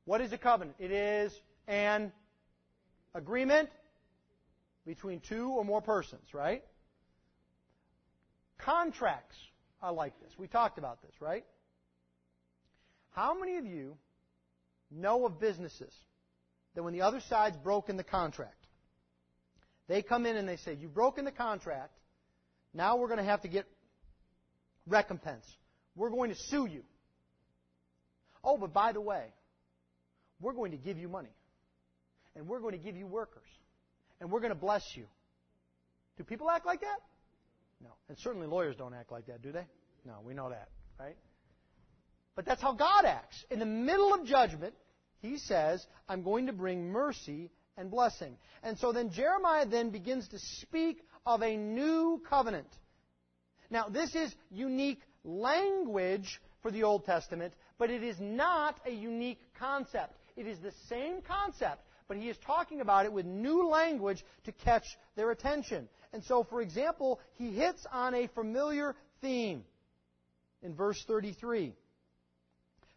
what 0.04 0.22
is 0.22 0.34
a 0.34 0.38
covenant? 0.38 0.76
It 0.80 0.92
is 0.92 1.34
an 1.68 2.12
agreement 3.14 3.70
between 4.86 5.22
two 5.22 5.50
or 5.50 5.64
more 5.64 5.82
persons, 5.82 6.34
right? 6.34 6.64
Contracts 8.58 9.36
are 9.82 9.94
like 9.94 10.20
this. 10.22 10.32
We 10.38 10.48
talked 10.48 10.78
about 10.78 11.02
this, 11.02 11.12
right? 11.20 11.46
How 13.12 13.38
many 13.38 13.58
of 13.58 13.66
you 13.66 13.98
know 14.92 15.26
of 15.26 15.40
businesses 15.40 15.94
that 16.76 16.84
when 16.84 16.94
the 16.94 17.02
other 17.02 17.22
side's 17.22 17.58
broken 17.58 17.96
the 17.96 18.04
contract, 18.04 18.66
they 19.88 20.02
come 20.02 20.26
in 20.26 20.36
and 20.36 20.48
they 20.48 20.58
say, 20.58 20.78
You've 20.80 20.94
broken 20.94 21.26
the 21.26 21.32
contract, 21.32 21.98
now 22.74 22.98
we're 22.98 23.08
going 23.08 23.20
to 23.20 23.24
have 23.24 23.42
to 23.42 23.48
get 23.48 23.66
recompense. 24.86 25.46
We're 25.96 26.10
going 26.10 26.30
to 26.30 26.36
sue 26.36 26.66
you. 26.66 26.84
Oh, 28.44 28.58
but 28.58 28.74
by 28.74 28.92
the 28.92 29.02
way, 29.02 29.26
we're 30.40 30.54
going 30.54 30.72
to 30.72 30.78
give 30.78 30.98
you 30.98 31.08
money. 31.08 31.34
And 32.36 32.48
we're 32.48 32.60
going 32.60 32.74
to 32.74 32.84
give 32.84 32.98
you 32.98 33.08
workers. 33.08 33.48
And 34.20 34.32
we're 34.32 34.42
going 34.42 34.54
to 34.54 34.60
bless 34.60 34.84
you. 34.96 35.06
Do 36.18 36.24
people 36.24 36.50
act 36.50 36.66
like 36.66 36.82
that? 36.82 37.00
No. 37.82 37.90
And 38.10 38.18
certainly 38.20 38.48
lawyers 38.48 38.76
don't 38.76 38.94
act 38.94 39.12
like 39.12 39.28
that, 39.28 39.42
do 39.42 39.52
they? 39.52 39.66
No, 40.06 40.16
we 40.24 40.34
know 40.34 40.50
that, 40.50 40.70
right? 41.00 41.16
But 42.36 42.46
that's 42.46 42.62
how 42.62 42.74
God 42.74 43.06
acts. 43.06 43.44
In 43.50 43.60
the 43.60 43.66
middle 43.66 44.14
of 44.14 44.26
judgment, 44.26 44.74
He 45.22 45.38
says, 45.38 45.86
I'm 46.08 46.24
going 46.24 46.48
to 46.48 46.54
bring 46.54 46.92
mercy 46.92 47.52
and 47.78 47.90
blessing. 47.90 48.38
And 48.64 48.78
so 48.78 48.92
then 48.92 49.12
Jeremiah 49.12 49.66
then 49.66 49.90
begins 49.90 50.28
to 50.30 50.40
speak 50.40 51.02
of 51.26 51.42
a 51.42 51.56
new 51.58 52.22
covenant. 52.30 52.68
Now, 53.70 53.88
this 53.90 54.14
is 54.16 54.34
unique 54.52 55.02
language 55.26 56.40
for 56.62 56.72
the 56.72 56.84
Old 56.84 57.06
Testament, 57.06 57.54
but 57.78 57.90
it 57.90 58.04
is 58.04 58.16
not 58.20 58.80
a 58.86 58.92
unique 58.92 59.42
concept. 59.60 60.16
It 60.38 60.48
is 60.48 60.60
the 60.60 60.74
same 60.90 61.22
concept, 61.22 61.82
but 62.08 62.18
he 62.18 62.30
is 62.30 62.38
talking 62.46 62.82
about 62.82 63.06
it 63.06 63.14
with 63.14 63.26
new 63.26 63.68
language 63.68 64.24
to 64.46 64.52
catch 64.52 64.86
their 65.16 65.32
attention. 65.32 65.90
And 66.14 66.24
so, 66.24 66.44
for 66.44 66.62
example, 66.62 67.20
he 67.36 67.52
hits 67.52 67.86
on 67.92 68.14
a 68.14 68.28
familiar 68.28 68.96
theme 69.22 69.64
in 70.62 70.76
verse 70.76 71.04
33. 71.08 71.74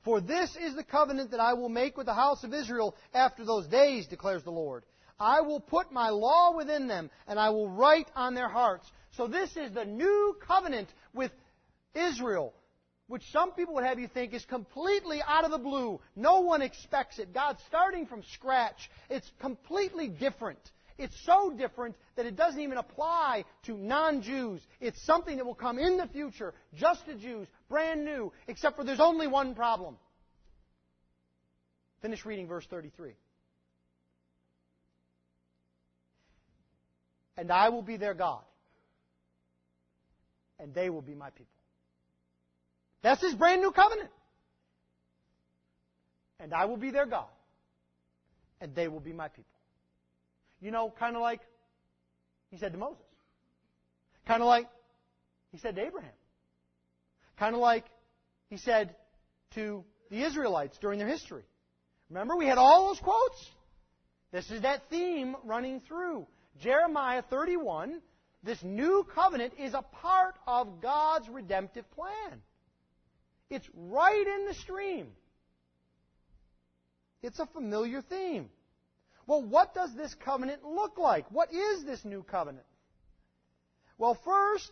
For 0.05 0.21
this 0.21 0.57
is 0.57 0.75
the 0.75 0.85
covenant 0.85 1.33
that 1.33 1.41
I 1.41 1.55
will 1.55 1.69
make 1.69 1.97
with 1.97 2.07
the 2.07 2.15
house 2.15 2.45
of 2.45 2.55
Israel 2.55 2.95
after 3.13 3.45
those 3.45 3.67
days, 3.67 4.07
declares 4.07 4.43
the 4.43 4.51
Lord. 4.51 4.85
I 5.21 5.41
will 5.41 5.61
put 5.61 5.93
my 5.93 6.11
law 6.11 6.57
within 6.57 6.87
them, 6.87 7.11
and 7.27 7.39
I 7.39 7.51
will 7.51 7.69
write 7.69 8.09
on 8.15 8.35
their 8.35 8.49
hearts. 8.49 8.91
So 9.17 9.27
this 9.27 9.57
is 9.57 9.73
the 9.73 9.85
new 9.85 10.37
covenant 10.47 10.89
with 11.13 11.33
Israel, 11.95 12.55
which 13.07 13.23
some 13.33 13.53
people 13.53 13.75
would 13.75 13.85
have 13.85 13.99
you 13.99 14.09
think 14.09 14.35
is 14.35 14.45
completely 14.45 15.21
out 15.27 15.45
of 15.45 15.51
the 15.51 15.59
blue. 15.59 16.01
No 16.15 16.41
one 16.41 16.63
expects 16.63 17.19
it. 17.19 17.33
God's 17.33 17.63
starting 17.67 18.07
from 18.07 18.23
scratch. 18.35 18.91
It's 19.09 19.31
completely 19.41 20.09
different. 20.09 20.61
It's 20.99 21.17
so 21.25 21.53
different 21.57 21.95
that 22.17 22.27
it 22.27 22.35
doesn't 22.37 22.61
even 22.61 22.77
apply 22.77 23.45
to 23.67 23.77
non 23.77 24.21
Jews. 24.21 24.61
It's 24.81 25.01
something 25.07 25.37
that 25.37 25.47
will 25.47 25.55
come 25.55 25.79
in 25.79 25.97
the 25.97 26.09
future, 26.09 26.53
just 26.75 27.07
to 27.07 27.15
Jews, 27.15 27.47
brand 27.69 28.05
new, 28.05 28.33
except 28.49 28.77
for 28.77 28.85
there's 28.85 29.01
only 29.01 29.29
one 29.29 29.55
problem. 29.55 29.97
Finish 32.03 32.25
reading 32.27 32.49
verse 32.49 32.67
33. 32.69 33.13
And 37.37 37.53
I 37.53 37.69
will 37.69 37.83
be 37.83 37.97
their 37.97 38.15
God, 38.15 38.43
and 40.59 40.75
they 40.75 40.91
will 40.91 41.03
be 41.03 41.15
my 41.15 41.31
people. 41.31 41.58
That's 43.03 43.23
his 43.23 43.35
brand 43.35 43.61
new 43.61 43.71
covenant. 43.71 44.11
And 46.41 46.55
I 46.55 46.67
will 46.67 46.77
be 46.77 46.91
their 46.91 47.07
God, 47.07 47.27
and 48.61 48.75
they 48.75 48.89
will 48.89 49.01
be 49.01 49.13
my 49.13 49.29
people. 49.29 49.45
You 50.61 50.71
know, 50.71 50.93
kind 50.99 51.17
of 51.17 51.23
like 51.23 51.41
he 52.51 52.59
said 52.59 52.73
to 52.73 52.79
Moses. 52.79 53.03
Kind 54.27 54.43
of 54.43 54.47
like 54.47 54.69
he 55.53 55.59
said 55.59 55.77
to 55.77 55.83
Abraham. 55.85 56.11
Kind 57.39 57.55
of 57.55 57.61
like 57.61 57.85
he 58.51 58.57
said 58.57 58.95
to 59.55 59.85
the 60.11 60.25
Israelites 60.25 60.77
during 60.81 60.99
their 60.99 61.09
history. 61.09 61.45
Remember, 62.11 62.37
we 62.37 62.47
had 62.47 62.59
all 62.59 62.89
those 62.89 63.01
quotes? 63.01 63.51
This 64.33 64.51
is 64.51 64.63
that 64.63 64.83
theme 64.91 65.37
running 65.45 65.81
through. 65.81 66.27
Jeremiah 66.61 67.23
31, 67.31 68.01
this 68.43 68.63
new 68.63 69.07
covenant 69.15 69.55
is 69.59 69.75
a 69.75 69.83
part 69.83 70.35
of 70.47 70.81
God's 70.81 71.29
redemptive 71.29 71.91
plan. 71.93 72.43
It's 73.51 73.69
right 73.75 74.27
in 74.27 74.47
the 74.47 74.55
stream. 74.55 75.09
It's 77.23 77.39
a 77.39 77.47
familiar 77.47 78.03
theme. 78.03 78.51
Well, 79.27 79.43
what 79.43 79.75
does 79.75 79.95
this 79.95 80.15
covenant 80.15 80.65
look 80.65 80.99
like? 80.99 81.31
What 81.31 81.53
is 81.53 81.85
this 81.85 82.05
new 82.05 82.23
covenant? 82.23 82.65
Well, 83.99 84.19
first, 84.25 84.71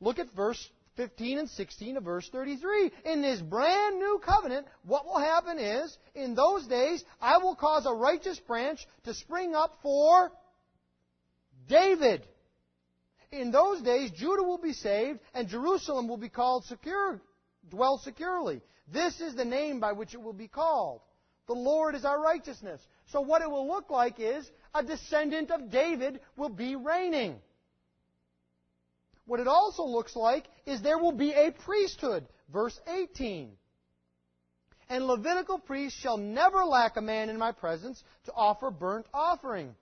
look 0.00 0.18
at 0.18 0.32
verse 0.34 0.70
15 0.96 1.38
and 1.38 1.48
16 1.48 1.96
of 1.96 2.04
verse 2.04 2.28
33. 2.30 2.92
In 3.04 3.22
this 3.22 3.40
brand 3.40 3.98
new 3.98 4.20
covenant, 4.24 4.66
what 4.84 5.06
will 5.06 5.18
happen 5.18 5.58
is, 5.58 5.96
in 6.14 6.34
those 6.34 6.66
days, 6.66 7.02
I 7.20 7.38
will 7.38 7.56
cause 7.56 7.86
a 7.86 7.94
righteous 7.94 8.38
branch 8.40 8.86
to 9.04 9.14
spring 9.14 9.54
up 9.54 9.78
for 9.82 10.30
David. 11.68 12.26
In 13.32 13.50
those 13.50 13.80
days, 13.80 14.10
Judah 14.10 14.42
will 14.42 14.58
be 14.58 14.72
saved, 14.72 15.20
and 15.32 15.48
Jerusalem 15.48 16.06
will 16.06 16.18
be 16.18 16.28
called 16.28 16.64
secure, 16.64 17.20
dwell 17.68 17.98
securely. 17.98 18.62
This 18.92 19.20
is 19.20 19.34
the 19.34 19.44
name 19.44 19.80
by 19.80 19.92
which 19.92 20.14
it 20.14 20.22
will 20.22 20.32
be 20.32 20.48
called. 20.48 21.00
The 21.46 21.54
Lord 21.54 21.94
is 21.94 22.04
our 22.04 22.20
righteousness. 22.20 22.80
So 23.06 23.20
what 23.20 23.42
it 23.42 23.50
will 23.50 23.66
look 23.66 23.90
like 23.90 24.20
is 24.20 24.48
a 24.74 24.82
descendant 24.82 25.50
of 25.50 25.70
David 25.70 26.20
will 26.36 26.48
be 26.48 26.76
reigning. 26.76 27.40
What 29.26 29.40
it 29.40 29.48
also 29.48 29.84
looks 29.84 30.16
like 30.16 30.44
is 30.66 30.80
there 30.80 30.98
will 30.98 31.12
be 31.12 31.32
a 31.32 31.52
priesthood. 31.52 32.26
Verse 32.52 32.78
18. 32.88 33.52
And 34.88 35.06
Levitical 35.06 35.58
priests 35.58 36.00
shall 36.00 36.16
never 36.16 36.64
lack 36.64 36.96
a 36.96 37.00
man 37.00 37.28
in 37.28 37.38
my 37.38 37.52
presence 37.52 38.02
to 38.24 38.32
offer 38.32 38.72
burnt 38.72 39.06
offering, 39.14 39.76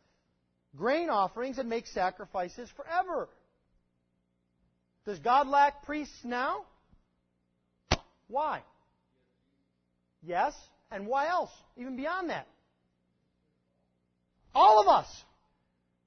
grain 0.77 1.09
offerings, 1.09 1.59
and 1.59 1.69
make 1.69 1.87
sacrifices 1.87 2.69
forever. 2.77 3.31
Does 5.07 5.19
God 5.19 5.49
lack 5.49 5.83
priests 5.85 6.25
now? 6.25 6.67
Why? 8.29 8.63
Yes, 10.23 10.55
and 10.91 11.07
why 11.07 11.29
else? 11.29 11.51
Even 11.77 11.97
beyond 11.97 12.31
that. 12.31 12.47
All 14.55 14.81
of 14.81 14.89
us. 14.89 15.07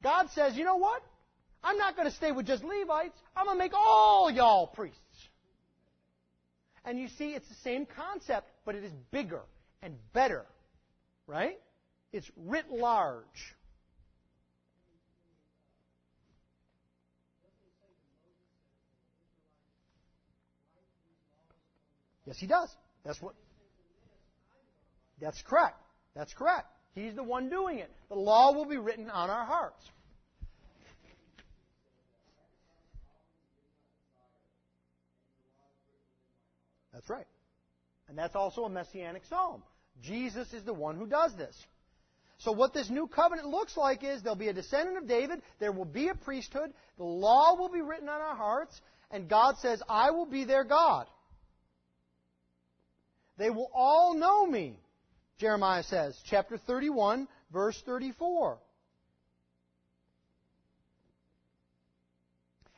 God 0.04 0.30
says, 0.34 0.56
you 0.56 0.64
know 0.64 0.78
what? 0.78 1.02
I'm 1.64 1.78
not 1.78 1.96
going 1.96 2.10
to 2.10 2.16
stay 2.16 2.32
with 2.32 2.48
just 2.48 2.64
Levites. 2.64 3.18
I'm 3.36 3.46
going 3.46 3.58
to 3.58 3.64
make 3.64 3.74
all 3.74 4.32
y'all 4.32 4.68
priests. 4.68 4.98
And 6.84 7.00
you 7.00 7.08
see, 7.08 7.30
it's 7.30 7.48
the 7.48 7.56
same 7.64 7.86
concept, 7.86 8.50
but 8.66 8.76
it 8.76 8.84
is 8.84 8.92
bigger 9.12 9.42
and 9.84 9.96
better. 10.14 10.46
Right? 11.28 11.60
It's 12.12 12.30
writ 12.36 12.66
large. 12.72 13.26
Yes, 22.32 22.40
he 22.40 22.48
does. 22.48 22.74
That's 23.04 23.22
what. 23.22 23.36
That's 25.20 25.42
correct. 25.42 25.76
That's 26.16 26.34
correct. 26.34 26.68
He's 26.96 27.14
the 27.14 27.24
one 27.24 27.50
doing 27.50 27.80
it. 27.80 27.92
The 28.08 28.16
law 28.16 28.54
will 28.54 28.64
be 28.64 28.78
written 28.78 29.10
on 29.10 29.30
our 29.30 29.44
hearts. 29.46 29.84
That's 36.94 37.10
right. 37.10 37.28
And 38.08 38.18
that's 38.18 38.38
also 38.38 38.64
a 38.64 38.70
messianic 38.70 39.24
psalm. 39.26 39.62
Jesus 40.02 40.54
is 40.54 40.64
the 40.64 40.74
one 40.74 40.96
who 40.96 41.08
does 41.08 41.36
this. 41.36 41.62
So 42.38 42.54
what 42.54 42.74
this 42.74 42.90
new 42.90 43.08
covenant 43.08 43.50
looks 43.50 43.76
like 43.76 44.06
is 44.06 44.24
there'll 44.24 44.38
be 44.38 44.48
a 44.48 44.54
descendant 44.54 44.98
of 44.98 45.06
David, 45.06 45.42
there 45.60 45.74
will 45.74 45.84
be 45.84 46.08
a 46.08 46.16
priesthood, 46.16 46.72
the 46.98 47.04
law 47.04 47.58
will 47.58 47.70
be 47.70 47.82
written 47.82 48.08
on 48.08 48.22
our 48.22 48.38
hearts, 48.38 48.80
and 49.12 49.28
God 49.28 49.58
says, 49.58 49.84
I 49.90 50.12
will 50.12 50.26
be 50.26 50.46
their 50.46 50.64
God. 50.64 51.08
They 53.42 53.50
will 53.50 53.72
all 53.74 54.14
know 54.14 54.46
me, 54.46 54.76
Jeremiah 55.40 55.82
says, 55.82 56.16
chapter 56.26 56.60
31, 56.60 57.28
verse 57.52 57.82
34. 57.88 58.60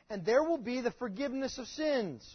And 0.08 0.24
there 0.24 0.42
will 0.42 0.56
be 0.56 0.80
the 0.80 0.92
forgiveness 0.92 1.58
of 1.58 1.66
sins. 1.66 2.26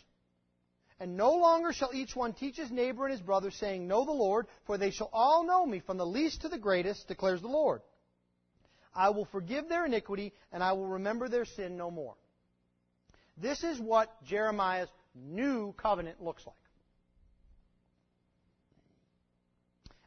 And 1.00 1.18
no 1.18 1.32
longer 1.32 1.74
shall 1.74 1.90
each 1.92 2.16
one 2.16 2.34
teach 2.34 2.58
his 2.58 2.70
neighbor 2.70 3.06
and 3.06 3.14
his 3.14 3.22
brother, 3.22 3.50
saying, 3.50 3.88
Know 3.88 4.06
the 4.06 4.12
Lord, 4.12 4.46
for 4.68 4.78
they 4.78 4.92
shall 4.92 5.10
all 5.12 5.44
know 5.44 5.66
me, 5.66 5.80
from 5.80 5.98
the 5.98 6.06
least 6.06 6.42
to 6.42 6.50
the 6.50 6.60
greatest, 6.60 7.08
declares 7.08 7.42
the 7.42 7.48
Lord. 7.48 7.82
I 8.94 9.10
will 9.10 9.26
forgive 9.26 9.70
their 9.70 9.88
iniquity, 9.88 10.34
and 10.52 10.62
I 10.62 10.74
will 10.74 10.86
remember 10.86 11.30
their 11.30 11.46
sin 11.46 11.78
no 11.78 11.90
more. 11.90 12.14
This 13.42 13.64
is 13.64 13.80
what 13.80 14.24
Jeremiah's 14.24 14.90
new 15.16 15.74
covenant 15.82 16.22
looks 16.22 16.46
like. 16.46 16.56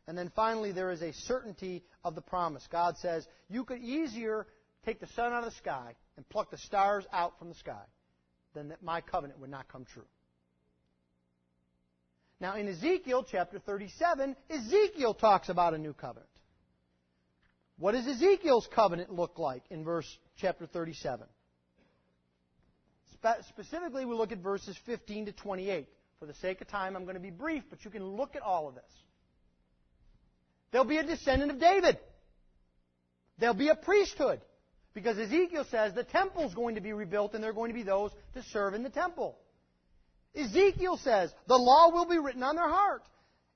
And 0.06 0.18
then 0.18 0.32
finally, 0.34 0.72
there 0.72 0.90
is 0.90 1.02
a 1.02 1.12
certainty 1.12 1.84
of 2.04 2.14
the 2.14 2.20
promise. 2.20 2.66
God 2.70 2.96
says, 2.98 3.26
You 3.48 3.64
could 3.64 3.78
easier 3.78 4.46
take 4.84 5.00
the 5.00 5.06
sun 5.08 5.32
out 5.32 5.44
of 5.44 5.50
the 5.50 5.56
sky 5.56 5.94
and 6.16 6.28
pluck 6.28 6.50
the 6.50 6.58
stars 6.58 7.04
out 7.12 7.38
from 7.38 7.48
the 7.48 7.54
sky 7.54 7.84
than 8.54 8.68
that 8.68 8.82
my 8.82 9.00
covenant 9.00 9.40
would 9.40 9.50
not 9.50 9.68
come 9.68 9.84
true. 9.84 10.06
Now, 12.40 12.56
in 12.56 12.66
Ezekiel 12.66 13.24
chapter 13.30 13.60
37, 13.60 14.34
Ezekiel 14.50 15.14
talks 15.14 15.48
about 15.48 15.74
a 15.74 15.78
new 15.78 15.92
covenant. 15.92 16.28
What 17.78 17.92
does 17.92 18.06
Ezekiel's 18.06 18.68
covenant 18.74 19.12
look 19.12 19.38
like 19.38 19.62
in 19.70 19.84
verse 19.84 20.06
chapter 20.36 20.66
37? 20.66 21.26
Spe- 23.12 23.48
specifically, 23.48 24.04
we 24.04 24.14
look 24.16 24.32
at 24.32 24.38
verses 24.38 24.76
15 24.86 25.26
to 25.26 25.32
28. 25.32 25.88
For 26.18 26.26
the 26.26 26.34
sake 26.34 26.60
of 26.60 26.68
time, 26.68 26.96
I'm 26.96 27.04
going 27.04 27.14
to 27.14 27.20
be 27.20 27.30
brief, 27.30 27.62
but 27.70 27.84
you 27.84 27.90
can 27.90 28.04
look 28.04 28.36
at 28.36 28.42
all 28.42 28.68
of 28.68 28.74
this. 28.74 28.84
There'll 30.72 30.86
be 30.86 30.98
a 30.98 31.04
descendant 31.04 31.52
of 31.52 31.60
David. 31.60 31.98
There'll 33.38 33.54
be 33.54 33.68
a 33.68 33.76
priesthood. 33.76 34.40
Because 34.94 35.18
Ezekiel 35.18 35.64
says 35.70 35.94
the 35.94 36.04
temple's 36.04 36.54
going 36.54 36.74
to 36.74 36.80
be 36.80 36.92
rebuilt 36.92 37.34
and 37.34 37.42
there 37.42 37.50
are 37.50 37.54
going 37.54 37.70
to 37.70 37.74
be 37.74 37.82
those 37.82 38.10
to 38.34 38.42
serve 38.52 38.74
in 38.74 38.82
the 38.82 38.90
temple. 38.90 39.38
Ezekiel 40.34 40.98
says, 40.98 41.32
the 41.46 41.56
law 41.56 41.90
will 41.90 42.06
be 42.06 42.18
written 42.18 42.42
on 42.42 42.56
their 42.56 42.68
heart. 42.68 43.02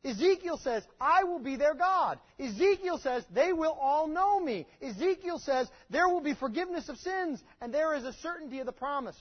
Ezekiel 0.05 0.59
says, 0.63 0.85
I 1.01 1.25
will 1.25 1.41
be 1.41 1.57
their 1.57 1.75
God. 1.75 2.19
Ezekiel 2.39 2.99
says, 3.03 3.25
they 3.35 3.53
will 3.53 3.77
all 3.81 4.07
know 4.07 4.39
me. 4.39 4.67
Ezekiel 4.81 5.39
says, 5.39 5.69
there 5.91 6.09
will 6.09 6.21
be 6.21 6.35
forgiveness 6.35 6.89
of 6.89 6.97
sins, 6.99 7.43
and 7.61 7.75
there 7.75 7.95
is 7.95 8.05
a 8.05 8.13
certainty 8.13 8.61
of 8.61 8.67
the 8.67 8.73
promise. 8.73 9.21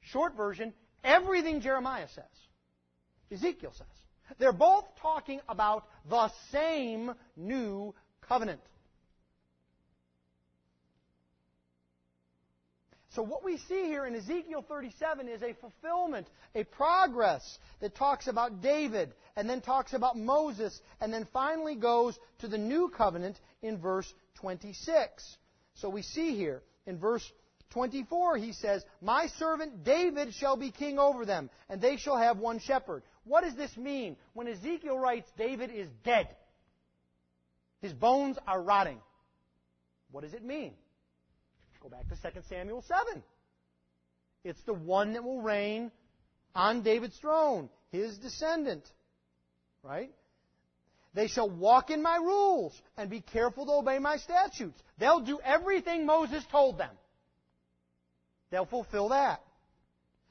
Short 0.00 0.34
version, 0.36 0.72
everything 1.04 1.60
Jeremiah 1.60 2.08
says, 2.14 2.24
Ezekiel 3.30 3.72
says. 3.76 3.86
They're 4.38 4.52
both 4.52 4.84
talking 5.00 5.40
about 5.48 5.84
the 6.08 6.30
same 6.50 7.12
new 7.36 7.94
covenant. 8.28 8.60
So, 13.16 13.22
what 13.22 13.42
we 13.42 13.56
see 13.56 13.84
here 13.84 14.04
in 14.04 14.14
Ezekiel 14.14 14.62
37 14.68 15.26
is 15.26 15.42
a 15.42 15.54
fulfillment, 15.54 16.26
a 16.54 16.64
progress 16.64 17.58
that 17.80 17.94
talks 17.94 18.26
about 18.26 18.60
David, 18.60 19.14
and 19.36 19.48
then 19.48 19.62
talks 19.62 19.94
about 19.94 20.18
Moses, 20.18 20.78
and 21.00 21.10
then 21.10 21.26
finally 21.32 21.76
goes 21.76 22.18
to 22.40 22.48
the 22.48 22.58
new 22.58 22.90
covenant 22.94 23.40
in 23.62 23.78
verse 23.78 24.12
26. 24.34 25.38
So, 25.76 25.88
we 25.88 26.02
see 26.02 26.36
here 26.36 26.62
in 26.86 26.98
verse 26.98 27.24
24, 27.70 28.36
he 28.36 28.52
says, 28.52 28.84
My 29.00 29.28
servant 29.38 29.82
David 29.82 30.34
shall 30.34 30.58
be 30.58 30.70
king 30.70 30.98
over 30.98 31.24
them, 31.24 31.48
and 31.70 31.80
they 31.80 31.96
shall 31.96 32.18
have 32.18 32.36
one 32.36 32.58
shepherd. 32.58 33.02
What 33.26 33.42
does 33.42 33.54
this 33.56 33.76
mean? 33.76 34.16
When 34.34 34.46
Ezekiel 34.46 34.98
writes, 34.98 35.28
David 35.36 35.70
is 35.70 35.88
dead, 36.04 36.28
his 37.82 37.92
bones 37.92 38.38
are 38.46 38.62
rotting. 38.62 38.98
What 40.10 40.22
does 40.22 40.32
it 40.32 40.44
mean? 40.44 40.72
Go 41.82 41.88
back 41.88 42.08
to 42.08 42.14
2 42.14 42.40
Samuel 42.48 42.82
7. 42.82 43.22
It's 44.44 44.62
the 44.62 44.74
one 44.74 45.12
that 45.12 45.24
will 45.24 45.42
reign 45.42 45.90
on 46.54 46.82
David's 46.82 47.16
throne, 47.18 47.68
his 47.90 48.16
descendant. 48.18 48.88
Right? 49.82 50.12
They 51.14 51.28
shall 51.28 51.50
walk 51.50 51.90
in 51.90 52.02
my 52.02 52.16
rules 52.16 52.80
and 52.96 53.10
be 53.10 53.20
careful 53.20 53.66
to 53.66 53.72
obey 53.72 53.98
my 53.98 54.18
statutes. 54.18 54.80
They'll 54.98 55.20
do 55.20 55.40
everything 55.44 56.06
Moses 56.06 56.44
told 56.50 56.78
them. 56.78 56.94
They'll 58.50 58.66
fulfill 58.66 59.08
that. 59.08 59.40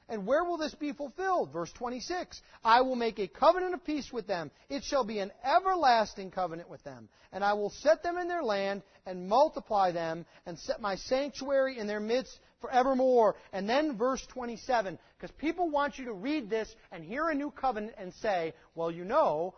And 0.08 0.26
where 0.26 0.44
will 0.44 0.56
this 0.56 0.74
be 0.74 0.92
fulfilled? 0.92 1.52
Verse 1.52 1.72
26. 1.72 2.40
I 2.64 2.82
will 2.82 2.94
make 2.94 3.18
a 3.18 3.26
covenant 3.26 3.74
of 3.74 3.84
peace 3.84 4.12
with 4.12 4.26
them. 4.26 4.52
It 4.68 4.84
shall 4.84 5.02
be 5.02 5.18
an 5.18 5.32
everlasting 5.44 6.30
covenant 6.30 6.70
with 6.70 6.82
them. 6.84 7.08
And 7.32 7.42
I 7.42 7.54
will 7.54 7.70
set 7.70 8.02
them 8.02 8.16
in 8.16 8.28
their 8.28 8.42
land 8.42 8.82
and 9.04 9.28
multiply 9.28 9.90
them 9.90 10.24
and 10.46 10.58
set 10.58 10.80
my 10.80 10.94
sanctuary 10.94 11.78
in 11.78 11.88
their 11.88 12.00
midst 12.00 12.38
forevermore. 12.60 13.34
And 13.52 13.68
then 13.68 13.96
verse 13.98 14.24
27. 14.28 14.96
Because 15.18 15.34
people 15.38 15.70
want 15.70 15.98
you 15.98 16.04
to 16.04 16.12
read 16.12 16.48
this 16.48 16.72
and 16.92 17.04
hear 17.04 17.28
a 17.28 17.34
new 17.34 17.50
covenant 17.50 17.94
and 17.98 18.14
say, 18.14 18.54
well, 18.76 18.92
you 18.92 19.04
know, 19.04 19.54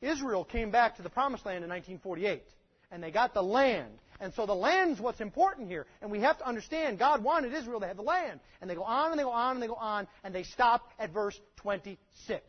Israel 0.00 0.44
came 0.44 0.72
back 0.72 0.96
to 0.96 1.02
the 1.02 1.10
promised 1.10 1.46
land 1.46 1.62
in 1.62 1.70
1948. 1.70 2.42
And 2.90 3.02
they 3.02 3.10
got 3.10 3.34
the 3.34 3.42
land. 3.42 3.92
And 4.20 4.32
so 4.34 4.46
the 4.46 4.54
land's 4.54 5.00
what's 5.00 5.20
important 5.20 5.68
here. 5.68 5.86
And 6.00 6.10
we 6.10 6.20
have 6.20 6.38
to 6.38 6.46
understand 6.46 6.98
God 6.98 7.22
wanted 7.22 7.52
Israel 7.52 7.80
to 7.80 7.86
have 7.86 7.96
the 7.96 8.02
land. 8.02 8.40
And 8.60 8.70
they 8.70 8.74
go 8.74 8.84
on 8.84 9.10
and 9.10 9.18
they 9.18 9.24
go 9.24 9.30
on 9.30 9.56
and 9.56 9.62
they 9.62 9.66
go 9.66 9.74
on 9.74 10.06
and 10.24 10.34
they 10.34 10.44
stop 10.44 10.88
at 10.98 11.12
verse 11.12 11.38
26. 11.56 12.42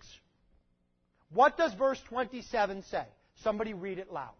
What 1.34 1.58
does 1.58 1.74
verse 1.74 2.00
27 2.08 2.84
say? 2.84 3.06
Somebody 3.44 3.74
read 3.74 4.00
it 4.00 4.12
loud. 4.12 4.34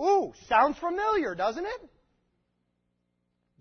Ooh, 0.00 0.32
sounds 0.48 0.78
familiar, 0.78 1.34
doesn't 1.34 1.64
it? 1.64 1.90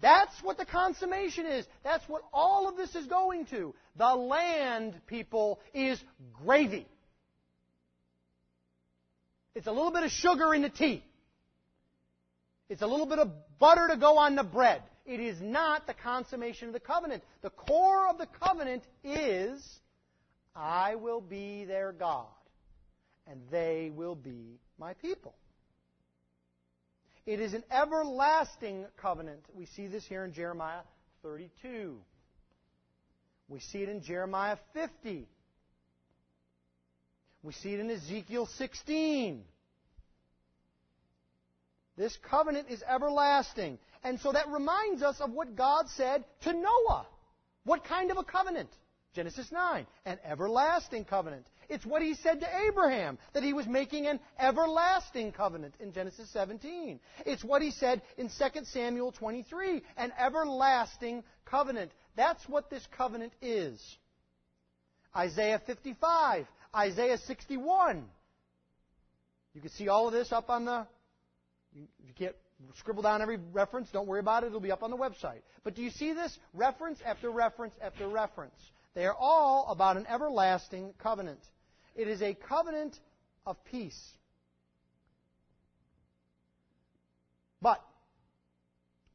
That's 0.02 0.34
what 0.44 0.58
the 0.58 0.66
consummation 0.66 1.46
is. 1.46 1.66
That's 1.84 2.08
what 2.08 2.22
all 2.32 2.70
of 2.70 2.78
this 2.78 2.96
is 2.96 3.06
going 3.08 3.46
to. 3.48 3.74
The 3.98 4.14
land, 4.14 4.94
people, 5.08 5.60
is 5.74 6.00
gravy. 6.34 6.86
It's 9.56 9.68
a 9.68 9.72
little 9.72 9.92
bit 9.92 10.04
of 10.04 10.12
sugar 10.12 10.54
in 10.54 10.62
the 10.62 10.70
tea. 10.70 11.04
It's 12.70 12.84
a 12.84 12.88
little 12.88 13.08
bit 13.08 13.18
of 13.18 13.32
butter 13.58 13.88
to 13.90 13.98
go 13.98 14.18
on 14.18 14.36
the 14.36 14.44
bread. 14.44 14.84
It 15.06 15.20
is 15.20 15.42
not 15.42 15.88
the 15.88 15.94
consummation 15.94 16.68
of 16.68 16.74
the 16.74 16.80
covenant. 16.80 17.24
The 17.42 17.50
core 17.50 18.10
of 18.10 18.18
the 18.18 18.28
covenant 18.28 18.84
is 19.04 19.66
I 20.56 20.96
will 20.96 21.22
be 21.22 21.66
their 21.66 21.92
God, 21.92 22.26
and 23.26 23.40
they 23.50 23.90
will 23.96 24.16
be 24.16 24.60
my 24.78 24.94
people. 24.96 25.34
It 27.28 27.42
is 27.42 27.54
an 27.54 27.66
everlasting 27.70 28.86
covenant. 28.96 29.42
We 29.54 29.66
see 29.66 29.88
this 29.88 30.06
here 30.06 30.24
in 30.24 30.32
Jeremiah 30.32 30.80
32. 31.24 31.98
We 33.50 33.60
see 33.60 33.80
it 33.80 33.90
in 33.90 34.02
Jeremiah 34.02 34.58
50. 34.74 35.28
We 37.44 37.54
see 37.54 37.74
it 37.74 37.82
in 37.82 37.92
Ezekiel 37.92 38.46
16. 38.58 39.44
This 41.98 42.18
covenant 42.30 42.70
is 42.70 42.82
everlasting. 42.88 43.78
And 44.06 44.22
so 44.22 44.32
that 44.32 44.48
reminds 44.48 45.04
us 45.04 45.20
of 45.20 45.32
what 45.32 45.58
God 45.58 45.90
said 45.98 46.24
to 46.44 46.54
Noah. 46.54 47.08
What 47.66 47.84
kind 47.84 48.10
of 48.10 48.18
a 48.18 48.24
covenant? 48.24 48.70
Genesis 49.14 49.52
9, 49.52 49.86
an 50.06 50.18
everlasting 50.24 51.04
covenant. 51.04 51.46
It's 51.70 51.86
what 51.86 52.02
he 52.02 52.14
said 52.14 52.40
to 52.40 52.48
Abraham, 52.68 53.18
that 53.34 53.44
he 53.44 53.54
was 53.54 53.68
making 53.68 54.08
an 54.08 54.20
everlasting 54.40 55.34
covenant 55.34 55.76
in 55.80 55.92
Genesis 55.92 56.30
17. 56.32 57.00
It's 57.26 57.44
what 57.44 57.62
he 57.62 57.72
said 57.72 58.02
in 58.18 58.30
2 58.30 58.64
Samuel 58.66 59.12
23, 59.12 59.82
an 59.98 60.14
everlasting 60.18 61.24
covenant. 61.46 61.92
That's 62.16 62.48
what 62.48 62.70
this 62.70 62.88
covenant 62.96 63.34
is. 63.42 63.82
Isaiah 65.16 65.62
55, 65.66 66.46
Isaiah 66.76 67.18
61. 67.18 68.06
You 69.54 69.62
can 69.62 69.72
see 69.72 69.88
all 69.88 70.08
of 70.08 70.14
this 70.14 70.32
up 70.32 70.50
on 70.50 70.66
the. 70.66 70.88
You, 71.74 72.14
can't 72.18 72.36
scribble 72.78 73.04
down 73.04 73.22
every 73.22 73.38
reference. 73.52 73.90
Don't 73.92 74.08
worry 74.08 74.20
about 74.20 74.44
it. 74.44 74.48
It'll 74.48 74.60
be 74.60 74.72
up 74.72 74.84
on 74.84 74.92
the 74.92 74.98
website. 74.98 75.42
But 75.64 75.76
do 75.76 75.82
you 75.82 75.90
see 75.90 76.14
this? 76.14 76.38
Reference 76.54 77.00
after 77.06 77.30
reference 77.30 77.74
after 77.82 78.08
reference. 78.08 78.56
They 78.96 79.06
are 79.06 79.16
all 79.20 79.68
about 79.70 79.98
an 79.98 80.08
everlasting 80.08 80.94
covenant. 80.98 81.40
It 81.98 82.08
is 82.08 82.22
a 82.22 82.36
covenant 82.36 82.98
of 83.46 83.62
peace. 83.66 84.00
But 87.62 87.84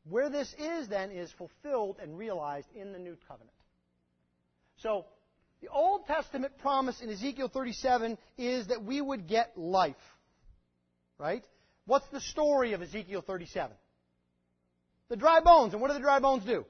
where 0.09 0.28
this 0.28 0.53
is 0.59 0.89
then 0.89 1.12
is 1.12 1.30
fulfilled 1.33 1.99
and 2.03 2.18
realized 2.18 2.66
in 2.74 2.93
the 2.93 2.99
new 2.99 3.16
covenant. 3.28 3.55
So, 4.78 5.07
the 5.61 5.68
Old 5.68 6.07
Testament 6.07 6.59
promise 6.59 7.01
in 7.01 7.09
Ezekiel 7.09 7.49
37 7.49 8.18
is 8.37 8.66
that 8.66 8.83
we 8.83 9.01
would 9.01 9.28
get 9.28 9.57
life. 9.57 9.95
Right? 11.18 11.45
What's 11.87 12.09
the 12.09 12.20
story 12.20 12.72
of 12.72 12.83
Ezekiel 12.83 13.22
37? 13.24 13.76
The 15.09 15.16
dry 15.16 15.41
bones. 15.41 15.72
And 15.72 15.80
what 15.80 15.89
do 15.89 15.95
the 15.95 16.01
dry 16.01 16.18
bones 16.18 16.45
do? 16.45 16.64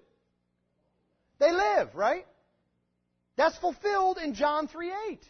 They 1.38 1.50
live, 1.50 1.94
right? 1.94 2.26
That's 3.36 3.56
fulfilled 3.58 4.18
in 4.18 4.34
John 4.34 4.68
3:8. 4.68 5.20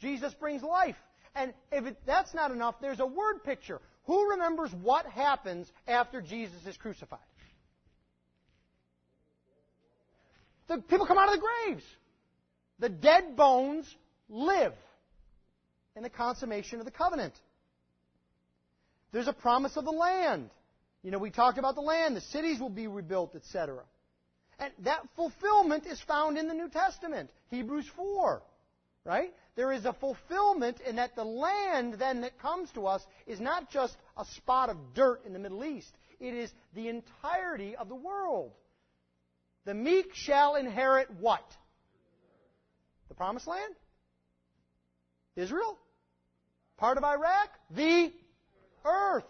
Jesus 0.00 0.32
brings 0.34 0.62
life. 0.62 0.96
And 1.34 1.52
if 1.70 1.86
it, 1.86 1.96
that's 2.06 2.34
not 2.34 2.50
enough, 2.50 2.76
there's 2.80 3.00
a 3.00 3.06
word 3.06 3.44
picture. 3.44 3.80
Who 4.04 4.30
remembers 4.30 4.70
what 4.82 5.06
happens 5.06 5.70
after 5.86 6.20
Jesus 6.20 6.66
is 6.66 6.76
crucified? 6.76 7.18
The 10.68 10.78
people 10.78 11.06
come 11.06 11.18
out 11.18 11.28
of 11.28 11.34
the 11.34 11.46
graves. 11.66 11.84
The 12.78 12.88
dead 12.88 13.36
bones 13.36 13.92
live 14.28 14.72
in 15.96 16.02
the 16.02 16.10
consummation 16.10 16.78
of 16.78 16.84
the 16.84 16.90
covenant. 16.90 17.34
There's 19.12 19.28
a 19.28 19.32
promise 19.32 19.76
of 19.76 19.84
the 19.84 19.90
land. 19.90 20.50
You 21.02 21.10
know, 21.10 21.18
we 21.18 21.30
talked 21.30 21.58
about 21.58 21.74
the 21.74 21.80
land, 21.80 22.16
the 22.16 22.20
cities 22.20 22.60
will 22.60 22.68
be 22.68 22.86
rebuilt, 22.86 23.34
etc. 23.34 23.82
And 24.58 24.72
that 24.80 25.00
fulfillment 25.16 25.86
is 25.86 26.00
found 26.00 26.36
in 26.36 26.48
the 26.48 26.54
New 26.54 26.68
Testament. 26.68 27.30
Hebrews 27.50 27.86
4. 27.96 28.42
Right? 29.08 29.32
There 29.56 29.72
is 29.72 29.86
a 29.86 29.94
fulfillment 29.94 30.80
in 30.80 30.96
that 30.96 31.16
the 31.16 31.24
land 31.24 31.94
then 31.94 32.20
that 32.20 32.38
comes 32.38 32.70
to 32.72 32.86
us 32.86 33.02
is 33.26 33.40
not 33.40 33.70
just 33.70 33.96
a 34.18 34.24
spot 34.36 34.68
of 34.68 34.76
dirt 34.92 35.22
in 35.24 35.32
the 35.32 35.38
Middle 35.38 35.64
East. 35.64 35.96
It 36.20 36.34
is 36.34 36.52
the 36.74 36.88
entirety 36.88 37.74
of 37.74 37.88
the 37.88 37.94
world. 37.94 38.52
The 39.64 39.72
meek 39.72 40.10
shall 40.12 40.56
inherit 40.56 41.10
what? 41.10 41.42
The 43.08 43.14
promised 43.14 43.46
land? 43.46 43.74
Israel? 45.36 45.78
Part 46.76 46.98
of 46.98 47.04
Iraq? 47.04 47.48
The 47.70 48.12
earth. 48.84 49.24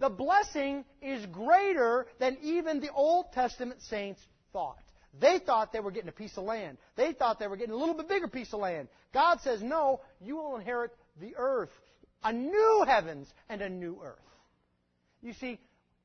The 0.00 0.10
blessing 0.10 0.84
is 1.00 1.24
greater 1.24 2.06
than 2.18 2.36
even 2.42 2.80
the 2.80 2.92
Old 2.92 3.32
Testament 3.32 3.80
saints 3.80 4.20
thought. 4.52 4.83
They 5.20 5.38
thought 5.38 5.72
they 5.72 5.80
were 5.80 5.90
getting 5.90 6.08
a 6.08 6.12
piece 6.12 6.36
of 6.36 6.44
land. 6.44 6.78
They 6.96 7.12
thought 7.12 7.38
they 7.38 7.46
were 7.46 7.56
getting 7.56 7.74
a 7.74 7.76
little 7.76 7.94
bit 7.94 8.08
bigger 8.08 8.28
piece 8.28 8.52
of 8.52 8.60
land. 8.60 8.88
God 9.12 9.40
says, 9.42 9.62
no, 9.62 10.00
you 10.20 10.36
will 10.36 10.56
inherit 10.56 10.90
the 11.20 11.34
earth, 11.36 11.70
a 12.22 12.32
new 12.32 12.84
heavens 12.86 13.32
and 13.48 13.62
a 13.62 13.68
new 13.68 14.00
earth. 14.02 14.18
You 15.22 15.32
see, 15.34 15.60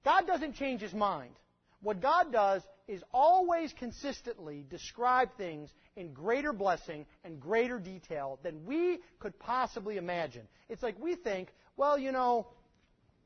God 0.06 0.28
doesn't 0.28 0.56
change 0.56 0.82
his 0.82 0.94
mind. 0.94 1.34
What 1.82 2.02
God 2.02 2.32
does 2.32 2.62
is 2.88 3.02
always 3.14 3.74
consistently 3.74 4.66
describe 4.70 5.30
things 5.38 5.70
in 5.96 6.14
greater 6.14 6.54
blessing 6.54 7.06
and 7.24 7.40
greater 7.40 7.80
detail 7.80 8.40
than 8.44 8.66
we 8.66 9.00
could 9.20 9.38
possibly 9.40 9.98
imagine. 9.98 10.48
It's 10.70 10.84
like 10.84 11.00
we 11.00 11.16
think, 11.16 11.50
well, 11.78 11.98
you 11.98 12.12
know, 12.12 12.48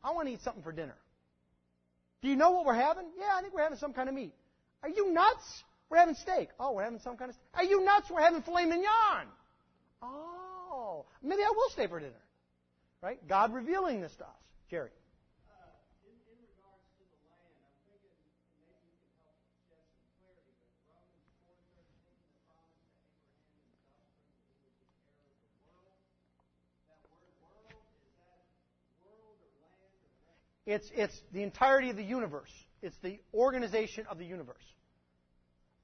I 0.04 0.12
want 0.12 0.28
to 0.28 0.34
eat 0.34 0.42
something 0.42 0.64
for 0.64 0.72
dinner. 0.72 0.96
Do 2.22 2.30
you 2.30 2.36
know 2.36 2.52
what 2.52 2.66
we're 2.66 2.74
having? 2.74 3.06
Yeah, 3.18 3.32
I 3.36 3.42
think 3.42 3.54
we're 3.54 3.64
having 3.64 3.78
some 3.78 3.94
kind 3.94 4.08
of 4.08 4.16
meat. 4.16 4.34
Are 4.82 4.90
you 4.90 5.12
nuts? 5.12 5.64
We're 5.94 6.00
having 6.00 6.16
steak. 6.16 6.50
Oh, 6.60 6.72
we're 6.72 6.86
having 6.86 6.98
some 6.98 7.18
kind 7.18 7.30
of 7.30 7.36
steak. 7.36 7.46
Are 7.54 7.64
you 7.64 7.86
nuts? 7.86 8.10
We're 8.10 8.22
having 8.22 8.41
filet 8.41 8.66
mignon. 8.66 9.28
Oh, 10.02 11.06
maybe 11.22 11.44
I 11.44 11.54
will 11.56 11.70
stay 11.70 11.86
for 11.86 12.00
dinner. 12.00 12.14
Right? 13.04 13.20
God 13.28 13.54
revealing 13.54 14.02
this 14.02 14.12
to 14.16 14.24
us. 14.24 14.32
Jerry. 14.72 14.89
It's, 30.66 30.89
it's 30.96 31.22
the 31.32 31.44
entirety 31.44 31.91
of 31.91 31.98
the 31.98 32.04
universe. 32.04 32.50
It's 32.82 32.98
the 33.04 33.20
organization 33.32 34.08
of 34.10 34.18
the 34.18 34.26
universe. 34.26 34.64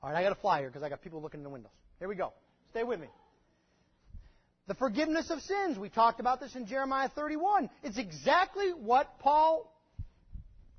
All 0.02 0.10
right, 0.10 0.20
I 0.20 0.24
got 0.24 0.30
to 0.34 0.42
fly 0.42 0.60
here 0.60 0.70
because 0.70 0.84
I 0.84 0.90
got 0.90 1.02
people 1.02 1.22
looking 1.22 1.40
in 1.40 1.44
the 1.44 1.50
windows. 1.50 1.72
Here 2.00 2.08
we 2.08 2.16
go. 2.16 2.34
Stay 2.72 2.84
with 2.84 3.00
me. 3.00 3.08
The 4.68 4.76
forgiveness 4.76 5.30
of 5.30 5.42
sins. 5.42 5.78
We 5.78 5.90
talked 5.90 6.20
about 6.20 6.40
this 6.40 6.56
in 6.56 6.68
Jeremiah 6.68 7.10
31. 7.10 7.70
It's 7.84 7.98
exactly 7.98 8.70
what 8.70 9.20
Paul. 9.20 9.74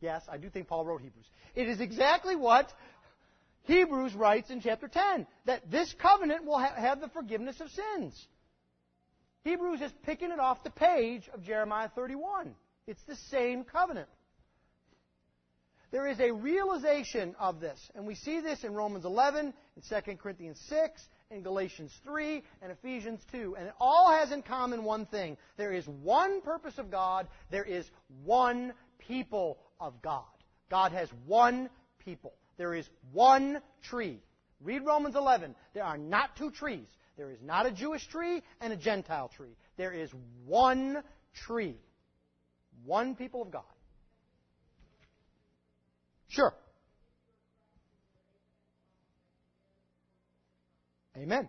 Yes, 0.01 0.23
I 0.31 0.39
do 0.39 0.49
think 0.49 0.69
Paul 0.69 0.87
wrote 0.87 1.03
Hebrews. 1.03 1.27
It 1.55 1.69
is 1.69 1.81
exactly 1.81 2.37
what 2.37 2.73
Hebrews 3.65 4.15
writes 4.15 4.51
in 4.51 4.61
chapter 4.61 4.89
10 4.89 5.27
that 5.47 5.71
this 5.71 5.95
covenant 6.01 6.45
will 6.45 6.59
ha- 6.59 6.75
have 6.77 7.01
the 7.01 7.09
forgiveness 7.09 7.61
of 7.61 7.69
sins. 7.71 8.27
Hebrews 9.45 9.81
is 9.81 9.93
picking 10.05 10.31
it 10.31 10.39
off 10.39 10.63
the 10.63 10.71
page 10.71 11.29
of 11.35 11.43
Jeremiah 11.43 11.91
31. 11.95 12.55
It's 12.87 13.03
the 13.09 13.17
same 13.31 13.65
covenant. 13.65 14.09
There 15.91 16.07
is 16.07 16.21
a 16.21 16.31
realization 16.31 17.35
of 17.39 17.61
this, 17.61 17.79
and 17.97 18.07
we 18.07 18.15
see 18.15 18.41
this 18.41 18.63
in 18.63 18.75
Romans 18.75 19.05
11, 19.05 19.53
in 19.77 19.83
2 19.83 20.17
Corinthians 20.17 20.61
6, 20.69 21.03
in 21.31 21.43
Galatians 21.43 21.93
3, 22.05 22.43
and 22.63 22.71
Ephesians 22.71 23.21
2. 23.33 23.57
And 23.59 23.67
it 23.67 23.75
all 23.81 24.13
has 24.13 24.31
in 24.31 24.43
common 24.43 24.85
one 24.85 25.07
thing. 25.07 25.37
There 25.57 25.73
is 25.73 25.87
one 25.89 26.43
purpose 26.43 26.79
of 26.79 26.91
God, 26.93 27.27
there 27.51 27.65
is 27.65 27.91
one 28.25 28.73
people 28.99 29.59
of 29.81 30.01
God. 30.01 30.25
God 30.71 30.93
has 30.93 31.09
one 31.27 31.69
people. 31.99 32.35
There 32.57 32.75
is 32.75 32.89
one 33.13 33.61
tree. 33.83 34.21
Read 34.63 34.85
Romans 34.85 35.17
11. 35.17 35.57
There 35.75 35.85
are 35.85 35.99
not 35.99 36.37
two 36.37 36.51
trees. 36.51 36.87
There 37.17 37.31
is 37.31 37.43
not 37.43 37.67
a 37.67 37.73
Jewish 37.73 38.07
tree 38.07 38.43
and 38.61 38.73
a 38.73 38.77
Gentile 38.77 39.29
tree. 39.29 39.57
There 39.77 39.93
is 39.93 40.11
one 40.47 41.03
tree. 41.35 41.77
One 42.85 43.17
people 43.17 43.43
of 43.43 43.51
God. 43.51 43.65
Sure. 46.31 46.55
Amen. 51.17 51.49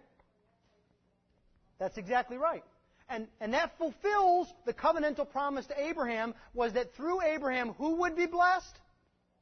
That's 1.79 1.97
exactly 1.97 2.37
right. 2.37 2.63
And, 3.07 3.27
and 3.39 3.53
that 3.53 3.77
fulfills 3.77 4.51
the 4.65 4.73
covenantal 4.73 5.29
promise 5.29 5.65
to 5.67 5.79
Abraham 5.79 6.33
was 6.53 6.73
that 6.73 6.95
through 6.95 7.21
Abraham, 7.21 7.73
who 7.77 7.97
would 7.97 8.15
be 8.15 8.25
blessed? 8.25 8.79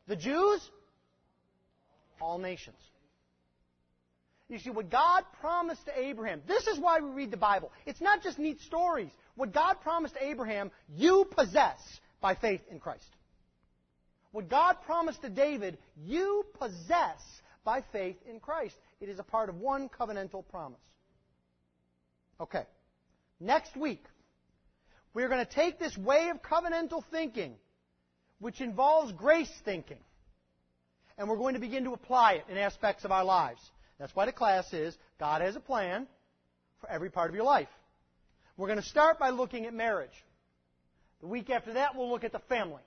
The 0.07 0.15
Jews? 0.15 0.69
All 2.19 2.37
nations. 2.37 2.77
You 4.49 4.59
see, 4.59 4.71
what 4.71 4.89
God 4.89 5.23
promised 5.39 5.85
to 5.85 5.97
Abraham, 5.97 6.41
this 6.47 6.67
is 6.67 6.79
why 6.79 6.99
we 6.99 7.11
read 7.11 7.31
the 7.31 7.37
Bible. 7.37 7.71
It's 7.85 8.01
not 8.01 8.23
just 8.23 8.39
neat 8.39 8.59
stories. 8.61 9.11
What 9.35 9.53
God 9.53 9.75
promised 9.81 10.15
to 10.15 10.23
Abraham, 10.23 10.71
you 10.95 11.25
possess 11.29 11.79
by 12.19 12.35
faith 12.35 12.61
in 12.71 12.79
Christ. 12.79 13.05
What 14.31 14.49
God 14.49 14.77
promised 14.85 15.21
to 15.23 15.29
David, 15.29 15.77
you 16.05 16.45
possess 16.59 17.19
by 17.63 17.83
faith 17.91 18.17
in 18.29 18.39
Christ. 18.39 18.75
It 19.01 19.09
is 19.09 19.19
a 19.19 19.23
part 19.23 19.49
of 19.49 19.55
one 19.55 19.89
covenantal 19.89 20.47
promise. 20.47 20.79
Okay. 22.39 22.63
Next 23.39 23.75
week, 23.75 24.03
we're 25.13 25.29
going 25.29 25.45
to 25.45 25.51
take 25.51 25.79
this 25.79 25.97
way 25.97 26.29
of 26.29 26.41
covenantal 26.41 27.03
thinking, 27.11 27.55
which 28.39 28.61
involves 28.61 29.11
grace 29.13 29.51
thinking, 29.65 29.99
and 31.17 31.27
we're 31.27 31.37
going 31.37 31.55
to 31.55 31.59
begin 31.59 31.83
to 31.85 31.93
apply 31.93 32.33
it 32.33 32.45
in 32.49 32.57
aspects 32.57 33.05
of 33.05 33.11
our 33.11 33.23
lives. 33.23 33.61
That's 33.97 34.15
why 34.15 34.25
the 34.25 34.31
class 34.31 34.71
is 34.73 34.95
God 35.19 35.41
has 35.41 35.55
a 35.55 35.59
plan 35.59 36.07
for 36.79 36.89
every 36.89 37.09
part 37.09 37.29
of 37.29 37.35
your 37.35 37.45
life. 37.45 37.67
We're 38.57 38.67
going 38.67 38.81
to 38.81 38.85
start 38.85 39.19
by 39.19 39.29
looking 39.29 39.65
at 39.65 39.73
marriage. 39.73 40.25
The 41.21 41.27
week 41.27 41.49
after 41.49 41.73
that, 41.73 41.95
we'll 41.95 42.09
look 42.09 42.23
at 42.23 42.31
the 42.31 42.39
family. 42.39 42.83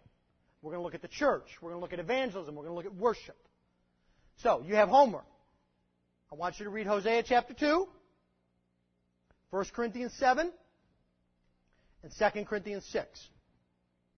We're 0.62 0.70
going 0.70 0.80
to 0.80 0.84
look 0.84 0.94
at 0.94 1.02
the 1.02 1.08
church. 1.08 1.48
We're 1.60 1.70
going 1.70 1.80
to 1.80 1.82
look 1.82 1.92
at 1.92 1.98
evangelism. 1.98 2.54
We're 2.54 2.62
going 2.62 2.72
to 2.72 2.76
look 2.76 2.86
at 2.86 2.94
worship. 2.94 3.36
So, 4.36 4.62
you 4.66 4.76
have 4.76 4.88
homework. 4.88 5.26
I 6.30 6.36
want 6.36 6.58
you 6.58 6.64
to 6.64 6.70
read 6.70 6.86
Hosea 6.86 7.24
chapter 7.24 7.52
2, 7.52 7.86
1 9.50 9.64
Corinthians 9.74 10.12
7, 10.14 10.50
and 12.02 12.12
2 12.34 12.44
Corinthians 12.44 12.86
6. 12.86 13.28